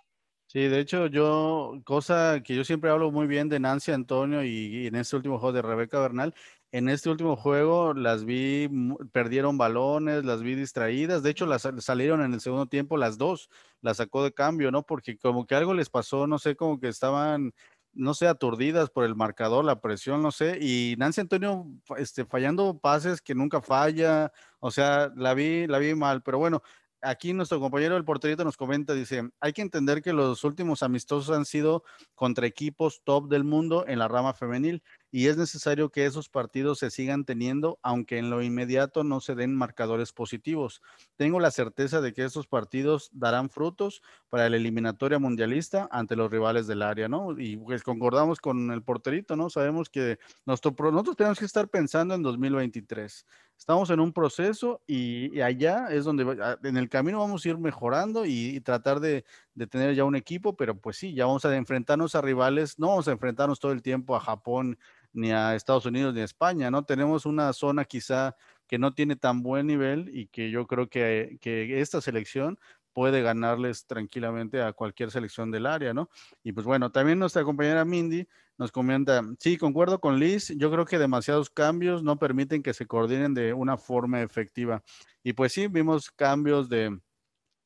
Sí, 0.49 0.67
de 0.67 0.81
hecho, 0.81 1.07
yo, 1.07 1.81
cosa 1.85 2.41
que 2.45 2.57
yo 2.57 2.65
siempre 2.65 2.91
hablo 2.91 3.13
muy 3.13 3.29
bien 3.29 3.49
de 3.49 3.61
Nancy 3.61 3.93
Antonio 3.93 4.43
y, 4.43 4.49
y 4.49 4.87
en 4.89 4.97
este 4.97 5.15
último 5.15 5.39
juego 5.39 5.53
de 5.53 5.63
Rebeca 5.63 6.01
Bernal, 6.01 6.35
en 6.75 6.89
este 6.89 7.09
último 7.09 7.37
juego 7.37 7.95
las 7.95 8.25
vi, 8.25 8.69
perdieron 9.13 9.57
balones, 9.57 10.25
las 10.25 10.43
vi 10.43 10.57
distraídas. 10.57 11.23
De 11.23 11.31
hecho, 11.31 11.47
las 11.47 11.69
salieron 11.79 12.21
en 12.21 12.35
el 12.35 12.41
segundo 12.41 12.67
tiempo 12.67 12.97
las 12.97 13.17
dos, 13.17 13.49
las 13.81 13.99
sacó 13.99 14.25
de 14.25 14.33
cambio, 14.33 14.73
¿no? 14.73 14.83
Porque 14.83 15.17
como 15.17 15.47
que 15.47 15.55
algo 15.55 15.73
les 15.73 15.89
pasó, 15.89 16.27
no 16.27 16.41
sé, 16.41 16.57
como 16.57 16.81
que 16.81 16.89
estaban, 16.89 17.53
no 17.93 18.13
sé, 18.13 18.27
aturdidas 18.27 18.91
por 18.91 19.05
el 19.05 19.15
marcador, 19.15 19.65
la 19.65 19.81
presión, 19.81 20.21
no 20.21 20.33
sé. 20.33 20.59
Y 20.61 20.97
Nancy 20.99 21.21
Antonio, 21.21 21.65
este, 21.97 22.25
fallando 22.25 22.77
pases 22.77 23.23
que 23.23 23.37
nunca 23.37 23.63
falla. 23.63 24.33
O 24.59 24.73
sea, 24.73 25.13
la 25.15 25.33
vi, 25.35 25.69
la 25.69 25.79
vi 25.79 25.95
mal. 25.95 26.25
Pero 26.25 26.39
bueno, 26.39 26.61
aquí 27.03 27.33
nuestro 27.35 27.61
compañero 27.61 27.97
el 27.97 28.05
porterito 28.05 28.43
nos 28.43 28.57
comenta, 28.57 28.95
dice, 28.95 29.23
hay 29.39 29.53
que 29.53 29.63
entender 29.63 30.03
que 30.03 30.13
los 30.13 30.43
últimos 30.43 30.83
amistosos 30.83 31.37
han 31.37 31.45
sido 31.45 31.85
contra 32.17 32.49
equipos 32.49 33.03
top 33.05 33.29
del 33.29 33.45
mundo 33.45 33.85
en 33.87 34.01
la 34.01 34.09
rama 34.09 34.35
femenil 34.35 34.83
y 35.17 35.29
es 35.29 35.37
necesario 35.37 35.91
que 35.91 36.07
esos 36.07 36.29
partidos 36.29 36.81
se 36.81 36.91
sigan 36.91 37.25
teniendo, 37.25 37.79
aunque 37.83 38.19
en 38.19 38.31
lo 38.31 38.43
inmediato 38.43 39.05
no 39.05 39.21
se 39.21 39.37
den 39.37 39.55
marcadores 39.55 40.13
positivos. 40.13 40.83
Tengo 41.15 41.39
la 41.39 41.53
certeza 41.53 42.01
de 42.01 42.13
que 42.13 42.25
esos 42.25 42.49
partidos 42.49 43.11
darán 43.13 43.49
frutos 43.49 44.03
para 44.29 44.51
la 44.51 44.57
eliminatoria 44.57 45.21
mundialista 45.21 45.89
ante 45.93 46.17
los 46.17 46.33
rivales 46.33 46.67
del 46.67 46.83
área, 46.83 47.07
¿no? 47.07 47.39
Y 47.39 47.57
pues 47.59 47.85
concordamos 47.85 48.41
con 48.41 48.73
el 48.73 48.83
porterito, 48.83 49.37
¿no? 49.37 49.51
Sabemos 49.51 49.89
que 49.89 50.19
nuestro, 50.47 50.75
nosotros 50.91 51.17
tenemos 51.17 51.39
que 51.39 51.45
estar 51.45 51.69
pensando 51.69 52.15
en 52.17 52.23
2023. 52.25 53.25
Estamos 53.57 53.91
en 53.91 54.01
un 54.01 54.13
proceso 54.13 54.83
y, 54.85 55.41
allá 55.41 55.87
es 55.91 56.05
donde 56.05 56.57
en 56.65 56.77
el 56.77 56.89
camino 56.89 57.21
vamos 57.21 57.45
a 57.45 57.49
ir 57.49 57.59
mejorando 57.59 58.27
y, 58.27 58.61
tratar 58.63 58.99
de, 58.99 59.25
de, 59.55 59.67
tener 59.69 59.95
ya 59.95 60.05
un 60.05 60.17
equipo, 60.17 60.57
pero 60.57 60.77
pues 60.77 60.97
sí, 60.97 61.15
ya 61.15 61.27
vamos 61.27 61.45
a 61.45 61.57
enfrentarnos 61.57 62.17
a 62.17 62.21
rivales, 62.21 62.81
no 62.81 62.89
vamos 62.89 63.07
a 63.07 63.13
enfrentarnos 63.13 63.61
todo 63.61 63.71
el 63.71 63.81
tiempo 63.81 64.17
a 64.17 64.21
Japón 64.21 64.77
ni 65.15 65.33
a 65.33 65.55
Estados 65.55 65.87
Unidos 65.87 66.13
ni 66.13 66.21
a 66.21 66.25
España, 66.25 66.71
¿no? 66.71 66.85
Tenemos 66.85 67.25
una 67.25 67.53
zona 67.55 67.85
quizá 67.85 68.37
que 68.67 68.79
no 68.79 68.93
tiene 68.93 69.17
tan 69.17 69.43
buen 69.43 69.67
nivel 69.67 70.11
y 70.13 70.27
que 70.27 70.51
yo 70.51 70.67
creo 70.67 70.89
que, 70.89 71.39
que 71.41 71.81
esta 71.81 72.01
selección 72.01 72.59
puede 72.93 73.23
ganarles 73.23 73.87
tranquilamente 73.87 74.63
a 74.63 74.73
cualquier 74.73 75.11
selección 75.11 75.51
del 75.51 75.67
área, 75.67 75.93
¿no? 75.93 76.11
Y 76.43 76.53
pues 76.53 76.65
bueno, 76.67 76.91
también 76.93 77.19
nuestra 77.19 77.43
compañera 77.45 77.85
Mindy 77.85 78.27
nos 78.57 78.71
comenta, 78.71 79.21
sí, 79.41 79.59
concuerdo 79.59 80.01
con 80.01 80.19
Liz, 80.21 80.53
yo 80.57 80.71
creo 80.71 80.85
que 80.85 80.99
demasiados 80.99 81.51
cambios 81.51 82.05
no 82.05 82.19
permiten 82.19 82.63
que 82.63 82.73
se 82.73 82.87
coordinen 82.87 83.35
de 83.35 83.53
una 83.53 83.77
forma 83.77 84.23
efectiva. 84.23 84.83
Y 85.25 85.33
pues 85.33 85.53
sí, 85.53 85.67
vimos 85.67 86.11
cambios 86.13 86.69
de, 86.69 87.01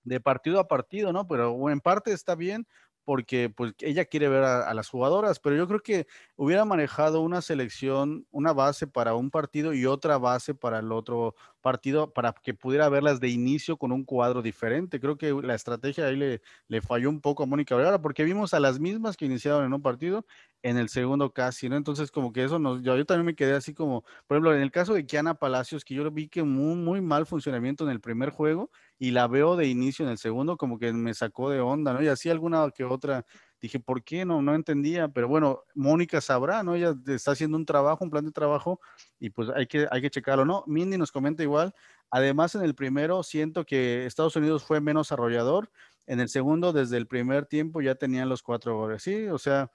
de 0.02 0.20
partido 0.20 0.58
a 0.58 0.66
partido, 0.66 1.12
¿no? 1.12 1.26
Pero 1.28 1.70
en 1.70 1.80
parte 1.80 2.12
está 2.12 2.34
bien 2.34 2.66
porque 3.08 3.48
pues 3.48 3.72
ella 3.80 4.04
quiere 4.04 4.28
ver 4.28 4.44
a, 4.44 4.74
las 4.74 4.90
jugadoras, 4.90 5.40
pero 5.40 5.56
yo 5.56 5.66
creo 5.66 5.80
que 5.80 6.06
hubiera 6.36 6.66
manejado 6.66 7.22
una 7.22 7.40
selección, 7.40 8.26
una 8.30 8.52
base 8.52 8.86
para 8.86 9.14
un 9.14 9.30
partido 9.30 9.72
y 9.72 9.86
otra 9.86 10.18
base 10.18 10.54
para 10.54 10.80
el 10.80 10.92
otro 10.92 11.34
partido, 11.62 12.12
para 12.12 12.34
que 12.34 12.52
pudiera 12.52 12.86
verlas 12.90 13.18
de 13.18 13.30
inicio 13.30 13.78
con 13.78 13.92
un 13.92 14.04
cuadro 14.04 14.42
diferente. 14.42 15.00
Creo 15.00 15.16
que 15.16 15.32
la 15.32 15.54
estrategia 15.54 16.04
ahí 16.04 16.16
le, 16.16 16.42
le 16.68 16.82
falló 16.82 17.08
un 17.08 17.22
poco 17.22 17.44
a 17.44 17.46
Mónica 17.46 17.74
Vergara, 17.76 18.02
porque 18.02 18.24
vimos 18.24 18.52
a 18.52 18.60
las 18.60 18.78
mismas 18.78 19.16
que 19.16 19.24
iniciaron 19.24 19.64
en 19.64 19.72
un 19.72 19.80
partido, 19.80 20.26
en 20.62 20.76
el 20.76 20.88
segundo 20.88 21.32
casi, 21.32 21.68
¿no? 21.68 21.76
Entonces 21.76 22.10
como 22.10 22.32
que 22.32 22.44
eso 22.44 22.58
nos, 22.58 22.82
yo, 22.82 23.04
también 23.06 23.26
me 23.26 23.34
quedé 23.34 23.54
así 23.54 23.74
como, 23.74 24.02
por 24.26 24.36
ejemplo, 24.36 24.54
en 24.54 24.62
el 24.62 24.70
caso 24.70 24.94
de 24.94 25.06
Kiana 25.06 25.34
Palacios, 25.34 25.84
que 25.84 25.94
yo 25.94 26.10
vi 26.10 26.28
que 26.28 26.42
muy, 26.42 26.74
muy 26.76 27.00
mal 27.00 27.26
funcionamiento 27.26 27.84
en 27.84 27.90
el 27.90 28.00
primer 28.00 28.30
juego 28.30 28.70
y 28.98 29.12
la 29.12 29.28
veo 29.28 29.56
de 29.56 29.66
inicio 29.66 30.04
en 30.04 30.10
el 30.10 30.18
segundo, 30.18 30.56
como 30.56 30.78
que 30.78 30.92
me 30.92 31.14
sacó 31.14 31.50
de 31.50 31.60
onda, 31.60 31.92
¿no? 31.92 32.02
Y 32.02 32.08
así 32.08 32.28
alguna 32.28 32.70
que 32.74 32.84
otra, 32.84 33.24
dije, 33.60 33.78
¿por 33.78 34.02
qué 34.02 34.24
no? 34.24 34.42
No 34.42 34.54
entendía, 34.54 35.08
pero 35.08 35.28
bueno, 35.28 35.62
Mónica 35.74 36.20
sabrá, 36.20 36.62
¿no? 36.62 36.74
Ella 36.74 36.94
está 37.06 37.32
haciendo 37.32 37.56
un 37.56 37.64
trabajo, 37.64 38.04
un 38.04 38.10
plan 38.10 38.24
de 38.24 38.32
trabajo 38.32 38.80
y 39.20 39.30
pues 39.30 39.48
hay 39.54 39.66
que, 39.66 39.86
hay 39.90 40.02
que 40.02 40.10
checarlo, 40.10 40.44
¿no? 40.44 40.64
Mindy 40.66 40.98
nos 40.98 41.12
comenta 41.12 41.42
igual, 41.42 41.72
además 42.10 42.54
en 42.56 42.62
el 42.62 42.74
primero 42.74 43.22
siento 43.22 43.64
que 43.64 44.06
Estados 44.06 44.34
Unidos 44.36 44.64
fue 44.64 44.80
menos 44.80 45.12
arrollador, 45.12 45.70
en 46.08 46.20
el 46.20 46.30
segundo, 46.30 46.72
desde 46.72 46.96
el 46.96 47.06
primer 47.06 47.44
tiempo 47.44 47.82
ya 47.82 47.94
tenían 47.94 48.30
los 48.30 48.42
cuatro 48.42 48.76
goles, 48.76 49.02
¿sí? 49.02 49.26
O 49.26 49.36
sea, 49.36 49.70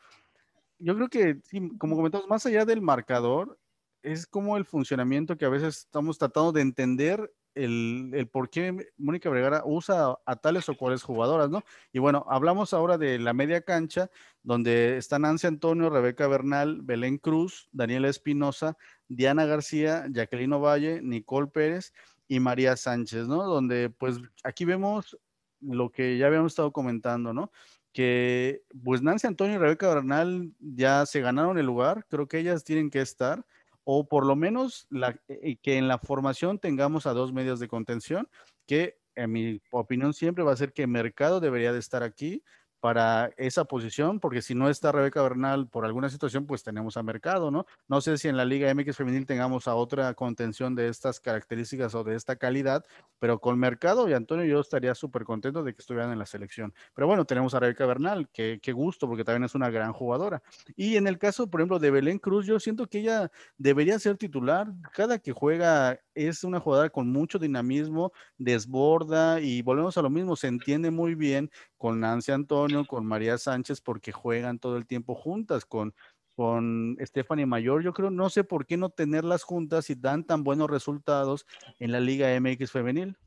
yo 0.83 0.95
creo 0.95 1.09
que, 1.09 1.39
como 1.77 1.95
comentamos, 1.95 2.27
más 2.27 2.45
allá 2.45 2.65
del 2.65 2.81
marcador, 2.81 3.57
es 4.01 4.27
como 4.27 4.57
el 4.57 4.65
funcionamiento 4.65 5.37
que 5.37 5.45
a 5.45 5.49
veces 5.49 5.77
estamos 5.77 6.17
tratando 6.17 6.51
de 6.51 6.61
entender 6.61 7.33
el, 7.55 8.11
el, 8.13 8.27
por 8.27 8.49
qué 8.49 8.91
Mónica 8.97 9.29
Vergara 9.29 9.61
usa 9.65 10.17
a 10.25 10.35
tales 10.35 10.67
o 10.67 10.75
cuales 10.75 11.03
jugadoras, 11.03 11.49
¿no? 11.49 11.63
Y 11.93 11.99
bueno, 11.99 12.25
hablamos 12.27 12.73
ahora 12.73 12.97
de 12.97 13.19
la 13.19 13.33
media 13.33 13.61
cancha, 13.61 14.09
donde 14.41 14.97
están 14.97 15.21
Nancy 15.21 15.47
Antonio, 15.47 15.89
Rebeca 15.89 16.27
Bernal, 16.27 16.81
Belén 16.81 17.17
Cruz, 17.17 17.69
Daniela 17.71 18.09
Espinosa, 18.09 18.75
Diana 19.07 19.45
García, 19.45 20.05
Jacqueline 20.11 20.61
Valle, 20.61 21.01
Nicole 21.01 21.47
Pérez 21.47 21.93
y 22.27 22.39
María 22.39 22.75
Sánchez, 22.75 23.27
¿no? 23.27 23.43
Donde 23.43 23.89
pues 23.89 24.17
aquí 24.43 24.65
vemos 24.65 25.17
lo 25.61 25.91
que 25.91 26.17
ya 26.17 26.27
habíamos 26.27 26.51
estado 26.51 26.73
comentando, 26.73 27.33
¿no? 27.33 27.51
Que 27.93 28.63
pues 28.83 29.01
Nancy 29.01 29.27
Antonio 29.27 29.55
y 29.55 29.59
Rebeca 29.59 29.93
Bernal 29.93 30.51
ya 30.59 31.05
se 31.05 31.21
ganaron 31.21 31.57
el 31.57 31.65
lugar, 31.65 32.05
creo 32.09 32.27
que 32.27 32.39
ellas 32.39 32.63
tienen 32.63 32.89
que 32.89 32.99
estar, 32.99 33.45
o 33.83 34.07
por 34.07 34.25
lo 34.25 34.35
menos 34.35 34.87
eh, 35.27 35.57
que 35.61 35.77
en 35.77 35.87
la 35.87 35.99
formación 35.99 36.57
tengamos 36.57 37.05
a 37.05 37.13
dos 37.13 37.31
medios 37.31 37.59
de 37.59 37.67
contención, 37.67 38.27
que 38.65 38.97
en 39.15 39.31
mi 39.31 39.61
opinión 39.71 40.13
siempre 40.13 40.43
va 40.43 40.53
a 40.53 40.57
ser 40.57 40.73
que 40.73 40.87
Mercado 40.87 41.39
debería 41.39 41.71
de 41.71 41.79
estar 41.79 42.01
aquí, 42.01 42.43
para 42.83 43.31
esa 43.37 43.63
posición, 43.63 44.19
porque 44.19 44.41
si 44.41 44.55
no 44.55 44.67
está 44.67 44.91
Rebeca 44.91 45.21
Bernal 45.21 45.69
por 45.69 45.85
alguna 45.85 46.09
situación, 46.09 46.45
pues 46.45 46.63
tenemos 46.63 46.97
a 46.97 47.01
Mercado, 47.01 47.49
¿no? 47.49 47.65
No 47.87 48.01
sé 48.01 48.17
si 48.17 48.27
en 48.27 48.35
la 48.35 48.43
Liga 48.43 48.69
MX 48.75 48.97
Femenil 48.97 49.25
tengamos 49.25 49.69
a 49.69 49.75
otra 49.75 50.13
contención 50.15 50.75
de 50.75 50.89
estas 50.89 51.21
características 51.21 51.95
o 51.95 52.03
de 52.03 52.15
esta 52.15 52.35
calidad, 52.35 52.83
pero 53.19 53.39
con 53.39 53.57
Mercado 53.57 54.09
y 54.09 54.13
Antonio 54.13 54.43
yo 54.43 54.59
estaría 54.59 54.93
súper 54.95 55.23
contento 55.23 55.63
de 55.63 55.73
que 55.73 55.79
estuvieran 55.79 56.11
en 56.11 56.19
la 56.19 56.25
selección. 56.25 56.73
Pero 56.93 57.07
bueno, 57.07 57.23
tenemos 57.23 57.53
a 57.53 57.61
Rebeca 57.61 57.85
Bernal, 57.85 58.27
que 58.33 58.59
qué 58.61 58.73
gusto, 58.73 59.07
porque 59.07 59.23
también 59.23 59.45
es 59.45 59.55
una 59.55 59.69
gran 59.69 59.93
jugadora. 59.93 60.43
Y 60.75 60.97
en 60.97 61.07
el 61.07 61.17
caso, 61.17 61.49
por 61.49 61.61
ejemplo, 61.61 61.79
de 61.79 61.89
Belén 61.89 62.19
Cruz, 62.19 62.45
yo 62.45 62.59
siento 62.59 62.87
que 62.87 62.99
ella 62.99 63.31
debería 63.57 63.97
ser 63.97 64.17
titular. 64.17 64.67
Cada 64.91 65.19
que 65.19 65.31
juega 65.31 66.01
es 66.15 66.43
una 66.43 66.59
jugadora 66.59 66.89
con 66.89 67.09
mucho 67.09 67.39
dinamismo, 67.39 68.11
desborda 68.37 69.39
y 69.39 69.61
volvemos 69.61 69.97
a 69.97 70.01
lo 70.01 70.09
mismo, 70.09 70.35
se 70.35 70.47
entiende 70.47 70.91
muy 70.91 71.15
bien 71.15 71.49
con 71.83 71.99
Nancy 71.99 72.31
Antonio, 72.31 72.85
con 72.85 73.05
María 73.05 73.37
Sánchez, 73.37 73.81
porque 73.81 74.13
juegan 74.13 74.57
todo 74.57 74.77
el 74.77 74.87
tiempo 74.87 75.15
juntas, 75.15 75.65
con, 75.65 75.93
con 76.33 76.95
Stephanie 77.01 77.45
Mayor. 77.45 77.83
Yo 77.83 77.91
creo, 77.91 78.09
no 78.09 78.29
sé 78.29 78.45
por 78.45 78.65
qué 78.65 78.77
no 78.77 78.89
tenerlas 78.89 79.43
juntas 79.43 79.89
y 79.89 79.95
dan 79.95 80.23
tan 80.23 80.45
buenos 80.45 80.69
resultados 80.69 81.45
en 81.79 81.91
la 81.91 81.99
Liga 81.99 82.29
MX 82.39 82.71
femenil. 82.71 83.17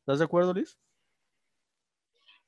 ¿Estás 0.00 0.18
de 0.18 0.26
acuerdo, 0.26 0.52
Liz? 0.52 0.78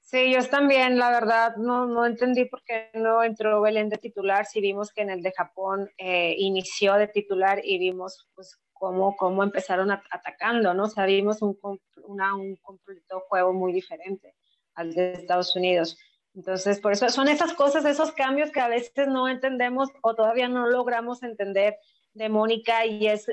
Sí, 0.01 0.31
yo 0.31 0.47
también, 0.47 0.99
la 0.99 1.09
verdad, 1.09 1.57
no, 1.57 1.87
no 1.87 2.05
entendí 2.05 2.45
por 2.45 2.63
qué 2.63 2.91
no 2.93 3.23
entró 3.23 3.63
Belén 3.63 3.89
de 3.89 3.97
titular, 3.97 4.45
si 4.45 4.61
vimos 4.61 4.93
que 4.93 5.01
en 5.01 5.09
el 5.09 5.23
de 5.23 5.33
Japón 5.33 5.89
eh, 5.97 6.35
inició 6.37 6.97
de 6.97 7.09
titular 7.09 7.63
y 7.65 7.79
vimos 7.79 8.29
pues 8.35 8.61
cómo, 8.75 9.17
cómo 9.17 9.43
empezaron 9.43 9.91
atacando, 9.91 10.75
¿no? 10.75 10.83
O 10.83 10.91
sea, 10.91 11.07
vimos 11.07 11.41
un, 11.41 11.59
una, 12.05 12.35
un 12.35 12.57
completo 12.57 13.21
juego 13.21 13.55
muy 13.55 13.73
diferente 13.73 14.35
al 14.77 14.95
de 14.95 15.15
Estados 15.15 15.57
Unidos. 15.57 15.99
Entonces, 16.35 16.81
por 16.81 16.93
eso 16.93 17.09
son 17.09 17.29
esas 17.29 17.55
cosas, 17.55 17.85
esos 17.87 18.13
cambios 18.13 18.51
que 18.51 18.61
a 18.61 18.69
veces 18.69 19.09
no 19.09 19.27
entendemos 19.27 19.89
o 20.03 20.15
todavía 20.15 20.49
no 20.49 20.69
logramos 20.69 21.23
entender 21.23 21.79
de 22.13 22.29
Mónica 22.29 22.85
y 22.85 23.09
es, 23.09 23.29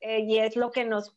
eh, 0.00 0.20
y 0.20 0.38
es 0.38 0.56
lo 0.56 0.72
que 0.72 0.84
nos 0.84 1.14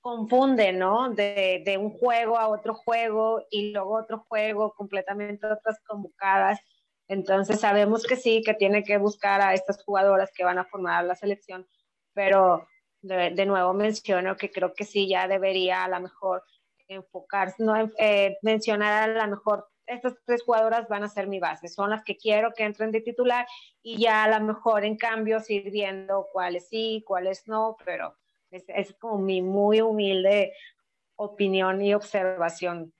confunde, 0.00 0.72
¿no? 0.72 1.10
De, 1.10 1.62
de, 1.64 1.78
un 1.78 1.90
juego 1.90 2.36
a 2.36 2.48
otro 2.48 2.74
juego 2.74 3.46
y 3.50 3.70
luego 3.70 3.94
otro 3.96 4.26
juego, 4.28 4.74
completamente 4.74 5.46
otras 5.46 5.78
convocadas. 5.86 6.58
Entonces 7.06 7.60
sabemos 7.60 8.04
que 8.04 8.16
sí, 8.16 8.42
que 8.44 8.54
tiene 8.54 8.82
que 8.82 8.98
buscar 8.98 9.40
a 9.40 9.54
estas 9.54 9.84
jugadoras 9.84 10.32
que 10.34 10.44
van 10.44 10.58
a 10.58 10.64
formar 10.64 11.04
la 11.04 11.14
selección, 11.14 11.68
pero 12.12 12.66
de, 13.02 13.30
de 13.30 13.46
nuevo 13.46 13.72
menciono 13.72 14.36
que 14.36 14.50
creo 14.50 14.74
que 14.74 14.84
sí, 14.84 15.08
ya 15.08 15.28
debería 15.28 15.84
a 15.84 15.88
lo 15.88 16.00
mejor 16.00 16.42
enfocarse, 16.94 17.62
no 17.62 17.74
eh, 17.98 18.36
mencionar 18.42 19.10
a 19.10 19.26
lo 19.26 19.36
mejor 19.36 19.68
estas 19.86 20.14
tres 20.24 20.42
jugadoras 20.42 20.88
van 20.88 21.02
a 21.02 21.08
ser 21.08 21.26
mi 21.26 21.40
base, 21.40 21.68
son 21.68 21.90
las 21.90 22.04
que 22.04 22.16
quiero 22.16 22.52
que 22.54 22.64
entren 22.64 22.92
de 22.92 23.00
titular 23.00 23.46
y 23.82 23.98
ya 23.98 24.24
a 24.24 24.38
lo 24.38 24.44
mejor 24.44 24.84
en 24.84 24.96
cambio 24.96 25.40
ir 25.48 25.70
viendo 25.70 26.28
cuáles 26.32 26.68
sí, 26.68 27.02
cuáles 27.06 27.46
no, 27.48 27.76
pero 27.84 28.16
es, 28.50 28.94
como 28.94 29.18
mi 29.18 29.42
muy 29.42 29.80
humilde 29.80 30.52
opinión 31.16 31.82
y 31.82 31.94
observación. 31.94 32.92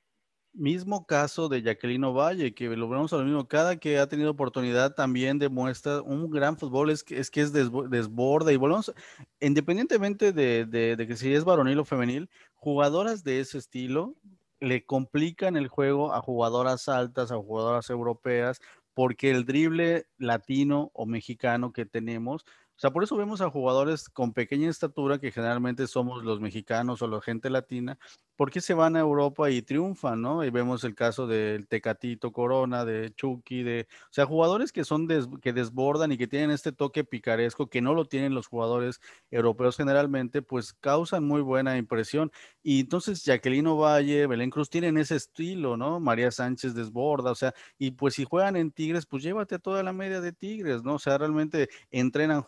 Mismo 0.54 1.06
caso 1.06 1.48
de 1.48 1.62
Jacqueline 1.62 2.12
Valle, 2.12 2.52
que 2.52 2.68
lo 2.76 2.86
vemos 2.86 3.10
a 3.14 3.16
lo 3.16 3.24
mismo, 3.24 3.48
cada 3.48 3.76
que 3.76 3.98
ha 3.98 4.06
tenido 4.06 4.30
oportunidad 4.30 4.94
también 4.94 5.38
demuestra 5.38 6.02
un 6.02 6.28
gran 6.30 6.58
fútbol, 6.58 6.90
es 6.90 7.02
que 7.02 7.18
es, 7.18 7.30
que 7.30 7.40
es 7.40 7.52
desborda 7.54 8.52
y 8.52 8.56
volvemos, 8.56 8.92
independientemente 9.40 10.32
de, 10.32 10.66
de, 10.66 10.96
de, 10.96 11.06
que 11.06 11.16
si 11.16 11.32
es 11.32 11.44
varonil 11.44 11.78
o 11.78 11.86
femenil, 11.86 12.28
jugadoras 12.52 13.24
de 13.24 13.40
ese 13.40 13.56
estilo 13.56 14.14
le 14.60 14.84
complican 14.84 15.56
el 15.56 15.68
juego 15.68 16.12
a 16.12 16.20
jugadoras 16.20 16.86
altas, 16.86 17.32
a 17.32 17.36
jugadoras 17.36 17.88
europeas, 17.88 18.60
porque 18.92 19.30
el 19.30 19.46
drible 19.46 20.06
latino 20.18 20.90
o 20.92 21.06
mexicano 21.06 21.72
que 21.72 21.86
tenemos 21.86 22.44
sea, 22.82 22.90
por 22.90 23.04
eso 23.04 23.16
vemos 23.16 23.40
a 23.40 23.48
jugadores 23.48 24.08
con 24.08 24.32
pequeña 24.32 24.68
estatura, 24.68 25.18
que 25.18 25.30
generalmente 25.30 25.86
somos 25.86 26.24
los 26.24 26.40
mexicanos 26.40 27.00
o 27.00 27.06
la 27.06 27.20
gente 27.20 27.48
latina, 27.48 27.96
¿por 28.36 28.50
qué 28.50 28.60
se 28.60 28.74
van 28.74 28.96
a 28.96 29.00
Europa 29.00 29.50
y 29.50 29.62
triunfan, 29.62 30.20
no? 30.20 30.44
Y 30.44 30.50
vemos 30.50 30.82
el 30.82 30.96
caso 30.96 31.28
del 31.28 31.68
Tecatito 31.68 32.32
Corona, 32.32 32.84
de 32.84 33.14
Chucky, 33.14 33.62
de, 33.62 33.86
o 33.88 34.12
sea, 34.12 34.26
jugadores 34.26 34.72
que 34.72 34.84
son 34.84 35.06
que 35.40 35.52
desbordan 35.52 36.10
y 36.10 36.18
que 36.18 36.26
tienen 36.26 36.50
este 36.50 36.72
toque 36.72 37.04
picaresco 37.04 37.68
que 37.68 37.80
no 37.80 37.94
lo 37.94 38.06
tienen 38.06 38.34
los 38.34 38.48
jugadores 38.48 39.00
europeos 39.30 39.76
generalmente, 39.76 40.42
pues 40.42 40.72
causan 40.72 41.24
muy 41.24 41.40
buena 41.40 41.76
impresión. 41.76 42.32
Y 42.64 42.80
entonces 42.80 43.24
Jacqueline 43.24 43.76
Valle, 43.78 44.26
Belén 44.26 44.50
Cruz 44.50 44.70
tienen 44.70 44.98
ese 44.98 45.16
estilo, 45.16 45.76
¿no? 45.76 46.00
María 46.00 46.32
Sánchez 46.32 46.74
desborda, 46.74 47.30
o 47.30 47.36
sea, 47.36 47.54
y 47.78 47.92
pues 47.92 48.14
si 48.14 48.24
juegan 48.24 48.56
en 48.56 48.72
Tigres, 48.72 49.06
pues 49.06 49.22
llévate 49.22 49.54
a 49.56 49.58
toda 49.60 49.84
la 49.84 49.92
media 49.92 50.20
de 50.20 50.32
Tigres, 50.32 50.82
¿no? 50.82 50.94
O 50.94 50.98
sea, 50.98 51.16
realmente 51.18 51.68
entrenan 51.90 52.42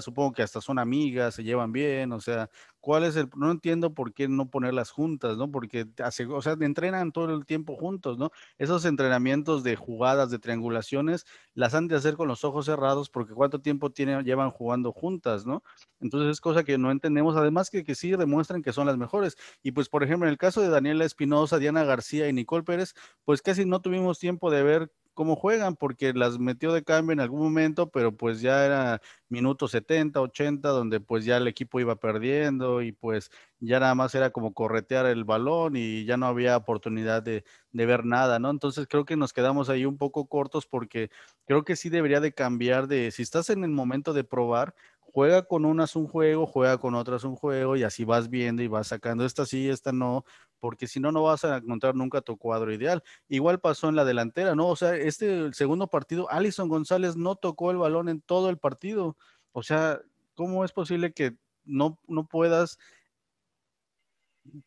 supongo 0.00 0.32
que 0.32 0.42
hasta 0.42 0.60
son 0.60 0.78
amigas, 0.78 1.34
se 1.34 1.44
llevan 1.44 1.72
bien, 1.72 2.12
o 2.12 2.20
sea, 2.20 2.50
¿cuál 2.80 3.04
es 3.04 3.16
el, 3.16 3.28
no 3.36 3.50
entiendo 3.50 3.94
por 3.94 4.12
qué 4.12 4.28
no 4.28 4.50
ponerlas 4.50 4.90
juntas? 4.90 5.36
¿no? 5.36 5.50
Porque 5.50 5.86
hace, 6.02 6.26
o 6.26 6.42
sea, 6.42 6.56
entrenan 6.60 7.12
todo 7.12 7.34
el 7.34 7.46
tiempo 7.46 7.76
juntos, 7.76 8.18
¿no? 8.18 8.30
Esos 8.58 8.84
entrenamientos 8.84 9.64
de 9.64 9.76
jugadas, 9.76 10.30
de 10.30 10.38
triangulaciones, 10.38 11.24
las 11.54 11.74
han 11.74 11.88
de 11.88 11.96
hacer 11.96 12.16
con 12.16 12.28
los 12.28 12.44
ojos 12.44 12.66
cerrados 12.66 13.10
porque 13.10 13.34
cuánto 13.34 13.60
tiempo 13.60 13.90
tienen, 13.90 14.24
llevan 14.24 14.50
jugando 14.50 14.92
juntas, 14.92 15.46
¿no? 15.46 15.62
Entonces 16.00 16.30
es 16.30 16.40
cosa 16.40 16.64
que 16.64 16.78
no 16.78 16.90
entendemos, 16.90 17.36
además 17.36 17.70
que, 17.70 17.84
que 17.84 17.94
sí 17.94 18.10
demuestran 18.10 18.62
que 18.62 18.72
son 18.72 18.86
las 18.86 18.98
mejores. 18.98 19.36
Y 19.62 19.72
pues, 19.72 19.88
por 19.88 20.02
ejemplo, 20.02 20.26
en 20.26 20.32
el 20.32 20.38
caso 20.38 20.60
de 20.60 20.68
Daniela 20.68 21.04
Espinosa, 21.04 21.58
Diana 21.58 21.84
García 21.84 22.28
y 22.28 22.32
Nicole 22.32 22.64
Pérez, 22.64 22.94
pues 23.24 23.42
casi 23.42 23.64
no 23.64 23.80
tuvimos 23.80 24.18
tiempo 24.18 24.50
de 24.50 24.62
ver 24.62 24.92
cómo 25.14 25.36
juegan, 25.36 25.76
porque 25.76 26.12
las 26.12 26.38
metió 26.38 26.72
de 26.72 26.84
cambio 26.84 27.12
en 27.14 27.20
algún 27.20 27.40
momento, 27.42 27.90
pero 27.90 28.16
pues 28.16 28.40
ya 28.40 28.64
era 28.66 29.00
minuto 29.28 29.68
70, 29.68 30.20
80, 30.20 30.68
donde 30.70 31.00
pues 31.00 31.24
ya 31.24 31.36
el 31.38 31.48
equipo 31.48 31.80
iba 31.80 31.96
perdiendo 31.96 32.82
y 32.82 32.92
pues 32.92 33.30
ya 33.60 33.80
nada 33.80 33.94
más 33.94 34.14
era 34.14 34.30
como 34.30 34.52
corretear 34.54 35.06
el 35.06 35.24
balón 35.24 35.76
y 35.76 36.04
ya 36.04 36.16
no 36.16 36.26
había 36.26 36.56
oportunidad 36.56 37.22
de, 37.22 37.44
de 37.72 37.86
ver 37.86 38.04
nada, 38.04 38.38
¿no? 38.38 38.50
Entonces 38.50 38.86
creo 38.88 39.04
que 39.04 39.16
nos 39.16 39.32
quedamos 39.32 39.68
ahí 39.70 39.86
un 39.86 39.96
poco 39.98 40.26
cortos 40.28 40.66
porque 40.66 41.10
creo 41.46 41.64
que 41.64 41.76
sí 41.76 41.88
debería 41.88 42.20
de 42.20 42.32
cambiar 42.34 42.86
de, 42.88 43.10
si 43.10 43.22
estás 43.22 43.50
en 43.50 43.64
el 43.64 43.70
momento 43.70 44.12
de 44.12 44.24
probar, 44.24 44.74
juega 45.14 45.44
con 45.44 45.64
unas 45.64 45.94
un 45.94 46.08
juego, 46.08 46.44
juega 46.44 46.76
con 46.76 46.96
otras 46.96 47.22
un 47.22 47.36
juego 47.36 47.76
y 47.76 47.84
así 47.84 48.04
vas 48.04 48.28
viendo 48.28 48.64
y 48.64 48.66
vas 48.66 48.88
sacando 48.88 49.24
esta 49.24 49.46
sí, 49.46 49.68
esta 49.68 49.92
no, 49.92 50.24
porque 50.58 50.88
si 50.88 50.98
no, 50.98 51.12
no 51.12 51.22
vas 51.22 51.44
a 51.44 51.58
encontrar 51.58 51.94
nunca 51.94 52.20
tu 52.20 52.36
cuadro 52.36 52.72
ideal. 52.72 53.00
Igual 53.28 53.60
pasó 53.60 53.88
en 53.88 53.94
la 53.94 54.04
delantera, 54.04 54.56
¿no? 54.56 54.66
O 54.66 54.74
sea, 54.74 54.96
este 54.96 55.52
segundo 55.52 55.86
partido, 55.86 56.28
Alison 56.32 56.68
González 56.68 57.14
no 57.14 57.36
tocó 57.36 57.70
el 57.70 57.76
balón 57.76 58.08
en 58.08 58.22
todo 58.22 58.50
el 58.50 58.58
partido. 58.58 59.16
O 59.52 59.62
sea, 59.62 60.00
¿cómo 60.34 60.64
es 60.64 60.72
posible 60.72 61.12
que 61.12 61.36
no, 61.64 61.96
no 62.08 62.26
puedas 62.26 62.76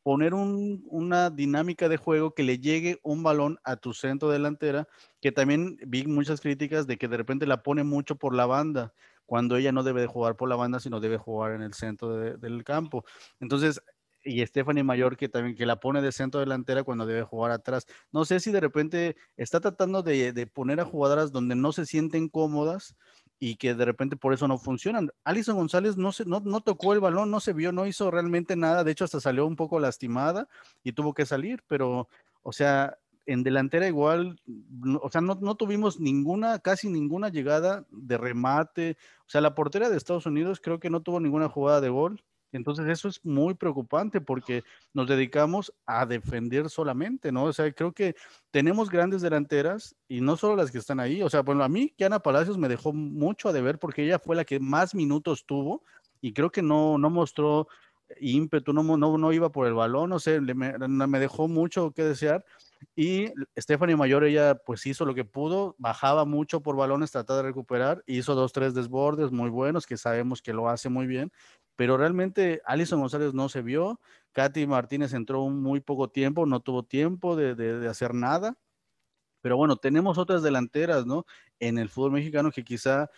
poner 0.01 0.33
una 0.33 1.29
dinámica 1.29 1.89
de 1.89 1.97
juego 1.97 2.33
que 2.33 2.43
le 2.43 2.59
llegue 2.59 2.99
un 3.03 3.21
balón 3.21 3.59
a 3.65 3.75
tu 3.75 3.93
centro 3.93 4.29
delantera, 4.29 4.87
que 5.19 5.33
también 5.33 5.77
vi 5.85 6.07
muchas 6.07 6.39
críticas 6.39 6.87
de 6.87 6.97
que 6.97 7.09
de 7.09 7.17
repente 7.17 7.45
la 7.45 7.63
pone 7.63 7.83
mucho 7.83 8.15
por 8.15 8.33
la 8.33 8.45
banda, 8.45 8.93
cuando 9.27 9.57
ella 9.57 9.71
no 9.71 9.83
debe 9.83 10.01
de 10.01 10.07
jugar 10.07 10.35
por 10.35 10.49
la 10.49 10.55
banda, 10.55 10.79
sino 10.79 10.99
debe 10.99 11.17
jugar 11.17 11.51
en 11.51 11.61
el 11.61 11.75
centro 11.75 12.17
del 12.17 12.63
campo. 12.63 13.05
Entonces, 13.39 13.79
y 14.23 14.45
Stephanie 14.45 14.83
Mayor 14.83 15.17
que 15.17 15.29
también 15.29 15.55
que 15.55 15.65
la 15.65 15.79
pone 15.79 16.01
de 16.01 16.11
centro 16.11 16.39
delantera 16.39 16.83
cuando 16.83 17.05
debe 17.05 17.23
jugar 17.23 17.51
atrás. 17.51 17.85
No 18.11 18.25
sé 18.25 18.39
si 18.39 18.51
de 18.51 18.59
repente 18.59 19.15
está 19.35 19.59
tratando 19.59 20.01
de, 20.01 20.49
poner 20.53 20.79
a 20.79 20.85
jugadoras 20.85 21.31
donde 21.31 21.55
no 21.55 21.71
se 21.71 21.85
sienten 21.85 22.29
cómodas 22.29 22.95
y 23.39 23.57
que 23.57 23.75
de 23.75 23.85
repente 23.85 24.17
por 24.17 24.33
eso 24.33 24.47
no 24.47 24.57
funcionan. 24.57 25.09
Alison 25.23 25.55
González 25.55 25.97
no, 25.97 26.11
se, 26.11 26.25
no, 26.25 26.39
no 26.39 26.61
tocó 26.61 26.93
el 26.93 26.99
balón, 26.99 27.29
no 27.29 27.39
se 27.39 27.53
vio, 27.53 27.71
no 27.71 27.85
hizo 27.85 28.09
realmente 28.09 28.55
nada, 28.55 28.83
de 28.83 28.91
hecho 28.91 29.05
hasta 29.05 29.19
salió 29.19 29.45
un 29.45 29.55
poco 29.55 29.79
lastimada 29.79 30.47
y 30.83 30.93
tuvo 30.93 31.13
que 31.13 31.25
salir, 31.25 31.63
pero 31.67 32.09
o 32.41 32.53
sea, 32.53 32.97
en 33.27 33.43
delantera 33.43 33.87
igual, 33.87 34.39
o 35.01 35.09
sea, 35.11 35.21
no, 35.21 35.37
no, 35.41 35.55
tuvimos 35.55 35.99
ninguna, 35.99 36.59
casi 36.59 36.89
ninguna 36.89 37.29
llegada 37.29 37.85
de 37.91 38.17
remate. 38.17 38.97
O 39.19 39.29
sea, 39.29 39.41
la 39.41 39.53
portera 39.53 39.89
de 39.89 39.97
Estados 39.97 40.25
Unidos 40.25 40.61
creo 40.63 40.79
que 40.79 40.89
no 40.89 41.01
tuvo 41.01 41.19
ninguna 41.19 41.49
jugada 41.49 41.81
de 41.81 41.89
gol. 41.89 42.23
Entonces 42.53 42.87
eso 42.87 43.09
es 43.09 43.23
muy 43.25 43.53
preocupante 43.53 44.21
porque 44.21 44.63
nos 44.93 45.07
dedicamos 45.09 45.73
a 45.85 46.05
defender 46.05 46.69
solamente, 46.69 47.31
¿no? 47.33 47.43
O 47.43 47.53
sea, 47.53 47.69
creo 47.73 47.91
que 47.91 48.15
tenemos 48.49 48.89
grandes 48.89 49.21
delanteras 49.21 49.93
y 50.07 50.21
no 50.21 50.37
solo 50.37 50.55
las 50.55 50.71
que 50.71 50.77
están 50.77 51.01
ahí. 51.01 51.21
O 51.21 51.29
sea, 51.29 51.41
bueno, 51.41 51.65
a 51.65 51.69
mí 51.69 51.93
Kiana 51.97 52.19
Palacios 52.19 52.57
me 52.57 52.69
dejó 52.69 52.93
mucho 52.93 53.49
a 53.49 53.53
deber 53.53 53.77
porque 53.77 54.05
ella 54.05 54.19
fue 54.19 54.37
la 54.37 54.45
que 54.45 54.61
más 54.61 54.95
minutos 54.95 55.45
tuvo 55.45 55.83
y 56.21 56.31
creo 56.31 56.49
que 56.49 56.61
no, 56.61 56.97
no 56.97 57.09
mostró 57.09 57.67
ímpetu, 58.21 58.71
no, 58.71 58.83
no, 58.83 59.17
no 59.17 59.33
iba 59.33 59.51
por 59.51 59.67
el 59.67 59.73
balón, 59.73 60.09
no 60.09 60.19
sé, 60.19 60.39
me, 60.39 60.77
me 60.77 61.19
dejó 61.19 61.49
mucho 61.49 61.91
que 61.91 62.03
desear. 62.03 62.45
Y 62.95 63.27
Stephanie 63.57 63.95
Mayor, 63.95 64.23
ella 64.23 64.55
pues 64.55 64.85
hizo 64.85 65.05
lo 65.05 65.15
que 65.15 65.25
pudo, 65.25 65.75
bajaba 65.77 66.25
mucho 66.25 66.61
por 66.61 66.75
balones, 66.75 67.11
trataba 67.11 67.37
de 67.37 67.47
recuperar, 67.49 68.03
hizo 68.07 68.35
dos, 68.35 68.53
tres 68.53 68.73
desbordes 68.73 69.31
muy 69.31 69.49
buenos, 69.49 69.85
que 69.85 69.97
sabemos 69.97 70.41
que 70.41 70.53
lo 70.53 70.69
hace 70.69 70.89
muy 70.89 71.07
bien, 71.07 71.31
pero 71.75 71.97
realmente 71.97 72.61
Alison 72.65 72.99
González 72.99 73.33
no 73.33 73.49
se 73.49 73.61
vio, 73.61 73.99
Katy 74.33 74.67
Martínez 74.67 75.13
entró 75.13 75.47
muy 75.49 75.79
poco 75.79 76.09
tiempo, 76.09 76.45
no 76.45 76.59
tuvo 76.59 76.83
tiempo 76.83 77.35
de, 77.35 77.55
de, 77.55 77.87
hacer 77.87 78.13
nada, 78.13 78.57
pero 79.41 79.57
bueno, 79.57 79.77
tenemos 79.77 80.17
otras 80.17 80.43
delanteras, 80.43 81.05
¿no? 81.05 81.25
En 81.59 81.77
el 81.77 81.89
fútbol 81.89 82.11
mexicano 82.13 82.51
que 82.51 82.63
quizá 82.63 83.09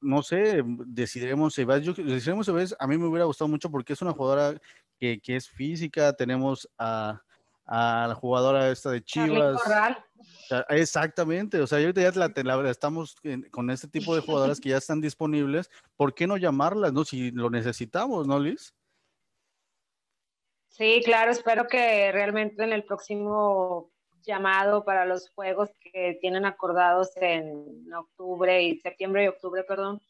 no 0.00 0.22
sé, 0.22 0.62
decidiremos 0.86 1.54
si 1.54 1.62
Yo, 1.62 1.94
decidiremos 1.94 2.46
si 2.46 2.74
a 2.78 2.86
mí 2.86 2.98
me 2.98 3.06
hubiera 3.06 3.24
gustado 3.24 3.48
mucho 3.48 3.70
porque 3.70 3.94
es 3.94 4.02
una 4.02 4.12
jugadora 4.12 4.60
que, 4.98 5.18
que 5.20 5.36
es 5.36 5.48
física. 5.48 6.12
Tenemos 6.12 6.68
a, 6.78 7.22
a 7.66 8.06
la 8.08 8.14
jugadora 8.14 8.70
esta 8.70 8.90
de 8.90 9.02
Chivas. 9.02 9.60
Exactamente, 10.68 11.60
o 11.60 11.66
sea, 11.66 11.78
ahorita 11.78 12.02
ya 12.02 12.10
la, 12.12 12.56
la, 12.62 12.70
estamos 12.70 13.16
con 13.50 13.70
este 13.70 13.88
tipo 13.88 14.14
de 14.14 14.20
jugadoras 14.20 14.60
que 14.60 14.70
ya 14.70 14.76
están 14.76 15.00
disponibles, 15.00 15.70
¿por 15.96 16.14
qué 16.14 16.26
no 16.26 16.36
llamarlas, 16.36 16.92
no? 16.92 17.04
Si 17.04 17.30
lo 17.30 17.50
necesitamos, 17.50 18.26
¿no, 18.26 18.38
Liz? 18.38 18.74
Sí, 20.68 21.02
claro, 21.04 21.30
espero 21.30 21.66
que 21.68 22.10
realmente 22.12 22.64
en 22.64 22.72
el 22.72 22.84
próximo 22.84 23.92
llamado 24.22 24.84
para 24.84 25.04
los 25.04 25.30
juegos 25.30 25.70
que 25.80 26.18
tienen 26.20 26.44
acordados 26.44 27.10
en 27.16 27.92
octubre 27.92 28.62
y 28.62 28.80
septiembre 28.80 29.24
y 29.24 29.28
octubre, 29.28 29.62
perdón, 29.64 30.00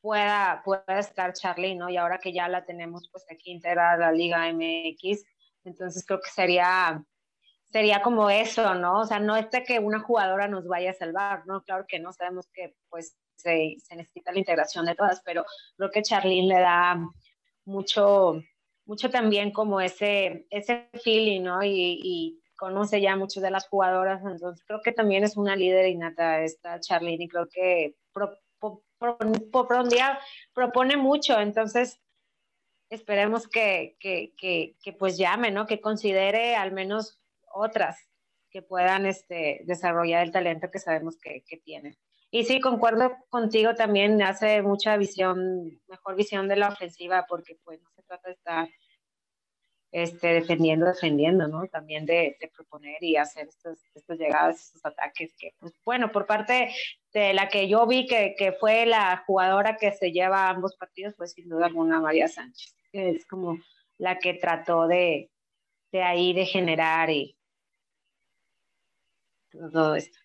pueda, 0.00 0.62
pueda 0.64 0.98
estar 0.98 1.32
Charlie, 1.32 1.74
¿no? 1.74 1.88
Y 1.88 1.96
ahora 1.96 2.18
que 2.18 2.32
ya 2.32 2.48
la 2.48 2.64
tenemos 2.64 3.08
pues 3.10 3.24
aquí 3.30 3.50
integrada 3.50 3.92
a 3.92 3.96
la 3.96 4.12
Liga 4.12 4.50
MX, 4.52 5.24
entonces 5.64 6.04
creo 6.06 6.20
que 6.20 6.30
sería, 6.30 7.04
sería 7.70 8.02
como 8.02 8.30
eso, 8.30 8.74
¿no? 8.74 9.00
O 9.00 9.06
sea, 9.06 9.18
no 9.18 9.36
es 9.36 9.50
de 9.50 9.64
que 9.64 9.78
una 9.78 10.00
jugadora 10.00 10.48
nos 10.48 10.66
vaya 10.66 10.90
a 10.90 10.94
salvar, 10.94 11.46
¿no? 11.46 11.62
Claro 11.62 11.84
que 11.88 11.98
no, 11.98 12.12
sabemos 12.12 12.48
que 12.52 12.74
pues 12.88 13.16
se, 13.36 13.76
se 13.78 13.96
necesita 13.96 14.32
la 14.32 14.38
integración 14.38 14.86
de 14.86 14.94
todas, 14.94 15.22
pero 15.24 15.44
creo 15.76 15.90
que 15.90 16.02
Charlene 16.02 16.54
le 16.54 16.60
da 16.60 16.98
mucho, 17.64 18.40
mucho 18.86 19.10
también 19.10 19.52
como 19.52 19.80
ese, 19.80 20.46
ese 20.50 20.88
feeling, 21.02 21.42
¿no? 21.42 21.62
Y, 21.62 22.00
y 22.02 22.40
conoce 22.56 23.00
ya 23.00 23.16
muchas 23.16 23.42
de 23.42 23.50
las 23.50 23.68
jugadoras, 23.68 24.22
entonces 24.24 24.64
creo 24.66 24.80
que 24.82 24.92
también 24.92 25.24
es 25.24 25.36
una 25.36 25.56
líder 25.56 25.88
innata 25.88 26.40
esta 26.40 26.80
Charlene 26.80 27.24
y 27.24 27.28
creo 27.28 27.48
que 27.48 27.96
pro, 28.12 28.38
un 29.80 29.88
día 29.88 30.18
propone 30.52 30.96
mucho, 30.96 31.38
entonces 31.38 32.00
esperemos 32.90 33.48
que, 33.48 33.96
que, 34.00 34.34
que, 34.36 34.92
pues 34.92 35.16
llame, 35.18 35.50
¿no? 35.50 35.66
Que 35.66 35.80
considere 35.80 36.56
al 36.56 36.72
menos 36.72 37.20
otras 37.52 37.98
que 38.50 38.62
puedan 38.62 39.06
este, 39.06 39.62
desarrollar 39.64 40.22
el 40.22 40.32
talento 40.32 40.70
que 40.70 40.78
sabemos 40.78 41.18
que, 41.18 41.42
que 41.46 41.56
tienen. 41.56 41.96
Y 42.30 42.44
sí, 42.44 42.60
concuerdo 42.60 43.16
contigo 43.28 43.74
también, 43.74 44.20
hace 44.22 44.62
mucha 44.62 44.96
visión, 44.96 45.80
mejor 45.88 46.16
visión 46.16 46.48
de 46.48 46.56
la 46.56 46.68
ofensiva, 46.68 47.26
porque 47.28 47.56
pues 47.62 47.80
no 47.80 47.90
se 47.94 48.02
trata 48.02 48.28
de 48.28 48.34
estar 48.34 48.68
este, 49.94 50.34
defendiendo, 50.34 50.86
defendiendo, 50.86 51.46
¿no? 51.46 51.68
También 51.68 52.04
de, 52.04 52.36
proponer 52.52 53.00
y 53.00 53.14
hacer 53.14 53.46
estos, 53.46 53.78
estos 53.94 54.18
llegadas, 54.18 54.60
estos 54.60 54.84
ataques 54.84 55.32
que, 55.38 55.54
pues, 55.60 55.72
bueno, 55.84 56.10
por 56.10 56.26
parte 56.26 56.74
de 57.12 57.32
la 57.32 57.48
que 57.48 57.68
yo 57.68 57.86
vi 57.86 58.04
que, 58.08 58.34
que, 58.36 58.50
fue 58.50 58.86
la 58.86 59.22
jugadora 59.24 59.76
que 59.76 59.92
se 59.92 60.10
lleva 60.10 60.48
ambos 60.48 60.74
partidos, 60.74 61.14
pues 61.16 61.30
sin 61.30 61.48
duda 61.48 61.66
alguna 61.66 62.00
María 62.00 62.26
Sánchez, 62.26 62.74
que 62.90 63.10
es 63.10 63.26
como 63.26 63.56
la 63.96 64.18
que 64.18 64.34
trató 64.34 64.88
de, 64.88 65.30
de 65.92 66.02
ahí 66.02 66.32
de 66.32 66.46
generar 66.46 67.10
y 67.10 67.38
todo 69.52 69.94
esto. 69.94 70.18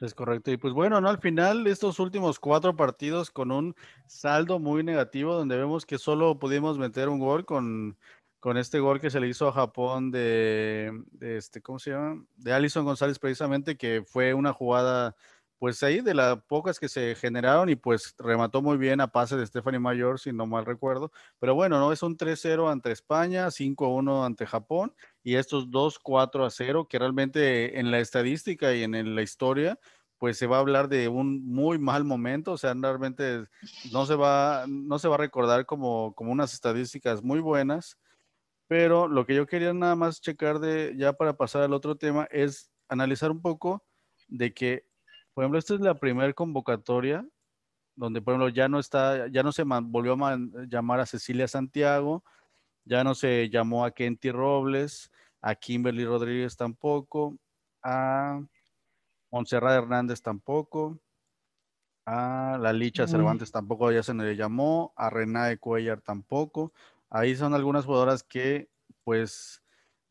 Es 0.00 0.14
correcto. 0.14 0.52
Y 0.52 0.56
pues 0.56 0.72
bueno, 0.74 1.00
¿no? 1.00 1.08
Al 1.08 1.18
final, 1.18 1.66
estos 1.66 1.98
últimos 1.98 2.38
cuatro 2.38 2.76
partidos 2.76 3.32
con 3.32 3.50
un 3.50 3.74
saldo 4.06 4.60
muy 4.60 4.84
negativo, 4.84 5.34
donde 5.34 5.56
vemos 5.56 5.84
que 5.84 5.98
solo 5.98 6.38
pudimos 6.38 6.78
meter 6.78 7.08
un 7.08 7.18
gol 7.18 7.44
con 7.44 7.98
con 8.40 8.56
este 8.56 8.78
gol 8.80 9.00
que 9.00 9.10
se 9.10 9.20
le 9.20 9.28
hizo 9.28 9.48
a 9.48 9.52
Japón 9.52 10.10
de, 10.10 10.92
este, 11.20 11.60
¿cómo 11.60 11.78
se 11.78 11.90
llama? 11.90 12.24
De 12.36 12.52
Alison 12.52 12.84
González 12.84 13.18
precisamente, 13.18 13.76
que 13.76 14.04
fue 14.06 14.34
una 14.34 14.52
jugada 14.52 15.16
pues 15.58 15.82
ahí 15.82 16.00
de 16.00 16.14
las 16.14 16.40
pocas 16.44 16.78
que 16.78 16.88
se 16.88 17.16
generaron 17.16 17.68
y 17.68 17.74
pues 17.74 18.14
remató 18.18 18.62
muy 18.62 18.76
bien 18.76 19.00
a 19.00 19.08
pase 19.08 19.36
de 19.36 19.46
Stephanie 19.46 19.80
Mayor, 19.80 20.20
si 20.20 20.32
no 20.32 20.46
mal 20.46 20.64
recuerdo. 20.64 21.10
Pero 21.40 21.54
bueno, 21.54 21.80
no 21.80 21.92
es 21.92 22.02
un 22.02 22.16
3-0 22.16 22.70
ante 22.70 22.92
España, 22.92 23.50
5-1 23.50 24.24
ante 24.24 24.46
Japón 24.46 24.94
y 25.22 25.34
estos 25.34 25.70
dos 25.70 25.98
4-0 26.00 26.86
que 26.86 26.98
realmente 26.98 27.80
en 27.80 27.90
la 27.90 27.98
estadística 27.98 28.74
y 28.74 28.84
en, 28.84 29.14
la 29.16 29.22
historia 29.22 29.78
pues 30.18 30.36
se 30.36 30.46
va 30.46 30.56
a 30.56 30.60
hablar 30.60 30.88
de 30.88 31.08
un 31.08 31.44
muy 31.46 31.78
mal 31.78 32.04
momento, 32.04 32.52
o 32.52 32.58
sea, 32.58 32.74
realmente 32.74 33.44
no 33.92 34.04
se 34.04 34.16
va, 34.16 34.64
no 34.68 34.98
se 34.98 35.06
va 35.06 35.14
a 35.14 35.18
recordar 35.18 35.64
como, 35.64 36.12
como 36.14 36.32
unas 36.32 36.54
estadísticas 36.54 37.22
muy 37.22 37.38
buenas, 37.38 37.96
pero 38.68 39.08
lo 39.08 39.26
que 39.26 39.34
yo 39.34 39.46
quería 39.46 39.72
nada 39.74 39.96
más 39.96 40.20
checar 40.20 40.60
de, 40.60 40.94
ya 40.96 41.14
para 41.14 41.36
pasar 41.36 41.62
al 41.62 41.72
otro 41.72 41.96
tema, 41.96 42.28
es 42.30 42.70
analizar 42.88 43.32
un 43.32 43.42
poco 43.42 43.84
de 44.28 44.54
que 44.54 44.88
por 45.38 45.44
ejemplo, 45.44 45.60
esta 45.60 45.74
es 45.74 45.80
la 45.80 45.94
primera 45.94 46.32
convocatoria 46.32 47.24
donde, 47.94 48.20
por 48.20 48.34
ejemplo, 48.34 48.48
ya 48.48 48.68
no 48.68 48.80
está, 48.80 49.28
ya 49.28 49.44
no 49.44 49.52
se 49.52 49.62
volvió 49.62 50.14
a 50.26 50.36
llamar 50.66 50.98
a 50.98 51.06
Cecilia 51.06 51.46
Santiago, 51.46 52.24
ya 52.84 53.04
no 53.04 53.14
se 53.14 53.48
llamó 53.48 53.84
a 53.84 53.92
Kenty 53.92 54.32
Robles, 54.32 55.12
a 55.40 55.54
Kimberly 55.54 56.04
Rodríguez 56.04 56.56
tampoco, 56.56 57.38
a 57.84 58.42
Montserrat 59.30 59.84
Hernández 59.84 60.22
tampoco, 60.22 60.98
a 62.04 62.58
la 62.60 62.72
Licha 62.72 63.06
Cervantes 63.06 63.52
tampoco 63.52 63.92
ya 63.92 64.02
se 64.02 64.14
le 64.14 64.34
llamó, 64.34 64.92
a 64.96 65.08
Renae 65.08 65.58
Cuellar 65.58 66.00
tampoco. 66.00 66.72
Ahí 67.10 67.36
son 67.36 67.54
algunas 67.54 67.84
jugadoras 67.84 68.22
que, 68.22 68.68
pues, 69.04 69.62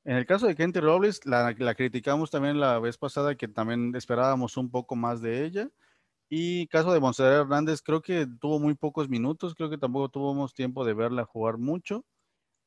en 0.04 0.16
el 0.18 0.26
caso 0.26 0.48
de 0.48 0.56
Kenty 0.56 0.80
Robles, 0.80 1.26
la, 1.26 1.54
criticamos 1.76 2.32
también 2.32 2.60
la 2.60 2.80
vez 2.80 2.98
pasada, 2.98 3.36
que 3.36 3.48
también 3.50 3.94
esperábamos 3.96 4.58
un 4.58 4.72
poco 4.72 4.96
más 4.96 5.22
de 5.22 5.46
ella. 5.46 5.70
Y 6.30 6.68
caso 6.68 6.94
de 6.94 7.00
Monserrat 7.02 7.42
Hernández, 7.42 7.82
creo 7.82 8.02
que 8.02 8.28
tuvo 8.42 8.60
muy 8.60 8.76
pocos 8.76 9.10
minutos, 9.10 9.56
creo 9.56 9.70
que 9.70 9.78
tampoco 9.78 10.10
tuvimos 10.10 10.54
tiempo 10.54 10.86
de 10.86 10.94
verla 10.94 11.26
jugar 11.26 11.58
mucho. 11.58 12.06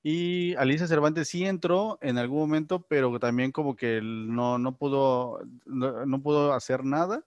Y 0.02 0.54
Alicia 0.56 0.86
Cervantes 0.86 1.28
sí 1.28 1.44
entró 1.44 1.98
en 2.00 2.18
algún 2.18 2.38
momento, 2.40 2.86
pero 2.88 3.18
también 3.20 3.52
como 3.52 3.76
que 3.76 4.00
no, 4.02 4.58
no, 4.58 4.76
pudo, 4.76 5.40
no, 5.66 6.22
pudo 6.22 6.54
hacer 6.54 6.84
nada. 6.84 7.26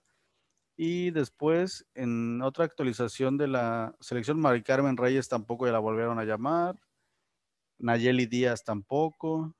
Y 0.76 1.10
después, 1.12 1.86
en 1.94 2.42
otra 2.42 2.64
actualización 2.64 3.38
de 3.38 3.48
la 3.48 3.96
selección, 4.00 4.40
Mari 4.40 4.62
Carmen 4.62 4.96
Reyes 4.96 5.28
tampoco 5.28 5.66
la 5.66 5.78
volvieron 5.80 6.18
a 6.18 6.24
llamar. 6.24 6.76
Nayeli 7.84 8.24
Díaz 8.24 8.64
tampoco 8.64 9.54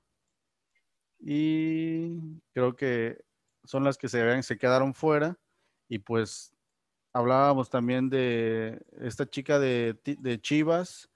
y 1.20 2.40
creo 2.54 2.74
que 2.74 3.22
son 3.64 3.84
las 3.84 3.98
que 3.98 4.08
se, 4.08 4.42
se 4.42 4.58
quedaron 4.58 4.94
fuera 4.94 5.38
y 5.88 5.98
pues 5.98 6.56
hablábamos 7.12 7.68
también 7.68 8.08
de 8.08 8.82
esta 9.00 9.28
chica 9.28 9.58
de, 9.58 9.98
Chivas, 10.40 11.10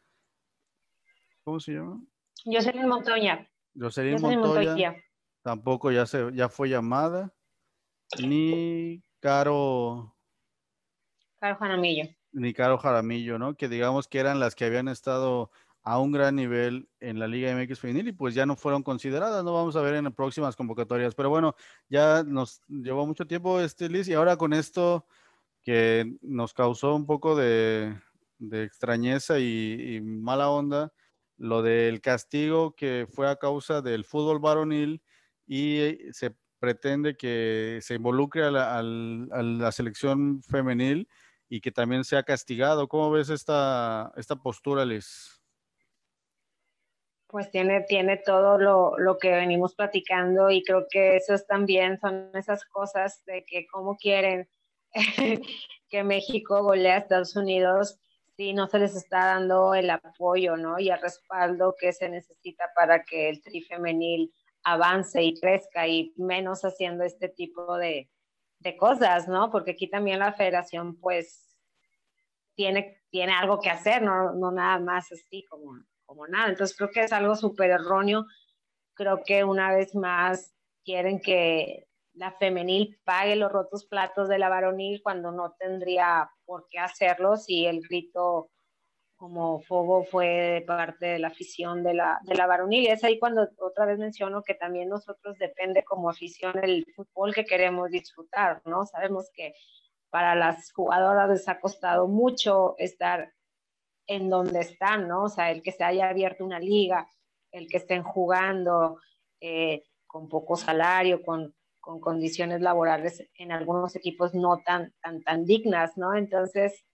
¿cómo 1.45 1.59
se 1.61 1.73
llama? 1.73 2.05
Jocelyn 2.45 2.87
Montoya. 2.87 3.51
Jocelyn, 3.75 4.21
Montoya, 4.21 4.95
tampoco 5.43 5.91
ya, 5.91 6.05
se, 6.05 6.31
ya 6.35 6.51
fue 6.51 6.69
llamada, 6.69 7.33
ni 8.21 9.03
Caro... 9.21 10.15
Caro 11.41 11.57
Jaramillo. 11.57 12.05
Ni 12.33 12.53
Caro 12.53 12.77
Jaramillo, 12.77 13.39
¿no? 13.39 13.55
Que 13.55 13.69
digamos 13.69 14.09
que 14.09 14.19
eran 14.19 14.41
las 14.41 14.55
que 14.55 14.67
habían 14.67 14.89
estado 14.89 15.51
a 15.83 15.99
un 15.99 16.13
gran 16.13 16.37
nivel 16.37 16.89
en 17.01 17.19
la 17.19 17.27
Liga 17.27 17.55
MX 17.55 17.81
femenil 17.81 18.09
y 18.09 18.13
pues 18.13 18.35
ya 18.35 18.47
no 18.47 18.57
fueron 18.57 18.83
consideradas, 18.83 19.45
no 19.45 19.55
vamos 19.55 19.77
a 19.77 19.81
ver 19.83 19.95
en 19.95 20.05
las 20.05 20.15
próximas 20.15 20.57
convocatorias, 20.57 21.15
pero 21.15 21.31
bueno, 21.31 21.55
ya 21.89 22.23
nos 22.25 22.61
llevó 22.69 23.07
mucho 23.07 23.27
tiempo 23.27 23.61
este 23.61 23.89
Liz 23.89 24.09
y 24.09 24.15
ahora 24.15 24.37
con 24.37 24.53
esto 24.53 25.07
que 25.63 26.17
nos 26.23 26.53
causó 26.55 26.95
un 26.95 27.07
poco 27.07 27.37
de, 27.37 27.97
extrañeza 28.41 29.39
y, 29.39 30.01
mala 30.03 30.51
onda, 30.51 30.93
lo 31.37 31.63
del 31.63 32.01
castigo 32.01 32.75
que 32.75 33.07
fue 33.11 33.29
a 33.29 33.37
causa 33.37 33.83
del 33.83 34.05
fútbol 34.05 34.41
varonil 34.41 35.03
y 35.47 35.97
se 36.13 36.35
pretende 36.59 37.17
que 37.17 37.79
se 37.83 37.95
involucre 37.95 38.45
a 38.45 38.51
la, 38.51 38.79
a 38.79 38.83
la 38.83 39.73
selección 39.73 40.43
femenil 40.43 41.09
y 41.49 41.61
que 41.61 41.73
también 41.73 42.05
sea 42.05 42.23
castigado. 42.23 42.89
¿Cómo 42.89 43.11
ves 43.11 43.31
esta, 43.31 44.13
esta 44.17 44.37
postura, 44.37 44.85
Liz? 44.85 45.38
Pues 47.29 47.51
tiene, 47.51 47.83
tiene 47.83 48.17
todo 48.17 48.59
lo, 48.59 49.19
que 49.19 49.31
venimos 49.31 49.75
platicando 49.75 50.51
y 50.51 50.63
creo 50.63 50.87
que 50.91 51.17
eso 51.17 51.35
también 51.47 52.01
son 52.01 52.31
esas 52.35 52.65
cosas 52.65 53.23
de 53.27 53.45
que 53.45 53.67
cómo 53.67 53.97
quieren 53.97 54.49
que 55.91 56.05
México 56.05 56.63
golea 56.63 56.95
a 56.95 56.99
Estados 56.99 57.37
Unidos 57.37 57.99
si 58.37 58.55
no 58.55 58.67
se 58.69 58.79
les 58.79 58.97
está 58.97 59.27
dando 59.27 59.75
el 59.75 59.91
apoyo, 59.91 60.57
¿no? 60.57 60.79
Y 60.79 60.91
el 60.91 61.01
respaldo 61.01 61.75
que 61.79 61.93
se 61.93 62.09
necesita 62.09 62.71
para 62.75 63.03
que 63.03 63.29
el 63.29 63.43
tri 63.43 63.63
femenil 63.63 64.33
avance 64.63 65.23
y 65.23 65.39
crezca 65.39 65.87
y 65.89 66.15
menos 66.17 66.65
haciendo 66.65 67.05
este 67.05 67.29
tipo 67.29 67.77
de, 67.77 68.09
de 68.61 68.77
cosas, 68.77 69.29
¿no? 69.29 69.51
Porque 69.51 69.73
aquí 69.73 69.89
también 69.89 70.21
la 70.21 70.33
federación 70.33 70.99
pues 71.01 71.57
tiene, 72.55 73.03
tiene 73.11 73.33
algo 73.33 73.61
que 73.61 73.71
hacer, 73.71 74.03
no, 74.03 74.33
no 74.33 74.51
nada 74.51 74.79
más 74.79 75.11
así 75.13 75.45
como 75.45 75.79
como 76.09 76.27
nada. 76.27 76.49
Entonces 76.49 76.77
creo 76.77 76.91
que 76.91 77.03
es 77.03 77.13
algo 77.13 77.37
súper 77.37 77.71
erróneo. 77.71 78.25
Creo 78.95 79.23
que 79.25 79.45
una 79.45 79.73
vez 79.73 79.95
más 79.95 80.55
quieren 80.83 81.21
que 81.21 81.87
la 82.15 82.33
femenil 82.33 82.99
pague 83.05 83.37
los 83.37 83.53
rotos 83.53 83.85
platos 83.85 84.29
de 84.29 84.39
la 84.39 84.49
varonil 84.49 85.03
cuando 85.03 85.31
no 85.31 85.55
tendría 85.59 86.31
por 86.47 86.67
qué 86.69 86.79
hacerlo 86.79 87.37
si 87.37 87.67
el 87.67 87.83
grito 87.83 88.51
como 89.17 89.61
fuego 89.61 90.05
fue 90.05 90.27
de 90.29 90.61
parte 90.63 91.07
de 91.07 91.19
la 91.19 91.29
afición 91.29 91.83
de 91.83 91.93
la, 91.93 92.21
de 92.23 92.35
la 92.35 92.47
varonil. 92.47 92.85
Y 92.85 92.89
es 92.89 93.05
ahí 93.05 93.19
cuando 93.19 93.47
otra 93.59 93.85
vez 93.85 93.99
menciono 93.99 94.43
que 94.43 94.55
también 94.55 94.89
nosotros 94.89 95.37
depende 95.39 95.85
como 95.85 96.09
afición 96.09 96.59
el 96.63 96.87
fútbol 96.97 97.35
que 97.35 97.45
queremos 97.45 97.91
disfrutar, 97.91 98.63
¿no? 98.65 98.87
Sabemos 98.87 99.29
que 99.35 99.53
para 100.11 100.35
las 100.35 100.73
jugadoras 100.73 101.29
les 101.29 101.49
ha 101.49 101.61
costado 101.61 102.09
mucho 102.09 102.75
estar 102.79 103.33
en 104.09 104.31
donde 104.31 104.61
están, 104.61 105.07
¿no? 105.07 105.25
O 105.25 105.29
sea, 105.29 105.53
el 105.53 105.63
que 105.63 105.71
se 105.71 105.85
haya 105.85 106.09
abierto 106.09 106.45
una 106.45 106.59
liga, 106.59 107.07
el 107.53 107.69
que 107.69 107.77
estén 107.77 108.03
jugando 108.03 108.99
eh, 109.41 109.85
con 110.07 110.29
poco 110.29 110.57
salario, 110.57 111.23
con, 111.23 111.55
con, 111.79 112.01
condiciones 112.01 112.63
laborales 112.63 113.23
en 113.35 113.53
algunos 113.53 113.95
equipos 113.95 114.35
no 114.35 114.63
tan, 114.65 114.93
tan, 115.03 115.23
tan 115.23 115.45
dignas, 115.45 115.97
¿no? 115.99 116.17
Entonces, 116.17 116.85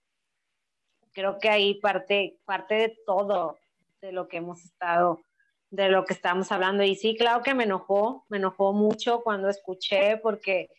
creo 1.13 1.39
que 1.39 1.49
ahí 1.49 1.75
parte, 1.75 2.37
parte 2.45 2.75
de 2.75 2.97
todo 3.05 3.57
de 4.01 4.11
lo 4.11 4.27
que 4.27 4.37
hemos 4.37 4.63
estado, 4.65 5.21
de 5.69 5.87
lo 5.87 6.05
que 6.05 6.13
estamos 6.13 6.51
hablando. 6.51 6.83
Y 6.83 6.95
sí, 6.95 7.15
claro 7.15 7.41
que 7.43 7.53
me 7.53 7.63
enojó, 7.63 8.25
me 8.27 8.37
enojó 8.37 8.73
mucho 8.73 9.21
cuando 9.23 9.47
escuché, 9.47 10.17
porque 10.17 10.69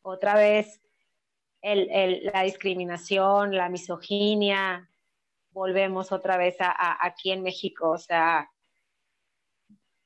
otra 0.00 0.34
vez 0.34 0.80
el, 1.60 1.90
el, 1.90 2.30
la 2.32 2.42
discriminación, 2.42 3.54
la 3.54 3.68
misoginia, 3.68 4.88
volvemos 5.54 6.12
otra 6.12 6.36
vez 6.36 6.56
a, 6.60 7.06
aquí 7.06 7.30
en 7.30 7.42
México, 7.42 7.90
o 7.90 7.98
sea, 7.98 8.50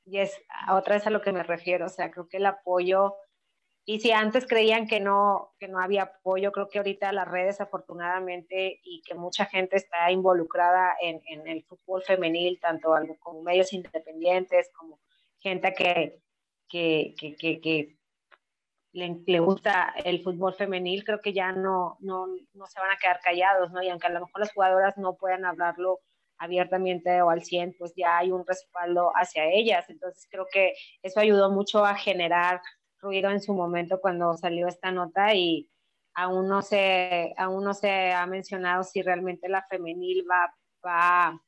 y 0.05 0.19
es 0.19 0.39
otra 0.71 0.95
vez 0.95 1.05
a 1.07 1.09
lo 1.09 1.21
que 1.21 1.33
me 1.33 1.43
refiero, 1.43 1.87
o 1.87 1.89
sea, 1.89 2.09
creo 2.11 2.27
que 2.29 2.37
el 2.37 2.45
apoyo, 2.45 3.15
y 3.85 3.99
si 3.99 4.11
antes 4.11 4.45
creían 4.45 4.87
que 4.87 4.99
no, 4.99 5.55
que 5.59 5.67
no 5.67 5.79
había 5.79 6.03
apoyo, 6.03 6.51
creo 6.51 6.69
que 6.69 6.77
ahorita 6.77 7.11
las 7.11 7.27
redes 7.27 7.59
afortunadamente 7.59 8.79
y 8.83 9.01
que 9.01 9.15
mucha 9.15 9.45
gente 9.45 9.77
está 9.77 10.11
involucrada 10.11 10.95
en, 11.01 11.21
en 11.25 11.47
el 11.47 11.63
fútbol 11.63 12.03
femenil, 12.03 12.59
tanto 12.61 12.93
como 13.19 13.41
medios 13.41 13.73
independientes, 13.73 14.69
como 14.77 14.99
gente 15.39 15.73
que, 15.73 16.21
que, 16.67 17.15
que, 17.17 17.59
que 17.59 17.98
le, 18.91 19.39
gusta 19.39 19.93
el 20.03 20.21
fútbol 20.23 20.53
femenil, 20.55 21.03
creo 21.03 21.21
que 21.21 21.33
ya 21.33 21.51
no, 21.51 21.97
no, 21.99 22.27
no, 22.53 22.65
se 22.65 22.79
van 22.79 22.91
a 22.91 22.97
quedar 22.97 23.19
callados, 23.23 23.71
¿no? 23.71 23.83
Y 23.83 23.89
aunque 23.89 24.07
a 24.07 24.11
lo 24.11 24.21
mejor 24.21 24.39
las 24.41 24.53
jugadoras 24.53 24.97
no 24.97 25.15
puedan 25.15 25.45
hablarlo 25.45 25.99
abiertamente 26.37 27.21
o 27.21 27.29
al 27.29 27.43
100, 27.43 27.75
pues 27.77 27.93
ya 27.95 28.17
hay 28.17 28.31
un 28.31 28.45
respaldo 28.47 29.11
hacia 29.15 29.45
ellas. 29.51 29.89
Entonces 29.89 30.27
creo 30.31 30.47
que 30.51 30.73
eso 31.03 31.19
ayudó 31.19 31.51
mucho 31.51 31.85
a 31.85 31.95
generar 31.95 32.61
ruido 32.99 33.29
en 33.29 33.41
su 33.41 33.53
momento 33.53 33.99
cuando 34.01 34.35
salió 34.37 34.67
esta 34.67 34.91
nota 34.91 35.33
y 35.33 35.69
aún 36.13 36.47
no 36.47 36.61
se, 36.61 37.33
aún 37.37 37.63
no 37.63 37.73
se 37.73 38.11
ha 38.11 38.25
mencionado 38.25 38.83
si 38.83 39.01
realmente 39.01 39.47
la 39.49 39.65
femenil 39.69 40.25
va, 40.29 40.53
va, 40.85 41.41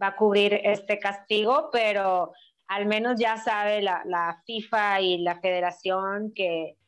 va 0.00 0.06
a 0.06 0.16
cubrir 0.16 0.54
este 0.64 0.98
castigo, 0.98 1.68
pero 1.72 2.32
al 2.74 2.86
menos 2.86 3.20
ya 3.20 3.36
sabe 3.36 3.82
la, 3.82 4.02
la 4.06 4.42
FIFA 4.46 5.00
y 5.02 5.18
la 5.18 5.38
federación 5.40 6.32
que 6.34 6.78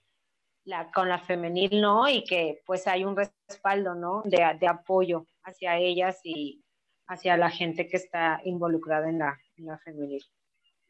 la, 0.65 0.91
con 0.91 1.09
la 1.09 1.19
femenil 1.19 1.81
no 1.81 2.09
y 2.09 2.25
que 2.25 2.63
pues 2.65 2.87
hay 2.87 3.05
un 3.05 3.15
respaldo, 3.17 3.95
¿no? 3.95 4.23
De, 4.25 4.39
de 4.59 4.67
apoyo 4.67 5.27
hacia 5.43 5.77
ellas 5.77 6.21
y 6.25 6.63
hacia 7.07 7.37
la 7.37 7.51
gente 7.51 7.87
que 7.87 7.99
está 7.99 8.41
involucrada 8.45 9.11
en 9.11 9.19
la, 9.19 9.39
en 9.57 9.67
la 9.67 9.79
femenil. 9.79 10.23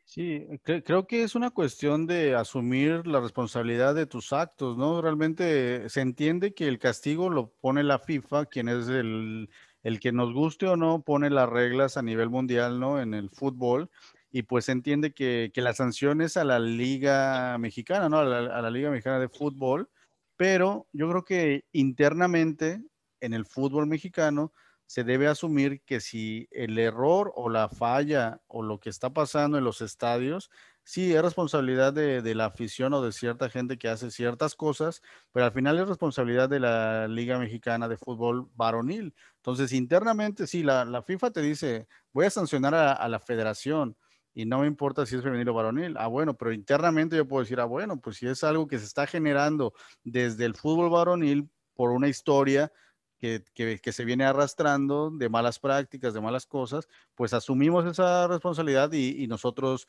Sí, 0.07 0.47
creo 0.63 1.07
que 1.07 1.23
es 1.25 1.35
una 1.35 1.51
cuestión 1.51 2.07
de 2.07 2.35
asumir 2.35 3.07
la 3.07 3.21
responsabilidad 3.21 3.95
de 3.95 4.07
tus 4.07 4.33
actos, 4.35 4.77
¿no? 4.77 5.01
Realmente 5.01 5.89
se 5.89 6.03
entiende 6.03 6.53
que 6.55 6.69
el 6.69 6.79
castigo 6.79 7.31
lo 7.31 7.53
pone 7.61 7.83
la 7.83 7.99
FIFA, 7.99 8.47
quien 8.47 8.69
es 8.69 8.87
el, 8.89 9.49
el 9.83 10.01
que 10.01 10.13
nos 10.13 10.33
guste 10.35 10.67
o 10.67 10.77
no, 10.77 11.03
pone 11.03 11.31
las 11.31 11.49
reglas 11.49 11.97
a 11.97 12.03
nivel 12.03 12.29
mundial, 12.29 12.79
¿no? 12.79 13.01
En 13.01 13.15
el 13.15 13.31
fútbol 13.31 13.91
y 14.35 14.43
pues 14.43 14.64
se 14.64 14.72
entiende 14.72 15.14
que, 15.14 15.53
que 15.55 15.62
la 15.62 15.74
sanción 15.74 16.20
es 16.20 16.37
a 16.37 16.43
la 16.43 16.59
Liga 16.59 17.57
Mexicana, 17.57 18.09
¿no? 18.09 18.18
A 18.18 18.24
la, 18.24 18.70
Liga 18.70 18.91
Mexicana 18.91 19.20
de 19.20 19.28
Fútbol, 19.28 19.89
pero 20.37 20.89
yo 20.93 21.09
creo 21.09 21.24
que 21.24 21.64
internamente 21.70 22.82
en 23.20 23.32
el 23.32 23.47
fútbol 23.47 23.87
mexicano 23.87 24.53
se 24.87 25.05
debe 25.05 25.28
asumir 25.28 25.82
que 25.82 26.01
si 26.01 26.49
el 26.51 26.80
error 26.80 27.32
o 27.37 27.49
la 27.49 27.68
falla 27.68 28.41
o 28.49 28.64
lo 28.64 28.80
que 28.80 28.91
está 28.91 29.11
pasando 29.11 29.57
en 29.57 29.62
los 29.62 29.80
estadios, 29.80 30.51
sí 30.82 31.14
es 31.14 31.22
responsabilidad 31.22 31.93
de, 31.93 32.20
de, 32.20 32.35
la 32.35 32.47
afición 32.47 32.93
o 32.93 33.03
de 33.03 33.12
cierta 33.12 33.49
gente 33.49 33.78
que 33.78 33.89
hace 33.89 34.11
ciertas 34.11 34.57
cosas, 34.57 35.01
pero 35.30 35.47
al 35.47 35.53
final 35.53 35.78
es 35.78 35.87
responsabilidad 35.87 36.49
de 36.49 36.59
la 36.59 37.07
Liga 37.07 37.39
Mexicana 37.39 37.87
de 37.87 37.99
Fútbol 37.99 38.49
varonil. 38.57 39.14
Entonces, 39.37 39.70
internamente, 39.72 40.49
sí, 40.49 40.64
la, 40.64 40.85
la 40.85 41.05
FIFA 41.05 41.30
te 41.30 41.41
dice, 41.41 41.87
voy 42.12 42.26
a 42.26 42.30
sancionar 42.30 42.74
a 42.74 43.09
la 43.09 43.20
federación, 43.20 43.97
y 44.35 44.45
no 44.45 44.61
me 44.61 44.66
importa 44.66 45.07
si 45.07 45.16
es 45.16 45.22
femenil 45.22 45.49
o 45.49 45.55
varonil. 45.55 45.97
Ah, 45.97 46.09
bueno, 46.09 46.35
pero 46.35 46.53
internamente 46.53 47.16
yo 47.16 47.26
puedo 47.26 47.43
decir, 47.43 47.61
ah, 47.61 47.64
bueno, 47.64 48.01
pues 48.01 48.16
si 48.16 48.26
es 48.26 48.43
algo 48.43 48.66
que 48.66 48.78
se 48.78 48.85
está 48.85 49.07
generando 49.07 49.72
desde 50.03 50.45
el 50.45 50.55
fútbol 50.55 50.91
varonil 50.91 51.49
por 51.74 51.91
una 51.91 52.09
historia 52.09 52.72
que, 53.18 53.43
que, 53.55 53.93
se 53.93 54.05
viene 54.05 54.24
arrastrando 54.24 55.11
de 55.11 55.30
malas 55.30 55.59
prácticas, 55.59 56.12
de 56.12 56.20
malas 56.20 56.45
cosas, 56.45 56.89
pues 57.14 57.32
asumimos 57.32 57.87
esa 57.87 58.26
responsabilidad 58.26 58.93
y, 58.93 59.22
y 59.22 59.26
nosotros 59.28 59.89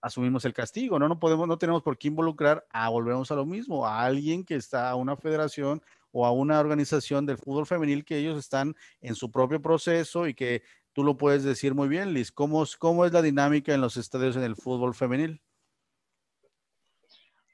asumimos 0.00 0.44
el 0.44 0.52
castigo, 0.52 0.98
¿no? 0.98 1.08
No 1.08 1.18
podemos, 1.18 1.46
no 1.46 1.58
tenemos 1.58 1.82
por 1.82 1.96
qué 1.96 2.08
involucrar 2.08 2.66
a, 2.70 2.88
volvemos 2.88 3.30
a 3.30 3.36
lo 3.36 3.46
mismo, 3.46 3.86
a 3.86 4.02
alguien 4.04 4.44
que 4.44 4.56
está 4.56 4.90
a 4.90 4.96
una 4.96 5.16
federación 5.16 5.82
o 6.10 6.26
a 6.26 6.32
una 6.32 6.60
organización 6.60 7.24
del 7.24 7.38
fútbol 7.38 7.66
femenil 7.66 8.04
que 8.04 8.18
ellos 8.18 8.38
están 8.38 8.74
en 9.00 9.14
su 9.14 9.30
propio 9.30 9.62
proceso 9.62 10.26
y 10.26 10.34
que 10.34 10.62
tú 10.92 11.04
lo 11.04 11.16
puedes 11.16 11.44
decir 11.44 11.74
muy 11.74 11.88
bien, 11.88 12.14
Liz. 12.14 12.32
¿Cómo, 12.32 12.64
cómo 12.78 13.04
es 13.04 13.12
la 13.12 13.22
dinámica 13.22 13.74
en 13.74 13.80
los 13.80 13.96
estadios 13.96 14.36
en 14.36 14.42
el 14.42 14.56
fútbol 14.56 14.94
femenil? 14.94 15.42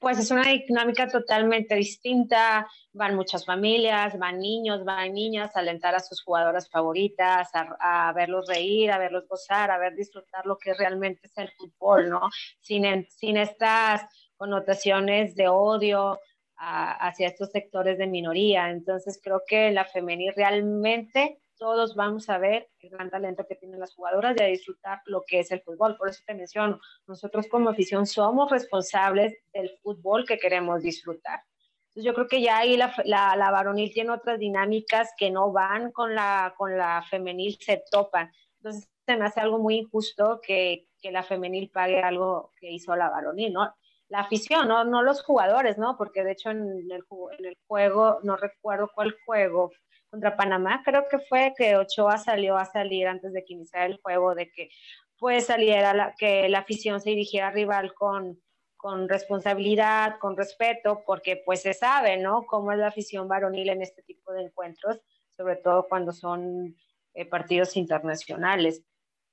Pues 0.01 0.19
es 0.19 0.31
una 0.31 0.45
dinámica 0.45 1.09
totalmente 1.09 1.75
distinta. 1.75 2.69
Van 2.93 3.17
muchas 3.17 3.45
familias, 3.45 4.17
van 4.17 4.39
niños, 4.39 4.85
van 4.85 5.13
niñas 5.13 5.57
a 5.57 5.59
alentar 5.59 5.95
a 5.95 6.01
sus 6.01 6.23
jugadoras 6.23 6.71
favoritas, 6.71 7.49
a, 7.53 8.09
a, 8.09 8.13
verlos 8.13 8.47
reír, 8.47 8.93
a 8.93 8.99
verlos 8.99 9.27
gozar, 9.27 9.73
a 9.73 9.79
ver 9.79 9.97
disfrutar 9.97 10.47
lo 10.47 10.57
que 10.57 10.75
realmente 10.75 11.23
es 11.25 11.37
el 11.37 11.51
fútbol, 11.51 12.11
¿no? 12.11 12.31
Sin, 12.61 13.07
sin 13.11 13.37
estas 13.37 14.03
connotaciones 14.37 15.35
de 15.35 15.49
odio 15.49 16.21
a, 16.57 17.09
hacia 17.09 17.27
estos 17.27 17.51
sectores 17.51 17.99
de 17.99 18.07
minoría. 18.07 18.71
Entonces 18.71 19.21
creo 19.23 19.43
que 19.47 19.73
la 19.73 19.85
femenil 19.85 20.33
realmente 20.37 21.41
todos 21.59 21.95
vamos 21.95 22.29
a 22.31 22.39
ver 22.39 22.71
el 22.81 22.91
gran 22.91 23.11
talento 23.11 23.45
que 23.47 23.57
tienen 23.57 23.81
las 23.81 23.95
jugadoras 23.95 24.37
y 24.39 24.43
a 24.43 24.47
disfrutar 24.47 25.01
lo 25.07 25.25
que 25.27 25.41
es 25.41 25.51
el 25.51 25.61
fútbol. 25.61 25.97
Por 25.97 26.09
eso 26.09 26.23
te 26.27 26.35
menciono, 26.35 26.81
nosotros 27.07 27.47
como 27.49 27.71
afición 27.71 28.07
somos 28.07 28.51
responsables 28.51 29.35
del 29.53 29.71
fútbol 29.83 30.25
que 30.25 30.39
queremos 30.39 30.83
disfrutar. 30.83 31.43
Entonces 31.89 32.05
yo 32.05 32.15
creo 32.15 32.29
que 32.29 32.41
ya 32.41 32.59
ahí 32.59 32.77
la, 32.77 32.95
la, 33.05 33.51
varonil 33.51 33.93
tiene 33.93 34.13
otras 34.13 34.39
dinámicas 34.39 35.13
que 35.19 35.31
no 35.31 35.53
van 35.53 35.91
con 35.91 36.15
la, 36.15 36.55
con 36.57 36.77
la 36.77 37.05
femenil, 37.11 37.59
se 37.61 37.83
topan. 37.91 38.31
Entonces 38.59 38.89
se 39.05 39.17
me 39.17 39.25
hace 39.25 39.41
algo 39.41 39.59
muy 39.59 39.77
injusto 39.77 40.41
que, 40.43 40.87
que 41.01 41.11
la 41.11 41.23
femenil 41.23 41.71
pague 41.71 42.01
algo 42.01 42.53
que 42.61 42.71
hizo 42.71 42.95
la 42.95 43.11
varonil, 43.11 43.53
¿no? 43.53 43.75
La 44.09 44.21
afición, 44.21 44.69
no, 44.69 44.85
no 44.85 45.03
los 45.03 45.23
jugadores, 45.23 45.77
¿no? 45.77 45.97
Porque 45.99 46.25
de 46.25 46.33
hecho 46.33 46.51
en 46.51 46.63
el, 46.63 46.91
en 46.91 47.45
el 47.45 47.59
juego, 47.67 48.21
no 48.23 48.37
recuerdo 48.37 48.91
cuál 48.95 49.15
juego 49.27 49.71
contra 50.11 50.37
Panamá, 50.37 50.83
creo 50.85 51.07
que 51.09 51.19
fue 51.19 51.53
que 51.57 51.77
Ochoa 51.77 52.19
salió 52.19 52.57
a 52.57 52.65
salir 52.65 53.07
antes 53.07 53.33
de 53.33 53.45
que 53.45 53.55
iniciara 53.55 53.87
el 53.87 54.01
juego, 54.01 54.35
de 54.35 54.51
que 54.51 54.71
pues 55.19 55.47
saliera 55.47 55.93
la, 55.95 56.15
que 56.17 56.49
la 56.49 56.61
afición 56.61 57.01
se 57.01 57.11
dirigiera 57.11 57.49
al 57.49 57.55
rival 57.55 57.93
con, 57.95 58.41
con 58.77 59.09
responsabilidad, 59.09 60.19
con 60.21 60.37
respeto, 60.37 61.03
porque 61.05 61.43
pues 61.45 61.63
se 61.63 61.75
sabe, 61.75 62.17
¿no? 62.17 62.47
Cómo 62.47 62.73
es 62.73 62.79
la 62.79 62.89
afición 62.89 63.29
varonil 63.29 63.69
en 63.69 63.83
este 63.83 64.03
tipo 64.03 64.33
de 64.33 64.43
encuentros, 64.43 65.01
sobre 65.37 65.57
todo 65.57 65.89
cuando 65.89 66.13
son 66.13 66.77
eh, 67.15 67.25
partidos 67.27 67.77
internacionales. 67.77 68.85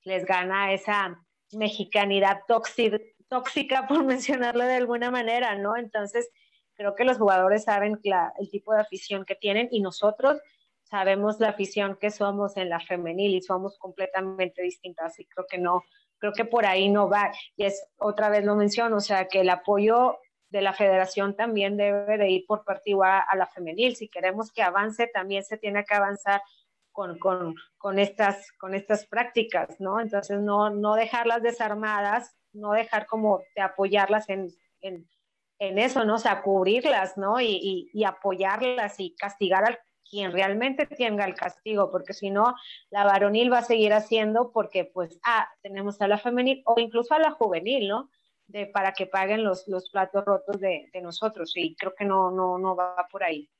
Les 0.02 0.24
gana 0.24 0.72
esa 0.72 1.24
mexicanidad 1.52 2.40
tóxica, 2.48 3.86
por 3.86 4.04
mencionarlo 4.04 4.64
de 4.64 4.74
alguna 4.74 5.12
manera, 5.12 5.54
¿no? 5.56 5.76
Entonces, 5.76 6.28
creo 6.74 6.96
que 6.96 7.04
los 7.04 7.18
jugadores 7.18 7.64
saben 7.64 8.00
el 8.38 8.50
tipo 8.50 8.74
de 8.74 8.80
afición 8.80 9.24
que 9.24 9.36
tienen 9.36 9.68
y 9.70 9.80
nosotros 9.80 10.40
sabemos 10.88 11.40
la 11.40 11.50
afición 11.50 11.96
que 12.00 12.10
somos 12.10 12.56
en 12.56 12.68
la 12.68 12.80
femenil 12.80 13.34
y 13.34 13.42
somos 13.42 13.78
completamente 13.78 14.62
distintas 14.62 15.18
y 15.18 15.26
creo 15.26 15.46
que 15.48 15.58
no, 15.58 15.82
creo 16.18 16.32
que 16.32 16.44
por 16.44 16.64
ahí 16.66 16.88
no 16.88 17.08
va. 17.08 17.32
Y 17.56 17.64
es 17.64 17.86
otra 17.98 18.28
vez 18.28 18.44
lo 18.44 18.54
menciono, 18.54 18.96
o 18.96 19.00
sea, 19.00 19.26
que 19.28 19.40
el 19.40 19.50
apoyo 19.50 20.18
de 20.48 20.62
la 20.62 20.72
federación 20.72 21.34
también 21.34 21.76
debe 21.76 22.18
de 22.18 22.30
ir 22.30 22.44
por 22.46 22.64
parte 22.64 22.90
igual 22.90 23.22
a 23.28 23.36
la 23.36 23.46
femenil. 23.46 23.96
Si 23.96 24.08
queremos 24.08 24.52
que 24.52 24.62
avance, 24.62 25.08
también 25.08 25.42
se 25.44 25.58
tiene 25.58 25.84
que 25.84 25.94
avanzar 25.94 26.40
con, 26.92 27.18
con, 27.18 27.54
con, 27.76 27.98
estas, 27.98 28.52
con 28.52 28.74
estas 28.74 29.06
prácticas, 29.06 29.80
¿no? 29.80 30.00
Entonces, 30.00 30.40
no, 30.40 30.70
no 30.70 30.94
dejarlas 30.94 31.42
desarmadas, 31.42 32.34
no 32.52 32.72
dejar 32.72 33.06
como 33.06 33.40
de 33.54 33.62
apoyarlas 33.62 34.28
en, 34.28 34.48
en, 34.80 35.06
en 35.58 35.78
eso, 35.78 36.04
¿no? 36.04 36.14
O 36.14 36.18
sea, 36.18 36.42
cubrirlas, 36.42 37.18
¿no? 37.18 37.40
Y, 37.40 37.50
y, 37.50 37.90
y 37.92 38.04
apoyarlas 38.04 38.98
y 38.98 39.14
castigar 39.16 39.64
al 39.64 39.78
quien 40.10 40.32
realmente 40.32 40.86
tenga 40.86 41.24
el 41.24 41.34
castigo, 41.34 41.90
porque 41.90 42.12
si 42.12 42.30
no, 42.30 42.54
la 42.90 43.04
varonil 43.04 43.52
va 43.52 43.58
a 43.58 43.64
seguir 43.64 43.92
haciendo 43.92 44.52
porque 44.52 44.84
pues, 44.84 45.18
ah, 45.24 45.48
tenemos 45.62 46.00
a 46.00 46.08
la 46.08 46.18
femenil 46.18 46.62
o 46.66 46.78
incluso 46.78 47.14
a 47.14 47.18
la 47.18 47.30
juvenil, 47.32 47.88
¿no? 47.88 48.10
De, 48.46 48.66
para 48.66 48.92
que 48.92 49.06
paguen 49.06 49.42
los, 49.42 49.66
los 49.66 49.90
platos 49.90 50.24
rotos 50.24 50.60
de, 50.60 50.88
de, 50.92 51.00
nosotros 51.00 51.52
y 51.56 51.74
creo 51.74 51.94
que 51.98 52.04
no, 52.04 52.30
no, 52.30 52.58
no 52.58 52.76
va 52.76 52.94
por 53.10 53.24
ahí. 53.24 53.50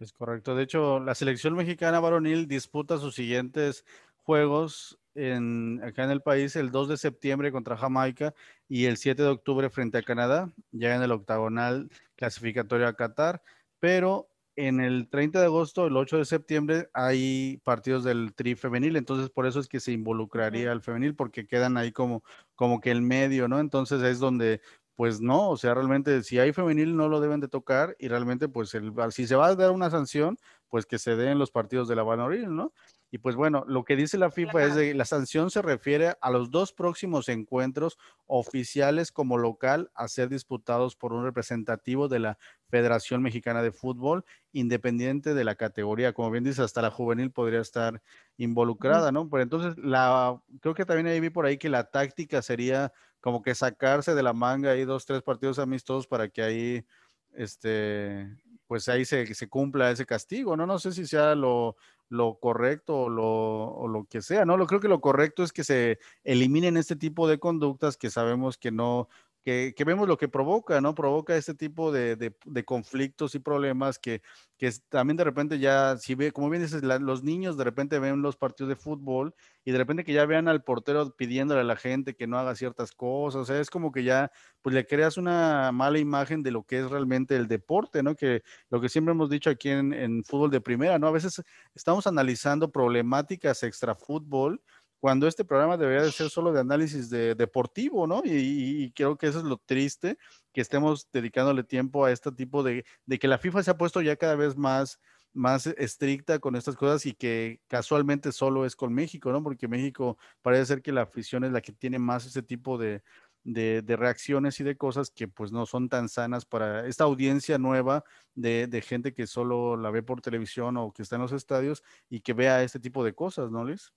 Es 0.00 0.12
correcto. 0.12 0.54
De 0.54 0.64
hecho, 0.64 1.00
la 1.00 1.14
selección 1.14 1.54
mexicana 1.54 1.98
varonil 1.98 2.46
disputa 2.46 2.98
sus 2.98 3.14
siguientes 3.14 3.86
juegos 4.16 4.98
en, 5.14 5.82
acá 5.82 6.04
en 6.04 6.10
el 6.10 6.22
país 6.22 6.54
el 6.56 6.70
2 6.70 6.88
de 6.88 6.96
septiembre 6.96 7.50
contra 7.50 7.76
Jamaica 7.76 8.34
y 8.68 8.84
el 8.84 8.96
7 8.96 9.22
de 9.22 9.28
octubre 9.28 9.70
frente 9.70 9.98
a 9.98 10.02
Canadá, 10.02 10.52
ya 10.70 10.94
en 10.94 11.02
el 11.02 11.12
octagonal 11.12 11.90
clasificatorio 12.14 12.86
a 12.86 12.94
Qatar, 12.94 13.42
pero 13.80 14.28
en 14.58 14.80
el 14.80 15.08
30 15.08 15.38
de 15.38 15.46
agosto, 15.46 15.86
el 15.86 15.96
8 15.96 16.18
de 16.18 16.24
septiembre, 16.24 16.90
hay 16.92 17.60
partidos 17.62 18.02
del 18.02 18.34
tri 18.34 18.56
femenil, 18.56 18.96
entonces 18.96 19.30
por 19.30 19.46
eso 19.46 19.60
es 19.60 19.68
que 19.68 19.78
se 19.78 19.92
involucraría 19.92 20.72
al 20.72 20.82
femenil, 20.82 21.14
porque 21.14 21.46
quedan 21.46 21.76
ahí 21.76 21.92
como, 21.92 22.24
como 22.56 22.80
que 22.80 22.90
el 22.90 23.00
medio, 23.00 23.46
¿no? 23.46 23.60
Entonces 23.60 24.02
es 24.02 24.18
donde, 24.18 24.60
pues 24.96 25.20
no, 25.20 25.48
o 25.48 25.56
sea, 25.56 25.74
realmente 25.74 26.24
si 26.24 26.40
hay 26.40 26.52
femenil 26.52 26.96
no 26.96 27.08
lo 27.08 27.20
deben 27.20 27.38
de 27.38 27.46
tocar 27.46 27.94
y 28.00 28.08
realmente 28.08 28.48
pues 28.48 28.74
el, 28.74 28.92
si 29.12 29.28
se 29.28 29.36
va 29.36 29.46
a 29.46 29.54
dar 29.54 29.70
una 29.70 29.90
sanción, 29.90 30.36
pues 30.68 30.86
que 30.86 30.98
se 30.98 31.14
den 31.14 31.38
los 31.38 31.52
partidos 31.52 31.86
de 31.86 31.94
la 31.94 32.02
varonil, 32.02 32.54
¿no? 32.54 32.72
Y 33.10 33.18
pues 33.18 33.36
bueno, 33.36 33.64
lo 33.66 33.84
que 33.84 33.96
dice 33.96 34.18
la 34.18 34.30
FIFA 34.30 34.64
es 34.64 34.74
que 34.74 34.94
la 34.94 35.06
sanción 35.06 35.50
se 35.50 35.62
refiere 35.62 36.16
a 36.20 36.30
los 36.30 36.50
dos 36.50 36.74
próximos 36.74 37.30
encuentros 37.30 37.98
oficiales 38.26 39.12
como 39.12 39.38
local 39.38 39.90
a 39.94 40.08
ser 40.08 40.28
disputados 40.28 40.94
por 40.94 41.14
un 41.14 41.24
representativo 41.24 42.08
de 42.08 42.18
la 42.18 42.38
Federación 42.68 43.22
Mexicana 43.22 43.62
de 43.62 43.72
Fútbol, 43.72 44.26
independiente 44.52 45.32
de 45.32 45.44
la 45.44 45.54
categoría. 45.54 46.12
Como 46.12 46.30
bien 46.30 46.44
dice, 46.44 46.62
hasta 46.62 46.82
la 46.82 46.90
juvenil 46.90 47.30
podría 47.30 47.60
estar 47.60 48.02
involucrada, 48.36 49.10
¿no? 49.10 49.28
Pero 49.30 49.42
entonces, 49.42 49.74
la, 49.78 50.38
creo 50.60 50.74
que 50.74 50.84
también 50.84 51.06
ahí 51.06 51.20
vi 51.20 51.30
por 51.30 51.46
ahí 51.46 51.56
que 51.56 51.70
la 51.70 51.84
táctica 51.84 52.42
sería 52.42 52.92
como 53.20 53.40
que 53.40 53.54
sacarse 53.54 54.14
de 54.14 54.22
la 54.22 54.34
manga 54.34 54.72
ahí 54.72 54.84
dos, 54.84 55.06
tres 55.06 55.22
partidos 55.22 55.58
amistosos 55.58 56.06
para 56.06 56.28
que 56.28 56.42
ahí, 56.42 56.86
este, 57.32 58.36
pues 58.66 58.86
ahí 58.90 59.06
se, 59.06 59.34
se 59.34 59.48
cumpla 59.48 59.90
ese 59.90 60.04
castigo, 60.04 60.56
¿no? 60.58 60.66
No 60.66 60.78
sé 60.78 60.92
si 60.92 61.06
sea 61.06 61.34
lo, 61.34 61.76
lo 62.08 62.38
correcto 62.38 63.02
o 63.02 63.08
lo, 63.08 63.24
o 63.24 63.88
lo, 63.88 64.04
que 64.04 64.22
sea, 64.22 64.44
¿no? 64.44 64.56
Lo 64.56 64.66
creo 64.66 64.80
que 64.80 64.88
lo 64.88 65.00
correcto 65.00 65.42
es 65.42 65.52
que 65.52 65.64
se 65.64 65.98
eliminen 66.24 66.76
este 66.76 66.96
tipo 66.96 67.28
de 67.28 67.38
conductas 67.38 67.96
que 67.96 68.10
sabemos 68.10 68.56
que 68.56 68.70
no, 68.70 69.08
que, 69.48 69.84
vemos 69.84 70.06
lo 70.06 70.18
que 70.18 70.28
provoca, 70.28 70.80
¿no? 70.82 70.94
Provoca 70.94 71.34
este 71.34 71.54
tipo 71.54 71.90
de, 71.90 72.16
de, 72.16 72.64
conflictos 72.64 73.34
y 73.34 73.38
problemas 73.38 73.98
que, 73.98 74.20
que, 74.58 74.70
también 74.90 75.16
de 75.16 75.24
repente 75.24 75.58
ya, 75.58 75.96
si 75.96 76.14
ve, 76.14 76.32
como 76.32 76.50
bien 76.50 76.62
dices, 76.62 76.82
los 76.82 77.22
niños 77.22 77.56
de 77.56 77.64
repente 77.64 77.98
ven 77.98 78.20
los 78.20 78.36
partidos 78.36 78.68
de 78.68 78.76
fútbol 78.76 79.34
y 79.64 79.70
de 79.70 79.78
repente 79.78 80.04
que 80.04 80.12
ya 80.12 80.26
vean 80.26 80.48
al 80.48 80.62
portero 80.62 81.14
pidiéndole 81.16 81.62
a 81.62 81.64
la 81.64 81.76
gente 81.76 82.14
que 82.14 82.26
no 82.26 82.38
haga 82.38 82.54
ciertas 82.56 82.92
cosas, 82.92 83.42
o 83.42 83.44
sea, 83.46 83.58
es 83.58 83.70
como 83.70 83.90
que 83.90 84.04
ya, 84.04 84.30
pues 84.60 84.74
le 84.74 84.86
creas 84.86 85.16
una 85.16 85.72
mala 85.72 85.98
imagen 85.98 86.42
de 86.42 86.50
lo 86.50 86.64
que 86.64 86.80
es 86.80 86.90
realmente 86.90 87.34
el 87.34 87.48
deporte, 87.48 88.02
¿no? 88.02 88.16
Que 88.16 88.42
lo 88.68 88.82
que 88.82 88.90
siempre 88.90 89.12
hemos 89.12 89.30
dicho 89.30 89.48
aquí 89.48 89.70
en 89.70 90.24
fútbol 90.24 90.50
de 90.50 90.60
primera, 90.60 90.98
¿no? 90.98 91.06
A 91.06 91.12
veces 91.12 91.42
estamos 91.74 92.06
analizando 92.06 92.70
problemáticas 92.70 93.62
extra 93.62 93.94
fútbol 93.94 94.60
cuando 95.00 95.26
este 95.28 95.44
programa 95.44 95.76
debería 95.76 96.02
de 96.02 96.12
ser 96.12 96.30
solo 96.30 96.52
de 96.52 96.60
análisis 96.60 97.08
de, 97.10 97.34
deportivo, 97.34 98.06
¿no? 98.06 98.22
Y, 98.24 98.92
creo 98.92 99.16
que 99.16 99.28
eso 99.28 99.38
es 99.38 99.44
lo 99.44 99.58
triste, 99.58 100.18
que 100.52 100.60
estemos 100.60 101.08
dedicándole 101.12 101.62
tiempo 101.64 102.04
a 102.04 102.12
este 102.12 102.32
tipo 102.32 102.62
de, 102.62 102.84
de 103.06 103.18
que 103.18 103.28
la 103.28 103.38
FIFA 103.38 103.62
se 103.62 103.70
ha 103.70 103.78
puesto 103.78 104.00
ya 104.02 104.16
cada 104.16 104.36
vez 104.36 104.56
más 104.56 104.98
más 105.34 105.66
estricta 105.66 106.38
con 106.38 106.56
estas 106.56 106.74
cosas 106.74 107.06
y 107.06 107.12
que 107.14 107.60
casualmente 107.68 108.32
solo 108.32 108.64
es 108.64 108.74
con 108.74 108.92
México, 108.92 109.30
¿no? 109.30 109.42
Porque 109.42 109.68
México 109.68 110.18
parece 110.42 110.66
ser 110.66 110.82
que 110.82 110.90
la 110.90 111.02
afición 111.02 111.44
es 111.44 111.52
la 111.52 111.60
que 111.60 111.72
tiene 111.72 111.98
más 111.98 112.26
ese 112.26 112.42
tipo 112.42 112.78
de, 112.78 113.02
de, 113.44 113.96
reacciones 113.96 114.60
y 114.60 114.64
de 114.64 114.76
cosas 114.76 115.10
que 115.10 115.28
pues 115.28 115.52
no 115.52 115.66
son 115.66 115.88
tan 115.88 116.08
sanas 116.08 116.44
para 116.44 116.86
esta 116.86 117.04
audiencia 117.04 117.58
nueva 117.58 118.04
de, 118.34 118.66
de, 118.66 118.82
gente 118.82 119.14
que 119.14 119.26
solo 119.26 119.76
la 119.76 119.90
ve 119.90 120.02
por 120.02 120.20
televisión 120.20 120.76
o 120.76 120.92
que 120.92 121.02
está 121.02 121.16
en 121.16 121.22
los 121.22 121.32
estadios 121.32 121.82
y 122.10 122.20
que 122.20 122.34
vea 122.34 122.62
este 122.62 122.80
tipo 122.80 123.04
de 123.04 123.14
cosas, 123.14 123.50
¿no, 123.50 123.64
Liz? 123.64 123.92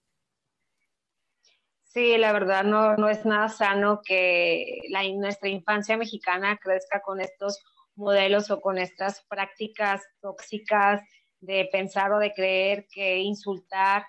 Sí, 1.93 2.17
la 2.17 2.31
verdad 2.31 2.63
no, 2.63 2.95
no 2.95 3.09
es 3.09 3.25
nada 3.25 3.49
sano 3.49 4.01
que 4.01 4.79
la, 4.87 5.03
nuestra 5.09 5.49
infancia 5.49 5.97
mexicana 5.97 6.57
crezca 6.57 7.01
con 7.01 7.19
estos 7.19 7.61
modelos 7.95 8.49
o 8.49 8.61
con 8.61 8.77
estas 8.77 9.25
prácticas 9.27 10.01
tóxicas 10.21 11.01
de 11.41 11.67
pensar 11.69 12.13
o 12.13 12.19
de 12.19 12.31
creer 12.31 12.87
que 12.89 13.17
insultar 13.17 14.05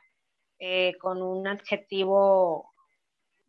eh, 0.61 0.95
con 1.01 1.22
un 1.22 1.49
adjetivo 1.49 2.72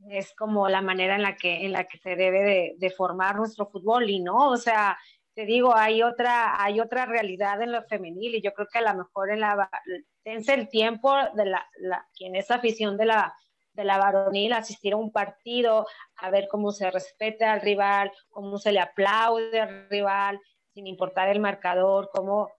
es 0.09 0.33
como 0.33 0.67
la 0.67 0.81
manera 0.81 1.15
en 1.15 1.21
la 1.21 1.35
que, 1.35 1.65
en 1.65 1.71
la 1.71 1.83
que 1.83 1.99
se 1.99 2.15
debe 2.15 2.75
de, 2.75 2.89
formar 2.89 3.35
nuestro 3.35 3.67
fútbol 3.67 4.09
y 4.09 4.19
no, 4.19 4.49
o 4.49 4.57
sea, 4.57 4.97
te 5.35 5.45
digo, 5.45 5.75
hay 5.75 6.01
otra, 6.01 6.61
hay 6.61 6.79
otra 6.79 7.05
realidad 7.05 7.61
en 7.61 7.71
lo 7.71 7.83
femenil 7.83 8.33
y 8.33 8.41
yo 8.41 8.51
creo 8.53 8.67
que 8.67 8.79
a 8.79 8.93
lo 8.93 8.95
mejor 8.95 9.29
en 9.29 9.41
la, 9.41 9.69
tense 10.23 10.55
el 10.55 10.69
tiempo 10.69 11.13
de 11.35 11.45
la, 11.45 11.69
la, 11.77 12.07
afición 12.49 12.97
de 12.97 13.05
la, 13.05 13.33
de 13.73 13.83
la 13.83 13.97
varonil, 13.97 14.53
asistir 14.53 14.93
a 14.93 14.97
un 14.97 15.11
partido, 15.11 15.87
a 16.17 16.29
ver 16.29 16.47
cómo 16.49 16.71
se 16.71 16.89
respeta 16.91 17.53
al 17.53 17.61
rival, 17.61 18.11
cómo 18.29 18.57
se 18.57 18.71
le 18.71 18.79
aplaude 18.79 19.59
al 19.59 19.89
rival, 19.89 20.39
sin 20.73 20.87
importar 20.87 21.29
el 21.29 21.39
marcador, 21.39 22.09
cómo 22.13 22.51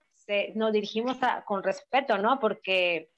nos 0.55 0.73
dirigimos 0.73 1.17
con 1.45 1.63
respeto, 1.63 2.17
¿no? 2.17 2.39
Porque 2.39 3.11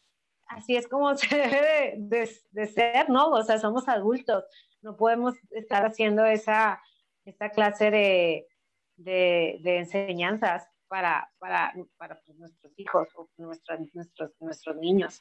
así 0.48 0.76
es 0.76 0.88
como 0.88 1.16
se 1.18 1.36
debe 1.36 1.96
de, 1.98 2.68
ser, 2.68 3.10
¿no? 3.10 3.30
O 3.30 3.44
sea, 3.44 3.60
somos 3.60 3.88
adultos, 3.88 4.46
no 4.82 4.98
podemos 4.98 5.36
estar 5.52 5.86
haciendo 5.86 6.26
esa, 6.26 6.82
esa 7.26 7.50
clase 7.50 7.92
de, 7.92 8.48
de, 8.96 9.78
enseñanzas 9.78 10.68
para, 10.88 11.32
para, 11.40 11.74
para 11.98 12.16
pues, 12.26 12.38
nuestros 12.38 12.74
hijos 12.78 13.08
o 13.16 13.30
nuestros, 13.38 13.80
nuestros, 13.94 14.32
nuestros 14.40 14.76
niños. 14.78 15.20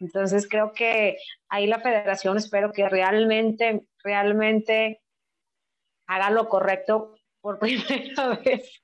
Entonces 0.00 0.48
creo 0.48 0.72
que 0.72 1.18
ahí 1.48 1.66
la 1.66 1.80
federación 1.80 2.36
espero 2.36 2.72
que 2.72 2.88
realmente, 2.88 3.86
realmente 4.02 5.00
haga 6.06 6.30
lo 6.30 6.48
correcto 6.48 7.14
por 7.40 7.58
primera 7.60 8.40
vez 8.44 8.82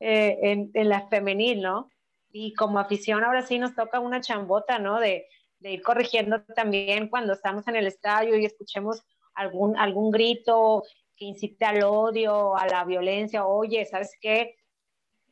eh, 0.00 0.38
en, 0.42 0.70
en, 0.74 0.88
la 0.88 1.08
femenil, 1.08 1.60
¿no? 1.62 1.90
Y 2.30 2.54
como 2.54 2.78
afición 2.78 3.24
ahora 3.24 3.42
sí 3.42 3.58
nos 3.58 3.74
toca 3.74 4.00
una 4.00 4.20
chambota, 4.20 4.78
¿no? 4.78 5.00
De, 5.00 5.26
de, 5.58 5.72
ir 5.72 5.82
corrigiendo 5.82 6.42
también 6.54 7.08
cuando 7.08 7.34
estamos 7.34 7.66
en 7.68 7.76
el 7.76 7.86
estadio 7.86 8.36
y 8.36 8.46
escuchemos 8.46 9.02
algún, 9.34 9.76
algún 9.76 10.10
grito 10.10 10.82
que 11.16 11.26
incite 11.26 11.64
al 11.64 11.82
odio, 11.84 12.56
a 12.56 12.66
la 12.66 12.84
violencia, 12.84 13.46
oye, 13.46 13.84
¿sabes 13.86 14.16
qué? 14.20 14.56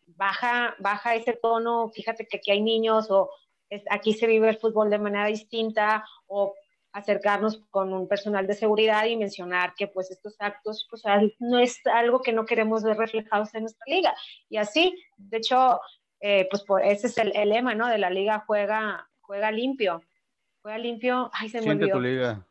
Baja, 0.06 0.74
baja 0.78 1.14
ese 1.14 1.32
tono, 1.32 1.88
fíjate 1.88 2.26
que 2.26 2.36
aquí 2.36 2.50
hay 2.50 2.60
niños 2.60 3.10
o 3.10 3.30
aquí 3.90 4.12
se 4.12 4.26
vive 4.26 4.48
el 4.48 4.58
fútbol 4.58 4.90
de 4.90 4.98
manera 4.98 5.26
distinta 5.26 6.04
o 6.26 6.54
acercarnos 6.92 7.62
con 7.70 7.92
un 7.92 8.08
personal 8.08 8.46
de 8.46 8.54
seguridad 8.54 9.04
y 9.04 9.16
mencionar 9.16 9.74
que 9.76 9.86
pues 9.86 10.10
estos 10.10 10.36
actos 10.40 10.86
pues 10.90 11.02
no 11.38 11.58
es 11.58 11.80
algo 11.86 12.20
que 12.20 12.32
no 12.32 12.44
queremos 12.44 12.82
ver 12.82 12.96
reflejados 12.96 13.54
en 13.54 13.62
nuestra 13.62 13.84
liga. 13.86 14.14
Y 14.48 14.56
así, 14.56 14.96
de 15.16 15.36
hecho, 15.36 15.80
eh, 16.20 16.48
pues 16.50 16.62
por, 16.64 16.82
ese 16.84 17.06
es 17.06 17.18
el, 17.18 17.32
lema, 17.48 17.74
¿no? 17.74 17.86
De 17.86 17.98
la 17.98 18.10
liga 18.10 18.44
juega, 18.46 19.08
juega 19.20 19.50
limpio. 19.50 20.02
Juega 20.62 20.78
limpio. 20.78 21.30
Ay, 21.32 21.48
se 21.48 21.60
me 21.60 21.70
olvidó. 21.70 21.96
tu 21.96 22.00
liga. 22.00 22.46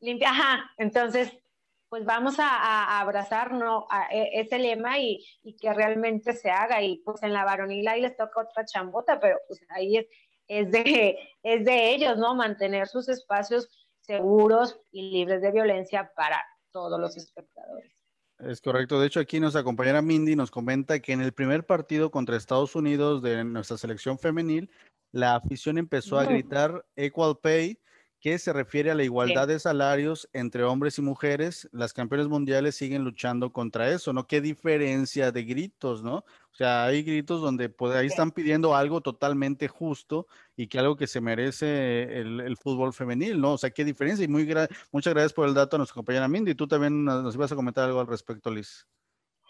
Limpia, 0.00 0.30
ajá. 0.30 0.70
Entonces, 0.76 1.36
pues 1.88 2.04
vamos 2.04 2.36
a, 2.38 3.00
abrazarnos 3.00 3.84
a 3.90 4.08
e, 4.12 4.40
ese 4.40 4.58
lema 4.58 4.98
y, 4.98 5.24
que 5.60 5.72
realmente 5.72 6.32
se 6.32 6.50
haga. 6.50 6.82
Y 6.82 6.98
pues 7.04 7.22
en 7.22 7.32
la 7.32 7.44
varonil 7.44 7.86
ahí 7.88 8.00
les 8.00 8.16
toca 8.16 8.40
otra 8.40 8.64
chambota, 8.64 9.20
pero 9.20 9.38
pues 9.48 9.60
ahí 9.70 9.98
es, 9.98 10.06
es, 10.48 10.70
de, 10.70 11.18
es 11.42 11.64
de 11.64 11.94
ellos, 11.94 12.18
¿no? 12.18 12.34
Mantener 12.34 12.88
sus 12.88 13.08
espacios 13.08 13.68
seguros 14.00 14.80
y 14.92 15.10
libres 15.10 15.42
de 15.42 15.52
violencia 15.52 16.12
para 16.14 16.44
todos 16.72 17.00
los 17.00 17.16
espectadores. 17.16 17.92
Es 18.38 18.60
correcto. 18.60 19.00
De 19.00 19.06
hecho, 19.06 19.20
aquí 19.20 19.40
nos 19.40 19.56
acompaña 19.56 20.02
Mindy, 20.02 20.36
nos 20.36 20.50
comenta 20.50 21.00
que 21.00 21.12
en 21.12 21.22
el 21.22 21.32
primer 21.32 21.64
partido 21.64 22.10
contra 22.10 22.36
Estados 22.36 22.76
Unidos 22.76 23.22
de 23.22 23.44
nuestra 23.44 23.78
selección 23.78 24.18
femenil, 24.18 24.70
la 25.10 25.36
afición 25.36 25.78
empezó 25.78 26.18
a 26.18 26.24
gritar 26.24 26.84
Equal 26.96 27.38
Pay 27.42 27.78
que 28.20 28.38
se 28.38 28.52
refiere 28.52 28.90
a 28.90 28.94
la 28.94 29.04
igualdad 29.04 29.46
de 29.46 29.58
salarios 29.58 30.28
entre 30.32 30.64
hombres 30.64 30.98
y 30.98 31.02
mujeres. 31.02 31.68
Las 31.72 31.92
campeones 31.92 32.28
mundiales 32.28 32.74
siguen 32.74 33.04
luchando 33.04 33.52
contra 33.52 33.90
eso, 33.90 34.12
¿no? 34.12 34.26
Qué 34.26 34.40
diferencia 34.40 35.32
de 35.32 35.44
gritos, 35.44 36.02
¿no? 36.02 36.16
O 36.16 36.54
sea, 36.56 36.84
hay 36.84 37.02
gritos 37.02 37.42
donde 37.42 37.68
pues, 37.68 37.94
ahí 37.94 38.06
están 38.06 38.30
pidiendo 38.30 38.74
algo 38.74 39.02
totalmente 39.02 39.68
justo 39.68 40.26
y 40.56 40.68
que 40.68 40.78
algo 40.78 40.96
que 40.96 41.06
se 41.06 41.20
merece 41.20 42.18
el, 42.18 42.56
fútbol 42.56 42.94
femenil, 42.94 43.40
¿no? 43.40 43.52
O 43.52 43.58
sea, 43.58 43.70
qué 43.70 43.84
diferencia. 43.84 44.24
Y 44.24 44.28
muy 44.28 44.46
muchas 44.90 45.12
gracias 45.12 45.32
por 45.34 45.46
el 45.46 45.54
dato 45.54 45.76
a 45.76 45.78
nuestra 45.78 45.94
compañera 45.94 46.28
Mindy. 46.28 46.54
Tú 46.54 46.66
también 46.66 47.04
nos 47.04 47.34
ibas 47.34 47.52
a 47.52 47.56
comentar 47.56 47.84
algo 47.84 48.00
al 48.00 48.06
respecto, 48.06 48.50
Liz. 48.50 48.86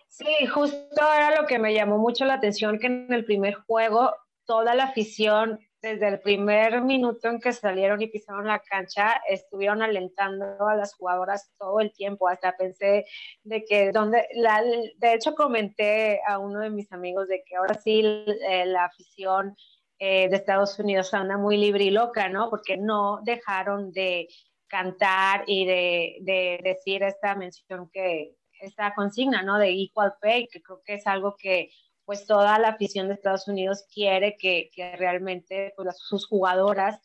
Sí, 0.08 0.46
justo 0.52 0.78
era 0.96 1.40
lo 1.40 1.46
que 1.46 1.58
me 1.58 1.74
llamó 1.74 1.98
mucho 1.98 2.24
la 2.24 2.34
atención, 2.34 2.78
que 2.78 2.86
en 2.86 3.12
el 3.12 3.24
primer 3.24 3.54
juego 3.54 4.12
toda 4.44 4.74
la 4.74 4.84
afición 4.84 5.60
desde 5.86 6.08
el 6.08 6.20
primer 6.20 6.82
minuto 6.82 7.28
en 7.28 7.38
que 7.38 7.52
salieron 7.52 8.02
y 8.02 8.08
pisaron 8.08 8.46
la 8.46 8.58
cancha, 8.58 9.22
estuvieron 9.28 9.82
alentando 9.82 10.66
a 10.66 10.74
las 10.74 10.94
jugadoras 10.94 11.52
todo 11.56 11.78
el 11.78 11.92
tiempo. 11.92 12.28
Hasta 12.28 12.56
pensé 12.56 13.06
de 13.44 13.64
que, 13.64 13.92
donde, 13.92 14.26
la, 14.34 14.62
de 14.62 15.14
hecho, 15.14 15.36
comenté 15.36 16.20
a 16.26 16.38
uno 16.38 16.58
de 16.60 16.70
mis 16.70 16.90
amigos 16.92 17.28
de 17.28 17.44
que 17.46 17.54
ahora 17.54 17.74
sí 17.74 18.02
eh, 18.04 18.66
la 18.66 18.86
afición 18.86 19.56
eh, 20.00 20.28
de 20.28 20.36
Estados 20.36 20.76
Unidos 20.80 21.14
anda 21.14 21.36
muy 21.36 21.56
libre 21.56 21.84
y 21.84 21.90
loca, 21.90 22.28
¿no? 22.28 22.50
Porque 22.50 22.76
no 22.76 23.20
dejaron 23.22 23.92
de 23.92 24.26
cantar 24.66 25.44
y 25.46 25.66
de, 25.66 26.16
de 26.22 26.60
decir 26.64 27.04
esta 27.04 27.36
mención 27.36 27.88
que, 27.92 28.34
esta 28.60 28.94
consigna, 28.94 29.42
¿no? 29.42 29.58
De 29.58 29.70
equal 29.70 30.14
pay, 30.20 30.48
que 30.48 30.62
creo 30.62 30.80
que 30.84 30.94
es 30.94 31.06
algo 31.06 31.36
que 31.36 31.70
pues 32.06 32.24
toda 32.24 32.58
la 32.58 32.68
afición 32.68 33.08
de 33.08 33.14
Estados 33.14 33.48
Unidos 33.48 33.84
quiere 33.92 34.36
que, 34.36 34.70
que 34.72 34.96
realmente 34.96 35.74
pues, 35.76 35.98
sus 35.98 36.26
jugadoras, 36.26 37.00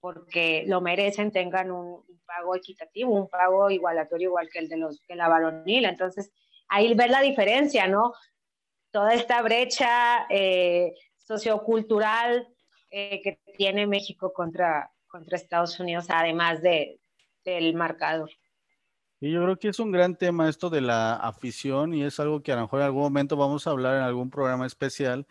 porque 0.00 0.64
lo 0.66 0.80
merecen, 0.80 1.32
tengan 1.32 1.72
un, 1.72 2.02
pago 2.24 2.54
equitativo, 2.56 3.12
un 3.12 3.28
pago 3.28 3.70
igualatorio 3.70 4.30
igual 4.30 4.48
que 4.50 4.60
el 4.60 4.68
de 4.68 4.78
los 4.78 5.00
que 5.02 5.14
la 5.14 5.28
varonil. 5.28 5.84
Entonces, 5.84 6.32
ahí 6.68 6.94
ver 6.94 7.10
la 7.10 7.20
diferencia, 7.20 7.86
¿no? 7.86 8.14
Toda 8.90 9.14
esta 9.14 9.42
brecha 9.42 10.26
eh, 10.30 10.94
sociocultural 11.18 12.48
eh, 12.90 13.20
que 13.22 13.40
tiene 13.56 13.86
México 13.86 14.32
contra, 14.32 14.90
contra 15.06 15.36
Estados 15.36 15.78
Unidos, 15.80 16.06
además 16.08 16.62
de, 16.62 17.00
del 17.44 17.74
marcador. 17.74 18.30
Y 19.20 19.30
yo 19.32 19.42
creo 19.42 19.56
que 19.58 19.68
es 19.68 19.78
un 19.80 19.90
gran 19.92 20.16
tema 20.16 20.48
esto 20.48 20.70
de 20.70 20.80
la 20.80 21.14
afición 21.14 21.94
y 21.94 22.02
es 22.04 22.20
algo 22.20 22.42
que 22.42 22.52
a 22.52 22.56
lo 22.56 22.62
mejor 22.62 22.80
en 22.80 22.86
algún 22.86 23.02
momento 23.02 23.36
vamos 23.36 23.66
a 23.66 23.70
hablar 23.70 23.96
en 23.96 24.02
algún 24.02 24.28
programa 24.30 24.66
especial, 24.66 25.26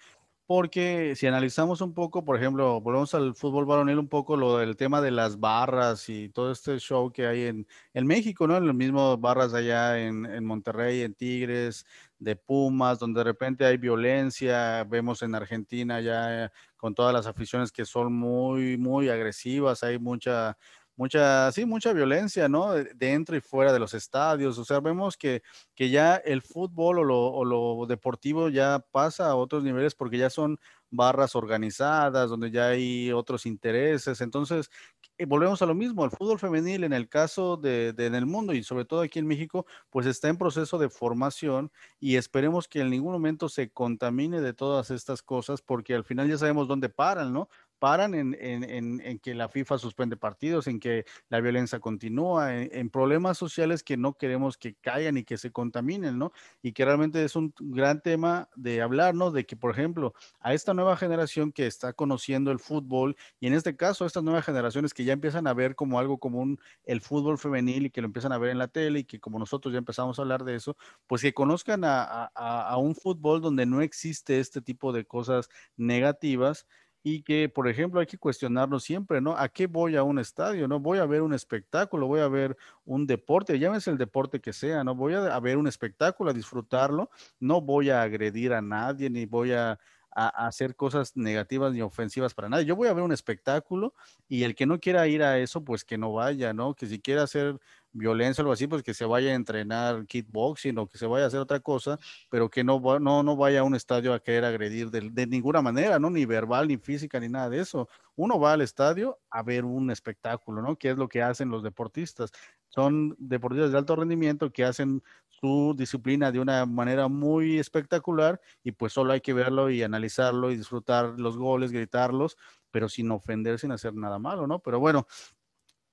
porque 0.48 1.16
si 1.16 1.28
analizamos 1.28 1.82
un 1.82 1.94
poco, 1.94 2.26
por 2.26 2.38
ejemplo, 2.38 2.82
volvemos 2.82 3.14
al 3.14 3.36
fútbol 3.36 3.66
varonil 3.66 4.00
un 4.00 4.10
poco 4.10 4.36
lo 4.38 4.58
del 4.58 4.76
tema 4.78 5.02
de 5.02 5.12
las 5.12 5.40
barras 5.40 6.10
y 6.10 6.30
todo 6.30 6.52
este 6.52 6.80
show 6.80 7.12
que 7.12 7.28
hay 7.28 7.44
en, 7.46 7.68
en 7.94 8.08
México, 8.08 8.48
¿no? 8.48 8.58
En 8.58 8.68
los 8.68 8.76
mismos 8.76 9.20
barras 9.22 9.54
allá 9.54 10.00
en, 10.00 10.26
en 10.26 10.46
Monterrey, 10.46 11.02
en 11.02 11.14
Tigres, 11.16 11.86
de 12.20 12.36
Pumas, 12.36 13.00
donde 13.00 13.20
de 13.20 13.24
repente 13.26 13.66
hay 13.66 13.78
violencia, 13.78 14.84
vemos 14.86 15.22
en 15.24 15.36
Argentina 15.36 16.02
ya 16.02 16.52
con 16.78 16.96
todas 16.96 17.14
las 17.14 17.28
aficiones 17.28 17.72
que 17.72 17.86
son 17.86 18.14
muy, 18.14 18.78
muy 18.78 19.10
agresivas, 19.10 19.84
hay 19.84 20.00
mucha 20.00 20.58
mucha, 20.96 21.52
sí, 21.52 21.66
mucha 21.66 21.94
violencia, 21.94 22.48
¿no? 22.48 22.74
Dentro 22.74 23.36
y 23.36 23.42
fuera 23.42 23.74
de 23.74 23.80
los 23.80 23.94
estadios. 23.94 24.58
O 24.58 24.66
sea, 24.66 24.80
vemos 24.80 25.18
que, 25.18 25.42
que 25.76 25.90
ya 25.90 26.16
el 26.16 26.42
fútbol 26.42 27.00
o 27.00 27.04
lo, 27.04 27.20
o 27.32 27.46
lo, 27.46 27.86
deportivo 27.88 28.50
ya 28.50 28.86
pasa 28.92 29.28
a 29.28 29.36
otros 29.36 29.64
niveles 29.64 29.96
porque 29.96 30.18
ya 30.18 30.30
son 30.30 30.60
barras 30.90 31.36
organizadas, 31.36 32.30
donde 32.30 32.52
ya 32.52 32.68
hay 32.68 33.12
otros 33.12 33.46
intereses. 33.46 34.22
Entonces, 34.22 34.70
eh, 35.18 35.26
volvemos 35.26 35.62
a 35.62 35.66
lo 35.66 35.76
mismo, 35.76 36.06
el 36.06 36.12
fútbol 36.12 36.40
femenil 36.40 36.84
en 36.84 36.94
el 36.94 37.08
caso 37.08 37.58
de, 37.58 37.94
de, 37.94 38.08
en 38.08 38.16
el 38.16 38.26
mundo 38.26 38.54
y 38.54 38.64
sobre 38.64 38.86
todo 38.86 39.02
aquí 39.02 39.20
en 39.20 39.28
México, 39.28 39.66
pues 39.90 40.06
está 40.08 40.28
en 40.28 40.38
proceso 40.38 40.78
de 40.78 40.90
formación 40.90 41.72
y 42.00 42.16
esperemos 42.16 42.68
que 42.68 42.82
en 42.82 42.90
ningún 42.90 43.14
momento 43.14 43.48
se 43.50 43.72
contamine 43.72 44.42
de 44.42 44.54
todas 44.54 44.92
estas 44.92 45.22
cosas 45.22 45.62
porque 45.62 45.94
al 45.94 46.04
final 46.04 46.28
ya 46.30 46.38
sabemos 46.38 46.68
dónde 46.68 46.90
paran, 46.90 47.32
¿no? 47.32 47.50
Paran 47.84 48.14
en, 48.16 49.20
que 49.20 49.36
la 49.36 49.50
FIFA 49.50 49.78
suspende 49.78 50.16
partidos, 50.16 50.68
en 50.68 50.80
que 50.80 51.04
la 51.28 51.42
violencia 51.42 51.82
continúa, 51.82 52.56
en, 52.56 52.90
problemas 52.90 53.38
sociales 53.38 53.84
que 53.84 53.98
no 53.98 54.14
queremos 54.14 54.58
que 54.58 54.76
caigan 54.76 55.18
y 55.18 55.26
que 55.26 55.38
se 55.38 55.52
contaminen, 55.52 56.18
¿no? 56.18 56.32
Y 56.62 56.72
que 56.72 56.86
realmente 56.86 57.22
es 57.26 57.36
un 57.36 57.54
gran 57.60 58.00
tema 58.00 58.48
de 58.56 58.82
hablar, 58.82 59.16
¿no? 59.16 59.32
De 59.32 59.46
que, 59.46 59.58
por 59.58 59.72
ejemplo, 59.72 60.14
a 60.40 60.54
esta 60.54 60.74
nueva 60.74 60.96
generación 60.96 61.52
que 61.52 61.68
está 61.68 61.92
conociendo 61.92 62.52
el 62.52 62.60
fútbol, 62.60 63.18
y 63.42 63.48
en 63.48 63.54
este 63.54 63.76
caso, 63.76 64.06
a 64.06 64.08
estas 64.08 64.24
nuevas 64.24 64.46
generaciones 64.46 64.94
que 64.94 65.04
ya 65.04 65.12
empiezan 65.12 65.46
a 65.46 65.54
ver 65.54 65.76
como 65.76 66.00
algo 66.00 66.20
común 66.20 66.62
el 66.86 67.02
fútbol 67.02 67.38
femenil 67.38 67.88
y 67.88 67.90
que 67.90 68.00
lo 68.00 68.08
empiezan 68.08 68.32
a 68.32 68.38
ver 68.38 68.52
en 68.52 68.60
la 68.60 68.70
tele 68.70 69.00
y 69.00 69.04
que 69.04 69.20
como 69.20 69.40
nosotros 69.40 69.74
ya 69.74 69.80
empezamos 69.80 70.18
a 70.18 70.22
hablar 70.22 70.46
de 70.46 70.56
eso, 70.56 70.78
pues 71.06 71.22
que 71.22 71.34
conozcan 71.34 71.82
a 71.84 72.78
un 72.78 72.96
fútbol 72.96 73.42
donde 73.42 73.66
no 73.66 73.82
existe 73.82 74.40
este 74.40 74.62
tipo 74.62 74.94
de 74.94 75.04
cosas 75.04 75.50
negativas 75.76 76.66
y 77.04 77.22
que, 77.22 77.50
por 77.50 77.68
ejemplo, 77.68 78.00
hay 78.00 78.06
que 78.06 78.18
cuestionarnos 78.18 78.84
siempre, 78.84 79.20
¿no? 79.20 79.38
¿A 79.38 79.50
qué 79.50 79.68
voy 79.68 79.98
a 79.98 80.04
un 80.04 80.20
estadio? 80.20 80.70
¿No? 80.70 80.80
Voy 80.80 81.00
a 81.00 81.06
ver 81.06 81.22
un 81.22 81.34
espectáculo, 81.34 82.08
voy 82.08 82.22
a 82.22 82.30
ver 82.30 82.58
un 82.86 83.06
deporte, 83.06 83.60
llámese 83.60 83.92
el 83.92 83.98
deporte 83.98 84.40
que 84.40 84.54
sea, 84.54 84.86
¿no? 84.86 84.96
Voy 84.96 85.14
a, 85.14 85.40
ver 85.42 85.58
un 85.58 85.68
espectáculo, 85.68 86.32
a 86.32 86.34
disfrutarlo, 86.34 87.10
no 87.42 87.60
voy 87.60 87.90
a 87.90 88.02
agredir 88.02 88.54
a 88.54 88.62
nadie, 88.62 89.10
ni 89.10 89.26
voy 89.26 89.52
a, 89.52 89.78
a, 90.12 90.48
hacer 90.48 90.78
cosas 90.78 91.18
negativas 91.18 91.74
ni 91.74 91.82
ofensivas 91.82 92.34
para 92.34 92.48
nadie. 92.48 92.66
Yo 92.66 92.78
voy 92.78 92.88
a 92.88 92.94
ver 92.94 93.04
un 93.04 93.12
espectáculo 93.12 93.94
y 94.30 94.44
el 94.44 94.56
que 94.56 94.66
no 94.66 94.80
quiera 94.80 95.06
ir 95.08 95.24
a 95.24 95.38
eso, 95.40 95.62
pues 95.66 95.84
que 95.84 95.98
no 95.98 96.14
vaya, 96.14 96.54
¿no? 96.54 96.74
Que 96.74 96.86
si 96.86 97.02
quiere 97.02 97.20
hacer 97.20 97.60
violencia 97.94 98.42
o 98.42 98.44
algo 98.44 98.54
así, 98.54 98.68
pues 98.68 98.84
que 98.84 98.94
se 98.94 99.06
vaya 99.06 99.32
a 99.32 99.36
entrenar 99.36 100.06
kickboxing 100.08 100.78
o 100.80 100.88
que 100.88 100.98
se 100.98 101.06
vaya 101.06 101.26
a 101.26 101.28
hacer 101.28 101.40
otra 101.40 101.60
cosa, 101.60 101.98
pero 102.30 102.50
que 102.50 102.64
no, 102.64 102.82
no, 103.00 103.24
no 103.24 103.36
vaya 103.38 103.62
a 103.62 103.64
un 103.64 103.76
estadio 103.76 104.14
a 104.14 104.20
querer 104.20 104.46
agredir 104.46 104.90
de, 104.90 105.10
de, 105.12 105.28
ninguna 105.28 105.62
manera, 105.62 106.00
¿no? 106.00 106.10
Ni 106.10 106.26
verbal, 106.26 106.68
ni 106.68 106.78
física, 106.78 107.20
ni 107.20 107.30
nada 107.30 107.50
de 107.50 107.60
eso. 107.60 107.88
Uno 108.16 108.40
va 108.40 108.54
al 108.54 108.62
estadio 108.62 109.20
a 109.30 109.44
ver 109.44 109.64
un 109.66 109.92
espectáculo, 109.92 110.62
¿no? 110.62 110.76
Que 110.76 110.90
es 110.90 110.98
lo 110.98 111.08
que 111.08 111.22
hacen 111.22 111.50
los 111.50 111.64
deportistas. 111.64 112.32
Son 112.70 113.16
deportistas 113.20 113.72
de 113.72 113.78
alto 113.78 113.96
rendimiento 113.96 114.52
que 114.52 114.64
hacen 114.64 115.04
su 115.44 115.76
disciplina 115.78 116.32
de 116.32 116.40
una 116.40 116.66
manera 116.66 117.10
muy 117.10 117.60
espectacular 117.60 118.40
y 118.64 118.72
pues 118.72 118.94
solo 118.94 119.12
hay 119.12 119.20
que 119.22 119.34
verlo 119.34 119.70
y 119.70 119.84
analizarlo 119.84 120.52
y 120.52 120.56
disfrutar 120.56 121.20
los 121.20 121.38
goles, 121.38 121.72
gritarlos, 121.74 122.38
pero 122.72 122.88
sin 122.88 123.12
ofender, 123.12 123.60
sin 123.60 123.74
hacer 123.74 123.94
nada 123.94 124.20
malo, 124.20 124.48
¿no? 124.48 124.60
Pero 124.60 124.80
bueno, 124.80 125.06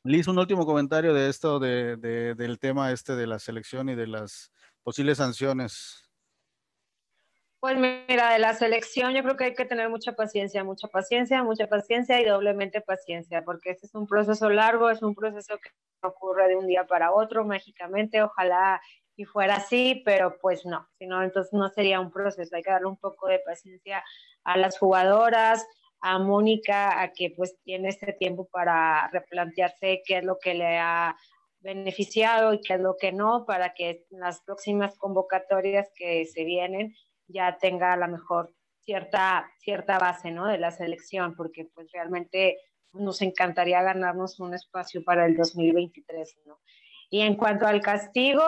Liz, 0.03 0.29
un 0.29 0.39
último 0.39 0.65
comentario 0.65 1.13
de 1.13 1.29
esto, 1.29 1.59
de, 1.59 1.97
del 1.97 2.59
tema 2.59 2.91
este 2.91 3.17
de 3.17 3.27
la 3.27 3.39
selección 3.39 3.91
y 3.91 3.95
de 3.95 4.07
las 4.07 4.51
posibles 4.83 5.19
sanciones. 5.19 6.11
Pues 7.61 7.77
mira, 7.77 8.33
de 8.33 8.39
la 8.39 8.55
selección 8.55 9.13
yo 9.13 9.23
creo 9.23 9.37
que 9.37 9.45
hay 9.45 9.55
que 9.55 9.67
tener 9.67 9.91
mucha 9.91 10.13
paciencia, 10.13 10.65
mucha 10.65 10.89
paciencia, 10.89 11.43
mucha 11.43 11.67
paciencia 11.67 12.19
y 12.19 12.25
doblemente 12.25 12.81
paciencia, 12.81 13.43
porque 13.45 13.73
este 13.73 13.87
es 13.87 13.95
un 13.95 14.07
proceso 14.07 14.49
largo, 14.49 14.89
es 14.89 15.03
un 15.03 15.15
proceso 15.15 15.59
que 15.59 15.69
ocurre 16.03 16.49
de 16.49 16.57
un 16.57 16.67
día 16.67 16.87
para 16.87 17.13
otro 17.13 17.45
mágicamente, 17.45 18.23
ojalá 18.23 18.81
y 19.17 19.27
fuera 19.27 19.57
así, 19.57 20.01
pero 20.07 20.39
pues 20.41 20.65
no, 20.65 20.89
si 20.99 21.07
no, 21.07 21.23
entonces 21.23 21.53
no 21.53 21.69
sería 21.69 22.01
un 22.01 22.11
proceso, 22.11 22.57
hay 22.57 22.63
que 22.63 22.71
darle 22.71 22.89
un 22.89 22.97
poco 22.97 23.29
de 23.29 23.41
paciencia 23.41 24.03
a 24.45 24.57
las 24.57 24.79
jugadoras, 24.79 25.67
a 26.01 26.19
Mónica 26.19 27.01
a 27.01 27.13
que 27.13 27.31
pues 27.37 27.57
tiene 27.63 27.89
este 27.89 28.13
tiempo 28.13 28.49
para 28.51 29.09
replantearse 29.09 30.03
qué 30.05 30.19
es 30.19 30.25
lo 30.25 30.39
que 30.39 30.55
le 30.55 30.79
ha 30.79 31.17
beneficiado 31.61 32.55
y 32.55 32.61
qué 32.61 32.75
es 32.75 32.81
lo 32.81 32.97
que 32.99 33.13
no, 33.13 33.45
para 33.47 33.75
que 33.75 34.05
las 34.11 34.41
próximas 34.43 34.97
convocatorias 34.97 35.91
que 35.95 36.25
se 36.27 36.45
vienen 36.45 36.95
ya 37.27 37.59
tenga 37.59 37.93
a 37.93 37.97
lo 37.97 38.09
mejor 38.09 38.55
cierta, 38.81 39.51
cierta 39.59 39.99
base 39.99 40.31
¿no? 40.31 40.47
de 40.47 40.59
la 40.59 40.71
selección, 40.71 41.37
porque 41.37 41.67
pues 41.75 41.91
realmente 41.93 42.59
nos 42.93 43.23
encantaría 43.23 43.83
ganarnos 43.83 44.41
un 44.41 44.55
espacio 44.55 45.05
para 45.05 45.27
el 45.27 45.37
2023. 45.37 46.39
¿no? 46.47 46.59
Y 47.11 47.21
en 47.21 47.37
cuanto 47.37 47.67
al 47.67 47.81
castigo, 47.81 48.43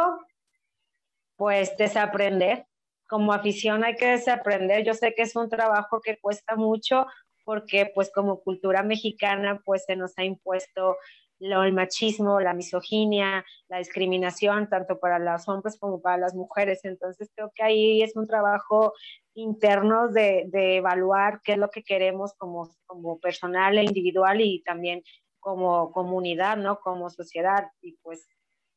pues 1.36 1.76
desaprender. 1.76 2.66
Como 3.08 3.32
afición 3.32 3.84
hay 3.84 3.94
que 3.94 4.06
desaprender. 4.06 4.84
Yo 4.84 4.94
sé 4.94 5.14
que 5.14 5.22
es 5.22 5.36
un 5.36 5.50
trabajo 5.50 6.00
que 6.00 6.18
cuesta 6.18 6.56
mucho, 6.56 7.06
porque 7.44 7.90
pues 7.94 8.10
como 8.12 8.40
cultura 8.40 8.82
mexicana 8.82 9.60
pues 9.64 9.84
se 9.84 9.96
nos 9.96 10.16
ha 10.18 10.24
impuesto 10.24 10.96
lo, 11.38 11.64
el 11.64 11.72
machismo, 11.72 12.40
la 12.40 12.54
misoginia, 12.54 13.44
la 13.68 13.78
discriminación, 13.78 14.68
tanto 14.68 14.98
para 15.00 15.18
los 15.18 15.48
hombres 15.48 15.76
como 15.78 16.00
para 16.00 16.16
las 16.16 16.34
mujeres. 16.34 16.84
Entonces 16.84 17.30
creo 17.34 17.50
que 17.54 17.64
ahí 17.64 18.02
es 18.02 18.14
un 18.16 18.28
trabajo 18.28 18.92
interno 19.34 20.08
de, 20.08 20.44
de 20.48 20.76
evaluar 20.76 21.40
qué 21.42 21.52
es 21.52 21.58
lo 21.58 21.70
que 21.70 21.82
queremos 21.82 22.32
como, 22.34 22.70
como 22.86 23.18
personal 23.18 23.76
e 23.76 23.84
individual 23.84 24.40
y 24.40 24.62
también 24.62 25.02
como 25.40 25.90
comunidad, 25.90 26.56
¿no? 26.56 26.78
Como 26.78 27.10
sociedad. 27.10 27.66
Y 27.80 27.96
pues 28.02 28.28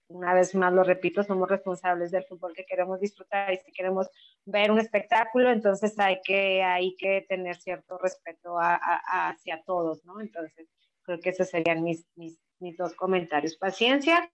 una 0.07 0.33
vez 0.33 0.53
más 0.55 0.73
lo 0.73 0.83
repito, 0.83 1.23
somos 1.23 1.49
responsables 1.49 2.11
del 2.11 2.25
fútbol 2.25 2.53
que 2.53 2.65
queremos 2.65 2.99
disfrutar 2.99 3.53
y 3.53 3.57
si 3.57 3.71
queremos 3.71 4.07
ver 4.45 4.71
un 4.71 4.79
espectáculo, 4.79 5.51
entonces 5.51 5.97
hay 5.97 6.19
que, 6.23 6.63
hay 6.63 6.95
que 6.95 7.25
tener 7.27 7.55
cierto 7.57 7.97
respeto 7.97 8.57
hacia 8.59 9.63
todos, 9.65 10.05
¿no? 10.05 10.21
Entonces, 10.21 10.67
creo 11.03 11.19
que 11.19 11.29
esos 11.29 11.49
serían 11.49 11.83
mis, 11.83 12.05
mis, 12.15 12.39
mis 12.59 12.77
dos 12.77 12.93
comentarios, 12.93 13.55
paciencia 13.57 14.31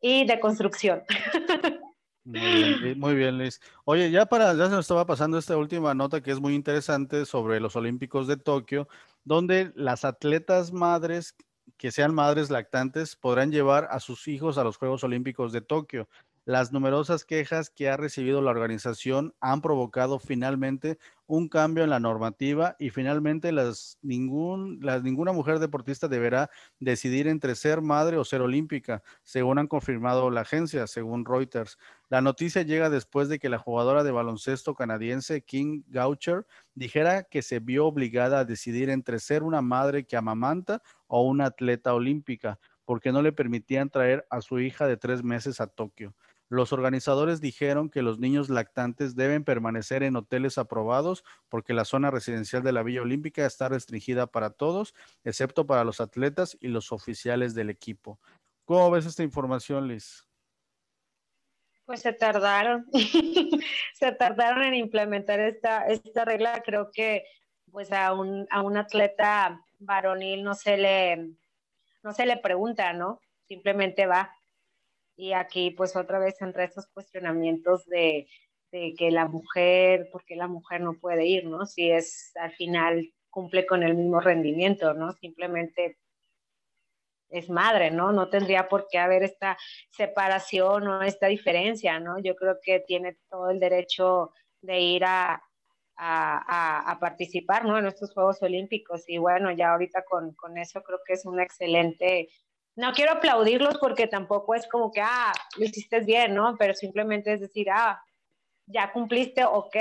y 0.00 0.26
de 0.26 0.40
construcción. 0.40 1.02
Muy 2.26 2.74
bien, 2.80 2.98
muy 2.98 3.14
bien, 3.14 3.36
Liz. 3.36 3.60
Oye, 3.84 4.10
ya 4.10 4.24
para, 4.24 4.54
ya 4.54 4.64
se 4.64 4.70
nos 4.70 4.86
estaba 4.86 5.04
pasando 5.04 5.36
esta 5.36 5.58
última 5.58 5.92
nota 5.92 6.22
que 6.22 6.30
es 6.30 6.40
muy 6.40 6.54
interesante 6.54 7.26
sobre 7.26 7.60
los 7.60 7.76
Olímpicos 7.76 8.26
de 8.26 8.38
Tokio, 8.38 8.88
donde 9.24 9.72
las 9.74 10.06
atletas 10.06 10.72
madres 10.72 11.36
que 11.76 11.90
sean 11.90 12.14
madres 12.14 12.50
lactantes 12.50 13.16
podrán 13.16 13.50
llevar 13.50 13.88
a 13.90 14.00
sus 14.00 14.28
hijos 14.28 14.58
a 14.58 14.64
los 14.64 14.76
Juegos 14.76 15.04
Olímpicos 15.04 15.52
de 15.52 15.60
Tokio. 15.60 16.08
Las 16.46 16.72
numerosas 16.72 17.24
quejas 17.24 17.70
que 17.70 17.88
ha 17.88 17.96
recibido 17.96 18.42
la 18.42 18.50
organización 18.50 19.34
han 19.40 19.62
provocado 19.62 20.18
finalmente 20.18 20.98
un 21.26 21.48
cambio 21.48 21.84
en 21.84 21.90
la 21.90 22.00
normativa 22.00 22.76
y 22.78 22.90
finalmente 22.90 23.50
las, 23.50 23.98
ningún, 24.02 24.78
las, 24.82 25.02
ninguna 25.02 25.32
mujer 25.32 25.58
deportista 25.58 26.06
deberá 26.06 26.50
decidir 26.80 27.28
entre 27.28 27.54
ser 27.54 27.80
madre 27.80 28.18
o 28.18 28.24
ser 28.24 28.42
olímpica, 28.42 29.02
según 29.22 29.58
han 29.58 29.68
confirmado 29.68 30.28
la 30.30 30.42
agencia, 30.42 30.86
según 30.86 31.24
Reuters. 31.24 31.78
La 32.10 32.20
noticia 32.20 32.60
llega 32.60 32.90
después 32.90 33.30
de 33.30 33.38
que 33.38 33.48
la 33.48 33.58
jugadora 33.58 34.04
de 34.04 34.12
baloncesto 34.12 34.74
canadiense 34.74 35.42
King 35.42 35.82
Goucher 35.88 36.46
dijera 36.74 37.22
que 37.22 37.40
se 37.40 37.58
vio 37.58 37.86
obligada 37.86 38.40
a 38.40 38.44
decidir 38.44 38.90
entre 38.90 39.18
ser 39.18 39.42
una 39.42 39.62
madre 39.62 40.04
que 40.04 40.18
amamanta 40.18 40.82
o 41.14 41.22
una 41.22 41.46
atleta 41.46 41.94
olímpica, 41.94 42.58
porque 42.84 43.12
no 43.12 43.22
le 43.22 43.30
permitían 43.30 43.88
traer 43.88 44.26
a 44.30 44.40
su 44.40 44.58
hija 44.58 44.88
de 44.88 44.96
tres 44.96 45.22
meses 45.22 45.60
a 45.60 45.68
Tokio. 45.68 46.12
Los 46.48 46.72
organizadores 46.72 47.40
dijeron 47.40 47.88
que 47.88 48.02
los 48.02 48.18
niños 48.18 48.48
lactantes 48.48 49.14
deben 49.14 49.44
permanecer 49.44 50.02
en 50.02 50.16
hoteles 50.16 50.58
aprobados 50.58 51.22
porque 51.48 51.72
la 51.72 51.84
zona 51.84 52.10
residencial 52.10 52.64
de 52.64 52.72
la 52.72 52.82
Villa 52.82 53.02
Olímpica 53.02 53.46
está 53.46 53.68
restringida 53.68 54.26
para 54.26 54.50
todos, 54.50 54.92
excepto 55.22 55.68
para 55.68 55.84
los 55.84 56.00
atletas 56.00 56.58
y 56.60 56.66
los 56.66 56.90
oficiales 56.90 57.54
del 57.54 57.70
equipo. 57.70 58.18
¿Cómo 58.64 58.90
ves 58.90 59.06
esta 59.06 59.22
información, 59.22 59.86
Liz? 59.86 60.26
Pues 61.86 62.00
se 62.00 62.12
tardaron, 62.12 62.86
se 63.94 64.10
tardaron 64.10 64.64
en 64.64 64.74
implementar 64.74 65.38
esta, 65.38 65.86
esta 65.86 66.24
regla. 66.24 66.60
Creo 66.64 66.90
que 66.90 67.22
pues 67.70 67.92
a 67.92 68.12
un, 68.14 68.48
a 68.50 68.62
un 68.62 68.76
atleta 68.76 69.60
varonil 69.84 70.42
no 70.42 70.54
se 70.54 70.76
le, 70.76 71.30
no 72.02 72.12
se 72.12 72.26
le 72.26 72.36
pregunta, 72.36 72.92
¿no? 72.92 73.20
Simplemente 73.46 74.06
va. 74.06 74.34
Y 75.16 75.32
aquí 75.32 75.70
pues 75.70 75.96
otra 75.96 76.18
vez 76.18 76.40
entre 76.42 76.64
estos 76.64 76.86
cuestionamientos 76.88 77.86
de, 77.86 78.28
de 78.72 78.94
que 78.98 79.10
la 79.10 79.26
mujer, 79.26 80.08
porque 80.10 80.36
la 80.36 80.48
mujer 80.48 80.80
no 80.80 80.94
puede 80.94 81.26
ir, 81.26 81.46
¿no? 81.46 81.66
Si 81.66 81.90
es 81.90 82.32
al 82.36 82.52
final 82.52 83.12
cumple 83.30 83.66
con 83.66 83.82
el 83.82 83.94
mismo 83.94 84.20
rendimiento, 84.20 84.94
¿no? 84.94 85.12
Simplemente 85.12 85.98
es 87.30 87.50
madre, 87.50 87.90
¿no? 87.90 88.12
No 88.12 88.28
tendría 88.28 88.68
por 88.68 88.86
qué 88.88 88.98
haber 88.98 89.22
esta 89.24 89.56
separación 89.90 90.86
o 90.86 91.02
esta 91.02 91.26
diferencia, 91.26 91.98
¿no? 92.00 92.18
Yo 92.20 92.36
creo 92.36 92.58
que 92.62 92.80
tiene 92.80 93.16
todo 93.28 93.50
el 93.50 93.60
derecho 93.60 94.32
de 94.60 94.80
ir 94.80 95.04
a, 95.04 95.42
a, 95.96 96.96
participar, 97.00 97.64
¿no? 97.64 97.78
En 97.78 97.86
estos 97.86 98.12
Juegos 98.12 98.42
Olímpicos. 98.42 99.04
Y 99.08 99.18
bueno, 99.18 99.50
ya 99.52 99.72
ahorita 99.72 100.04
con, 100.04 100.34
con 100.34 100.58
eso 100.58 100.82
creo 100.82 101.00
que 101.06 101.14
es 101.14 101.24
un 101.24 101.40
excelente 101.40 102.28
no 102.76 102.92
quiero 102.92 103.12
aplaudirlos 103.12 103.78
porque 103.78 104.06
tampoco 104.06 104.54
es 104.54 104.66
como 104.66 104.90
que, 104.90 105.00
ah, 105.00 105.32
lo 105.56 105.64
hiciste 105.64 106.00
bien, 106.00 106.34
¿no? 106.34 106.56
Pero 106.58 106.74
simplemente 106.74 107.32
es 107.32 107.40
decir, 107.40 107.68
ah, 107.70 108.02
ya 108.66 108.92
cumpliste, 108.92 109.44
ok, 109.44 109.76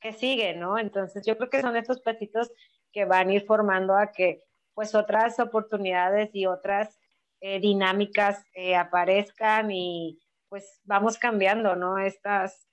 ¿qué 0.00 0.12
sigue, 0.12 0.54
no? 0.54 0.78
Entonces 0.78 1.24
yo 1.26 1.36
creo 1.36 1.50
que 1.50 1.60
son 1.60 1.76
estos 1.76 2.00
pasitos 2.00 2.50
que 2.92 3.04
van 3.04 3.28
a 3.28 3.34
ir 3.34 3.44
formando 3.46 3.96
a 3.96 4.12
que 4.12 4.42
pues 4.74 4.94
otras 4.94 5.38
oportunidades 5.38 6.30
y 6.32 6.46
otras 6.46 6.98
eh, 7.40 7.60
dinámicas 7.60 8.44
eh, 8.54 8.74
aparezcan 8.74 9.70
y 9.70 10.18
pues 10.48 10.80
vamos 10.84 11.18
cambiando, 11.18 11.76
¿no? 11.76 11.98
Estas 11.98 12.66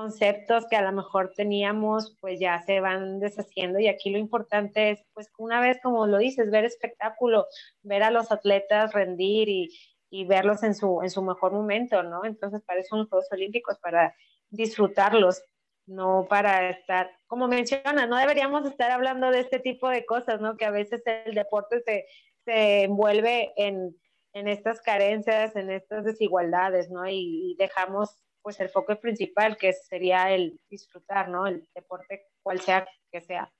conceptos 0.00 0.66
que 0.66 0.76
a 0.76 0.82
lo 0.82 0.92
mejor 0.92 1.32
teníamos, 1.36 2.16
pues 2.20 2.40
ya 2.40 2.62
se 2.62 2.80
van 2.80 3.20
deshaciendo 3.20 3.78
y 3.78 3.86
aquí 3.86 4.08
lo 4.08 4.16
importante 4.16 4.92
es, 4.92 5.04
pues 5.12 5.28
una 5.36 5.60
vez, 5.60 5.78
como 5.82 6.06
lo 6.06 6.16
dices, 6.16 6.50
ver 6.50 6.64
espectáculo, 6.64 7.46
ver 7.82 8.02
a 8.02 8.10
los 8.10 8.32
atletas 8.32 8.94
rendir 8.94 9.50
y, 9.50 9.68
y 10.08 10.24
verlos 10.24 10.62
en 10.62 10.74
su, 10.74 11.02
en 11.02 11.10
su 11.10 11.20
mejor 11.20 11.52
momento, 11.52 12.02
¿no? 12.02 12.24
Entonces, 12.24 12.62
para 12.62 12.80
eso 12.80 12.96
los 12.96 13.10
Juegos 13.10 13.28
Olímpicos, 13.30 13.78
para 13.78 14.14
disfrutarlos, 14.48 15.42
no 15.86 16.26
para 16.30 16.70
estar, 16.70 17.10
como 17.26 17.46
menciona, 17.46 18.06
no 18.06 18.16
deberíamos 18.16 18.64
estar 18.64 18.90
hablando 18.90 19.30
de 19.30 19.40
este 19.40 19.58
tipo 19.58 19.90
de 19.90 20.06
cosas, 20.06 20.40
¿no? 20.40 20.56
Que 20.56 20.64
a 20.64 20.70
veces 20.70 21.02
el 21.26 21.34
deporte 21.34 21.82
se, 21.82 22.06
se 22.46 22.84
envuelve 22.84 23.52
en, 23.56 23.94
en 24.32 24.48
estas 24.48 24.80
carencias, 24.80 25.54
en 25.56 25.70
estas 25.70 26.06
desigualdades, 26.06 26.88
¿no? 26.90 27.06
Y, 27.06 27.52
y 27.52 27.56
dejamos 27.58 28.16
pues 28.42 28.60
el 28.60 28.68
foco 28.68 28.98
principal, 29.00 29.56
que 29.56 29.72
sería 29.72 30.32
el 30.32 30.60
disfrutar, 30.68 31.28
¿no? 31.28 31.46
El 31.46 31.68
deporte, 31.74 32.26
cual 32.42 32.60
sea 32.60 32.86
que 33.10 33.20
sea. 33.20 33.52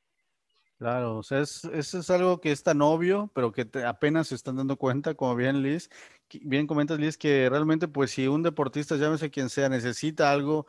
Claro, 0.79 1.19
o 1.19 1.23
sea, 1.23 1.41
es, 1.41 1.65
eso 1.65 1.99
es 1.99 2.09
algo 2.09 2.41
que 2.41 2.53
es 2.53 2.63
tan 2.63 2.81
obvio, 2.81 3.31
pero 3.35 3.53
que 3.53 3.69
apenas 3.87 4.29
se 4.29 4.35
están 4.35 4.57
dando 4.57 4.79
cuenta, 4.79 5.15
como 5.15 5.37
bien 5.37 5.63
Liz, 5.63 5.91
bien 6.41 6.67
comentas 6.67 6.99
Liz, 6.99 7.19
que 7.19 7.51
realmente 7.51 7.87
pues 7.87 8.13
si 8.13 8.29
un 8.29 8.43
deportista, 8.43 8.97
llámese 8.97 9.31
quien 9.31 9.51
sea, 9.51 9.69
necesita 9.69 10.33
algo, 10.33 10.67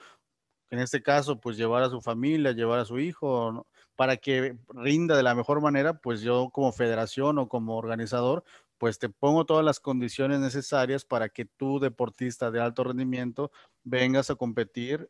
en 0.69 0.79
este 0.79 1.01
caso 1.01 1.39
pues 1.39 1.55
llevar 1.55 1.83
a 1.83 1.89
su 1.89 2.01
familia, 2.01 2.51
llevar 2.51 2.79
a 2.79 2.85
su 2.85 2.99
hijo, 2.99 3.65
para 3.95 4.17
que 4.17 4.57
rinda 4.73 5.15
de 5.15 5.23
la 5.23 5.33
mejor 5.33 5.61
manera, 5.61 5.93
pues 5.93 6.19
yo 6.21 6.49
como 6.49 6.73
federación 6.73 7.37
o 7.37 7.47
como 7.47 7.77
organizador, 7.77 8.43
pues 8.81 8.97
te 8.97 9.09
pongo 9.09 9.45
todas 9.45 9.63
las 9.63 9.79
condiciones 9.79 10.39
necesarias 10.39 11.05
para 11.05 11.29
que 11.29 11.45
tú, 11.45 11.79
deportista 11.79 12.49
de 12.49 12.59
alto 12.59 12.83
rendimiento, 12.83 13.51
vengas 13.83 14.31
a 14.31 14.35
competir 14.35 15.07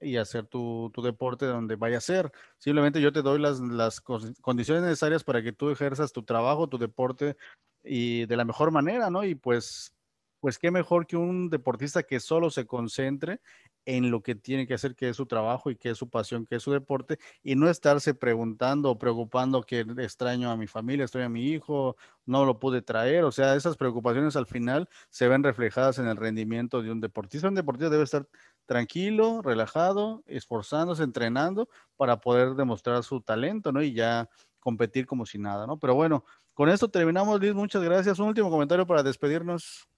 y 0.00 0.16
hacer 0.16 0.48
tu, 0.48 0.90
tu 0.92 1.02
deporte 1.02 1.46
donde 1.46 1.76
vaya 1.76 1.98
a 1.98 2.00
ser. 2.00 2.32
Simplemente 2.58 3.00
yo 3.00 3.12
te 3.12 3.22
doy 3.22 3.38
las, 3.38 3.60
las 3.60 4.00
condiciones 4.00 4.82
necesarias 4.82 5.22
para 5.22 5.40
que 5.40 5.52
tú 5.52 5.70
ejerzas 5.70 6.12
tu 6.12 6.24
trabajo, 6.24 6.68
tu 6.68 6.78
deporte 6.78 7.36
y 7.84 8.26
de 8.26 8.36
la 8.36 8.44
mejor 8.44 8.72
manera, 8.72 9.08
¿no? 9.08 9.22
Y 9.22 9.36
pues, 9.36 9.94
pues 10.42 10.58
qué 10.58 10.72
mejor 10.72 11.06
que 11.06 11.16
un 11.16 11.50
deportista 11.50 12.02
que 12.02 12.18
solo 12.18 12.50
se 12.50 12.66
concentre 12.66 13.40
en 13.84 14.10
lo 14.10 14.24
que 14.24 14.34
tiene 14.34 14.66
que 14.66 14.74
hacer, 14.74 14.96
que 14.96 15.08
es 15.08 15.16
su 15.16 15.26
trabajo 15.26 15.70
y 15.70 15.76
que 15.76 15.90
es 15.90 15.98
su 15.98 16.10
pasión, 16.10 16.46
que 16.46 16.56
es 16.56 16.62
su 16.64 16.72
deporte, 16.72 17.20
y 17.44 17.54
no 17.54 17.70
estarse 17.70 18.12
preguntando 18.12 18.90
o 18.90 18.98
preocupando 18.98 19.62
que 19.62 19.86
extraño 19.98 20.50
a 20.50 20.56
mi 20.56 20.66
familia, 20.66 21.04
estoy 21.04 21.22
a 21.22 21.28
mi 21.28 21.46
hijo, 21.46 21.96
no 22.26 22.44
lo 22.44 22.58
pude 22.58 22.82
traer. 22.82 23.22
O 23.22 23.30
sea, 23.30 23.54
esas 23.54 23.76
preocupaciones 23.76 24.34
al 24.34 24.46
final 24.46 24.88
se 25.10 25.28
ven 25.28 25.44
reflejadas 25.44 26.00
en 26.00 26.08
el 26.08 26.16
rendimiento 26.16 26.82
de 26.82 26.90
un 26.90 27.00
deportista. 27.00 27.46
Un 27.46 27.54
deportista 27.54 27.90
debe 27.90 28.02
estar 28.02 28.26
tranquilo, 28.66 29.42
relajado, 29.42 30.24
esforzándose, 30.26 31.04
entrenando 31.04 31.68
para 31.96 32.18
poder 32.18 32.56
demostrar 32.56 33.04
su 33.04 33.20
talento, 33.20 33.70
¿no? 33.70 33.80
Y 33.80 33.94
ya 33.94 34.28
competir 34.58 35.06
como 35.06 35.24
si 35.24 35.38
nada, 35.38 35.68
¿no? 35.68 35.78
Pero 35.78 35.94
bueno, 35.94 36.24
con 36.52 36.68
esto 36.68 36.88
terminamos, 36.88 37.40
Liz. 37.40 37.54
Muchas 37.54 37.82
gracias. 37.84 38.18
Un 38.18 38.26
último 38.26 38.50
comentario 38.50 38.84
para 38.88 39.04
despedirnos 39.04 39.88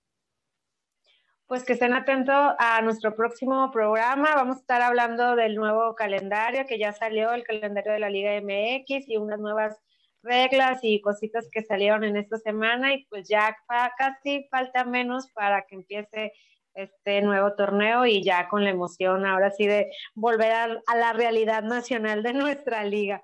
pues 1.46 1.64
que 1.64 1.74
estén 1.74 1.92
atentos 1.92 2.54
a 2.58 2.80
nuestro 2.82 3.14
próximo 3.14 3.70
programa. 3.70 4.34
Vamos 4.34 4.56
a 4.56 4.60
estar 4.60 4.82
hablando 4.82 5.36
del 5.36 5.54
nuevo 5.54 5.94
calendario 5.94 6.64
que 6.66 6.78
ya 6.78 6.92
salió, 6.92 7.32
el 7.32 7.44
calendario 7.44 7.92
de 7.92 7.98
la 7.98 8.10
Liga 8.10 8.32
MX 8.40 9.08
y 9.08 9.16
unas 9.16 9.38
nuevas 9.38 9.78
reglas 10.22 10.78
y 10.82 11.00
cositas 11.00 11.48
que 11.52 11.62
salieron 11.62 12.02
en 12.02 12.16
esta 12.16 12.38
semana 12.38 12.94
y 12.94 13.04
pues 13.06 13.28
ya 13.28 13.56
casi 13.98 14.46
falta 14.50 14.84
menos 14.84 15.30
para 15.32 15.66
que 15.66 15.74
empiece 15.74 16.32
este 16.72 17.20
nuevo 17.20 17.54
torneo 17.54 18.06
y 18.06 18.22
ya 18.22 18.48
con 18.48 18.64
la 18.64 18.70
emoción 18.70 19.26
ahora 19.26 19.50
sí 19.50 19.66
de 19.66 19.90
volver 20.14 20.52
a, 20.52 20.64
a 20.86 20.96
la 20.96 21.12
realidad 21.12 21.62
nacional 21.62 22.22
de 22.22 22.32
nuestra 22.32 22.84
liga. 22.84 23.22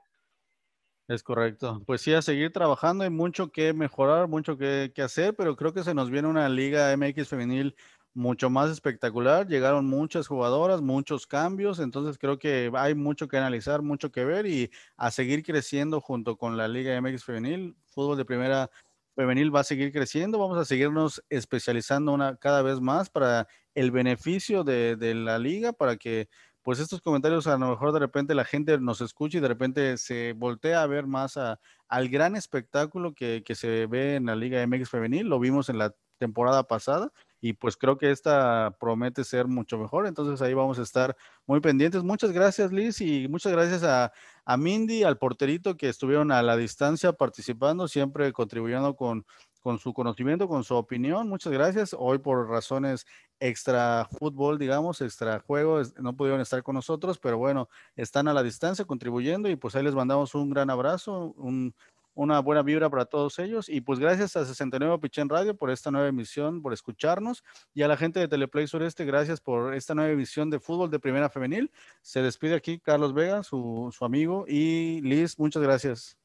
Es 1.09 1.25
correcto. 1.25 1.83
Pues 1.87 2.03
sí, 2.03 2.15
a 2.15 2.23
seguir 2.23 2.53
trabajando, 2.53 3.03
hay 3.03 3.11
mucho 3.11 3.51
que 3.51 3.73
mejorar, 3.73 4.29
mucho 4.29 4.57
que, 4.57 4.93
que, 4.95 5.03
hacer, 5.03 5.35
pero 5.35 5.57
creo 5.57 5.73
que 5.75 5.83
se 5.83 5.93
nos 5.93 6.09
viene 6.09 6.29
una 6.29 6.49
Liga 6.49 6.97
MX 6.97 7.27
femenil 7.27 7.75
mucho 8.15 8.51
más 8.51 8.71
espectacular. 8.71 9.47
Llegaron 9.47 9.87
muchas 9.87 10.27
jugadoras, 10.27 10.81
muchos 10.81 11.27
cambios, 11.27 11.79
entonces 11.79 12.19
creo 12.19 12.39
que 12.39 12.71
hay 12.75 12.95
mucho 12.95 13.29
que 13.29 13.37
analizar, 13.37 13.83
mucho 13.83 14.11
que 14.11 14.25
ver 14.25 14.47
y 14.47 14.71
a 14.97 15.11
seguir 15.11 15.43
creciendo 15.45 16.01
junto 16.01 16.37
con 16.37 16.57
la 16.57 16.69
Liga 16.69 17.01
MX 17.01 17.25
Femenil. 17.25 17.77
Fútbol 17.87 18.17
de 18.17 18.25
primera 18.25 18.71
femenil 19.17 19.55
va 19.55 19.61
a 19.61 19.65
seguir 19.65 19.93
creciendo, 19.93 20.39
vamos 20.39 20.59
a 20.59 20.65
seguirnos 20.65 21.23
especializando 21.29 22.13
una, 22.13 22.37
cada 22.37 22.63
vez 22.63 22.81
más 22.81 23.11
para 23.11 23.49
el 23.75 23.91
beneficio 23.91 24.65
de, 24.65 24.97
la 25.15 25.39
liga, 25.39 25.73
para 25.73 25.97
que 25.97 26.29
pues 26.63 26.79
estos 26.79 27.01
comentarios 27.01 27.47
a 27.47 27.57
lo 27.57 27.71
mejor 27.71 27.93
de 27.93 27.99
repente 28.01 28.35
la 28.35 28.45
gente 28.45 28.79
nos 28.79 29.01
escuche 29.01 29.39
y 29.39 29.41
de 29.41 29.49
repente 29.49 29.97
se 29.97 30.35
voltea 30.35 30.83
a 30.83 30.87
ver 30.87 31.07
más 31.07 31.37
a, 31.37 31.59
al 31.89 32.09
gran 32.09 32.37
espectáculo 32.37 33.15
que, 33.15 33.43
que 33.45 33.55
se 33.55 33.87
ve 33.87 34.17
en 34.17 34.27
la 34.27 34.37
Liga 34.37 34.67
MX 34.67 34.91
Femenil, 34.91 35.27
lo 35.27 35.39
vimos 35.39 35.69
en 35.69 35.79
la 35.79 35.95
temporada 36.19 36.65
pasada 36.65 37.11
y 37.41 37.55
pues 37.55 37.77
creo 37.77 37.97
que 37.97 38.11
esta 38.11 38.77
promete 38.79 39.25
ser 39.25 39.47
mucho 39.47 39.79
mejor, 39.79 40.07
entonces 40.07 40.43
ahí 40.43 40.55
vamos 40.55 40.79
a 40.79 40.83
estar 40.83 41.17
muy 41.47 41.61
pendientes. 41.61 42.03
Muchas 42.03 42.33
gracias 42.33 42.73
Liz 42.73 43.01
y 43.01 43.29
muchas 43.29 43.53
gracias 43.53 43.83
a, 43.83 44.13
a 44.45 44.57
Mindy, 44.57 45.05
al 45.05 45.19
porterito 45.19 45.77
que 45.77 45.89
estuvieron 45.89 46.33
a 46.33 46.43
la 46.43 46.57
distancia 46.57 47.13
participando, 47.13 47.89
siempre 47.89 48.33
contribuyendo 48.33 48.95
con, 48.97 49.25
con 49.61 49.79
su 49.79 49.93
conocimiento, 49.93 50.49
con 50.49 50.65
su 50.65 50.75
opinión. 50.75 51.29
Muchas 51.29 51.53
gracias. 51.53 51.95
Hoy 51.99 52.19
por 52.19 52.49
razones 52.49 53.07
extra 53.39 54.07
fútbol, 54.19 54.59
digamos, 54.59 55.01
extra 55.01 55.41
juego, 55.41 55.81
no 55.99 56.17
pudieron 56.17 56.41
estar 56.41 56.63
con 56.63 56.75
nosotros, 56.75 57.19
pero 57.19 57.39
bueno, 57.39 57.69
están 57.97 58.29
a 58.29 58.35
la 58.35 58.43
distancia 58.43 58.85
contribuyendo 58.85 59.49
y 59.49 59.57
pues 59.57 59.75
ahí 59.77 59.83
les 59.83 59.95
mandamos 59.95 60.35
un 60.35 60.51
gran 60.51 60.71
abrazo, 60.71 61.35
un, 61.37 61.75
una 62.21 62.39
buena 62.41 62.63
vibra 62.63 62.91
para 62.91 63.07
todos 63.07 63.39
ellos. 63.39 63.71
Y 63.71 63.81
pues 63.81 63.99
gracias 63.99 64.37
a 64.37 64.45
69 64.45 64.99
Pichén 64.99 65.29
Radio 65.29 65.57
por 65.57 65.71
esta 65.71 65.91
nueva 65.91 66.09
emisión, 66.09 66.61
por 66.61 66.75
escucharnos. 66.75 67.43
Y 67.73 67.81
a 67.81 67.89
la 67.89 67.97
gente 67.97 68.21
de 68.21 68.29
Teleplay 68.29 68.67
Sureste, 68.67 69.07
gracias 69.07 69.41
por 69.41 69.75
esta 69.75 69.95
nueva 69.95 70.13
emisión 70.13 70.51
de 70.51 70.61
fútbol 70.61 70.91
de 70.91 70.99
Primera 70.99 71.31
Femenil. 71.31 71.73
Se 72.03 72.21
despide 72.21 72.55
aquí 72.55 72.79
Carlos 72.79 73.15
Vega, 73.15 73.43
su, 73.43 73.89
su 73.97 74.05
amigo. 74.05 74.45
Y 74.47 75.01
Liz, 75.01 75.39
muchas 75.39 75.63
gracias. 75.63 76.19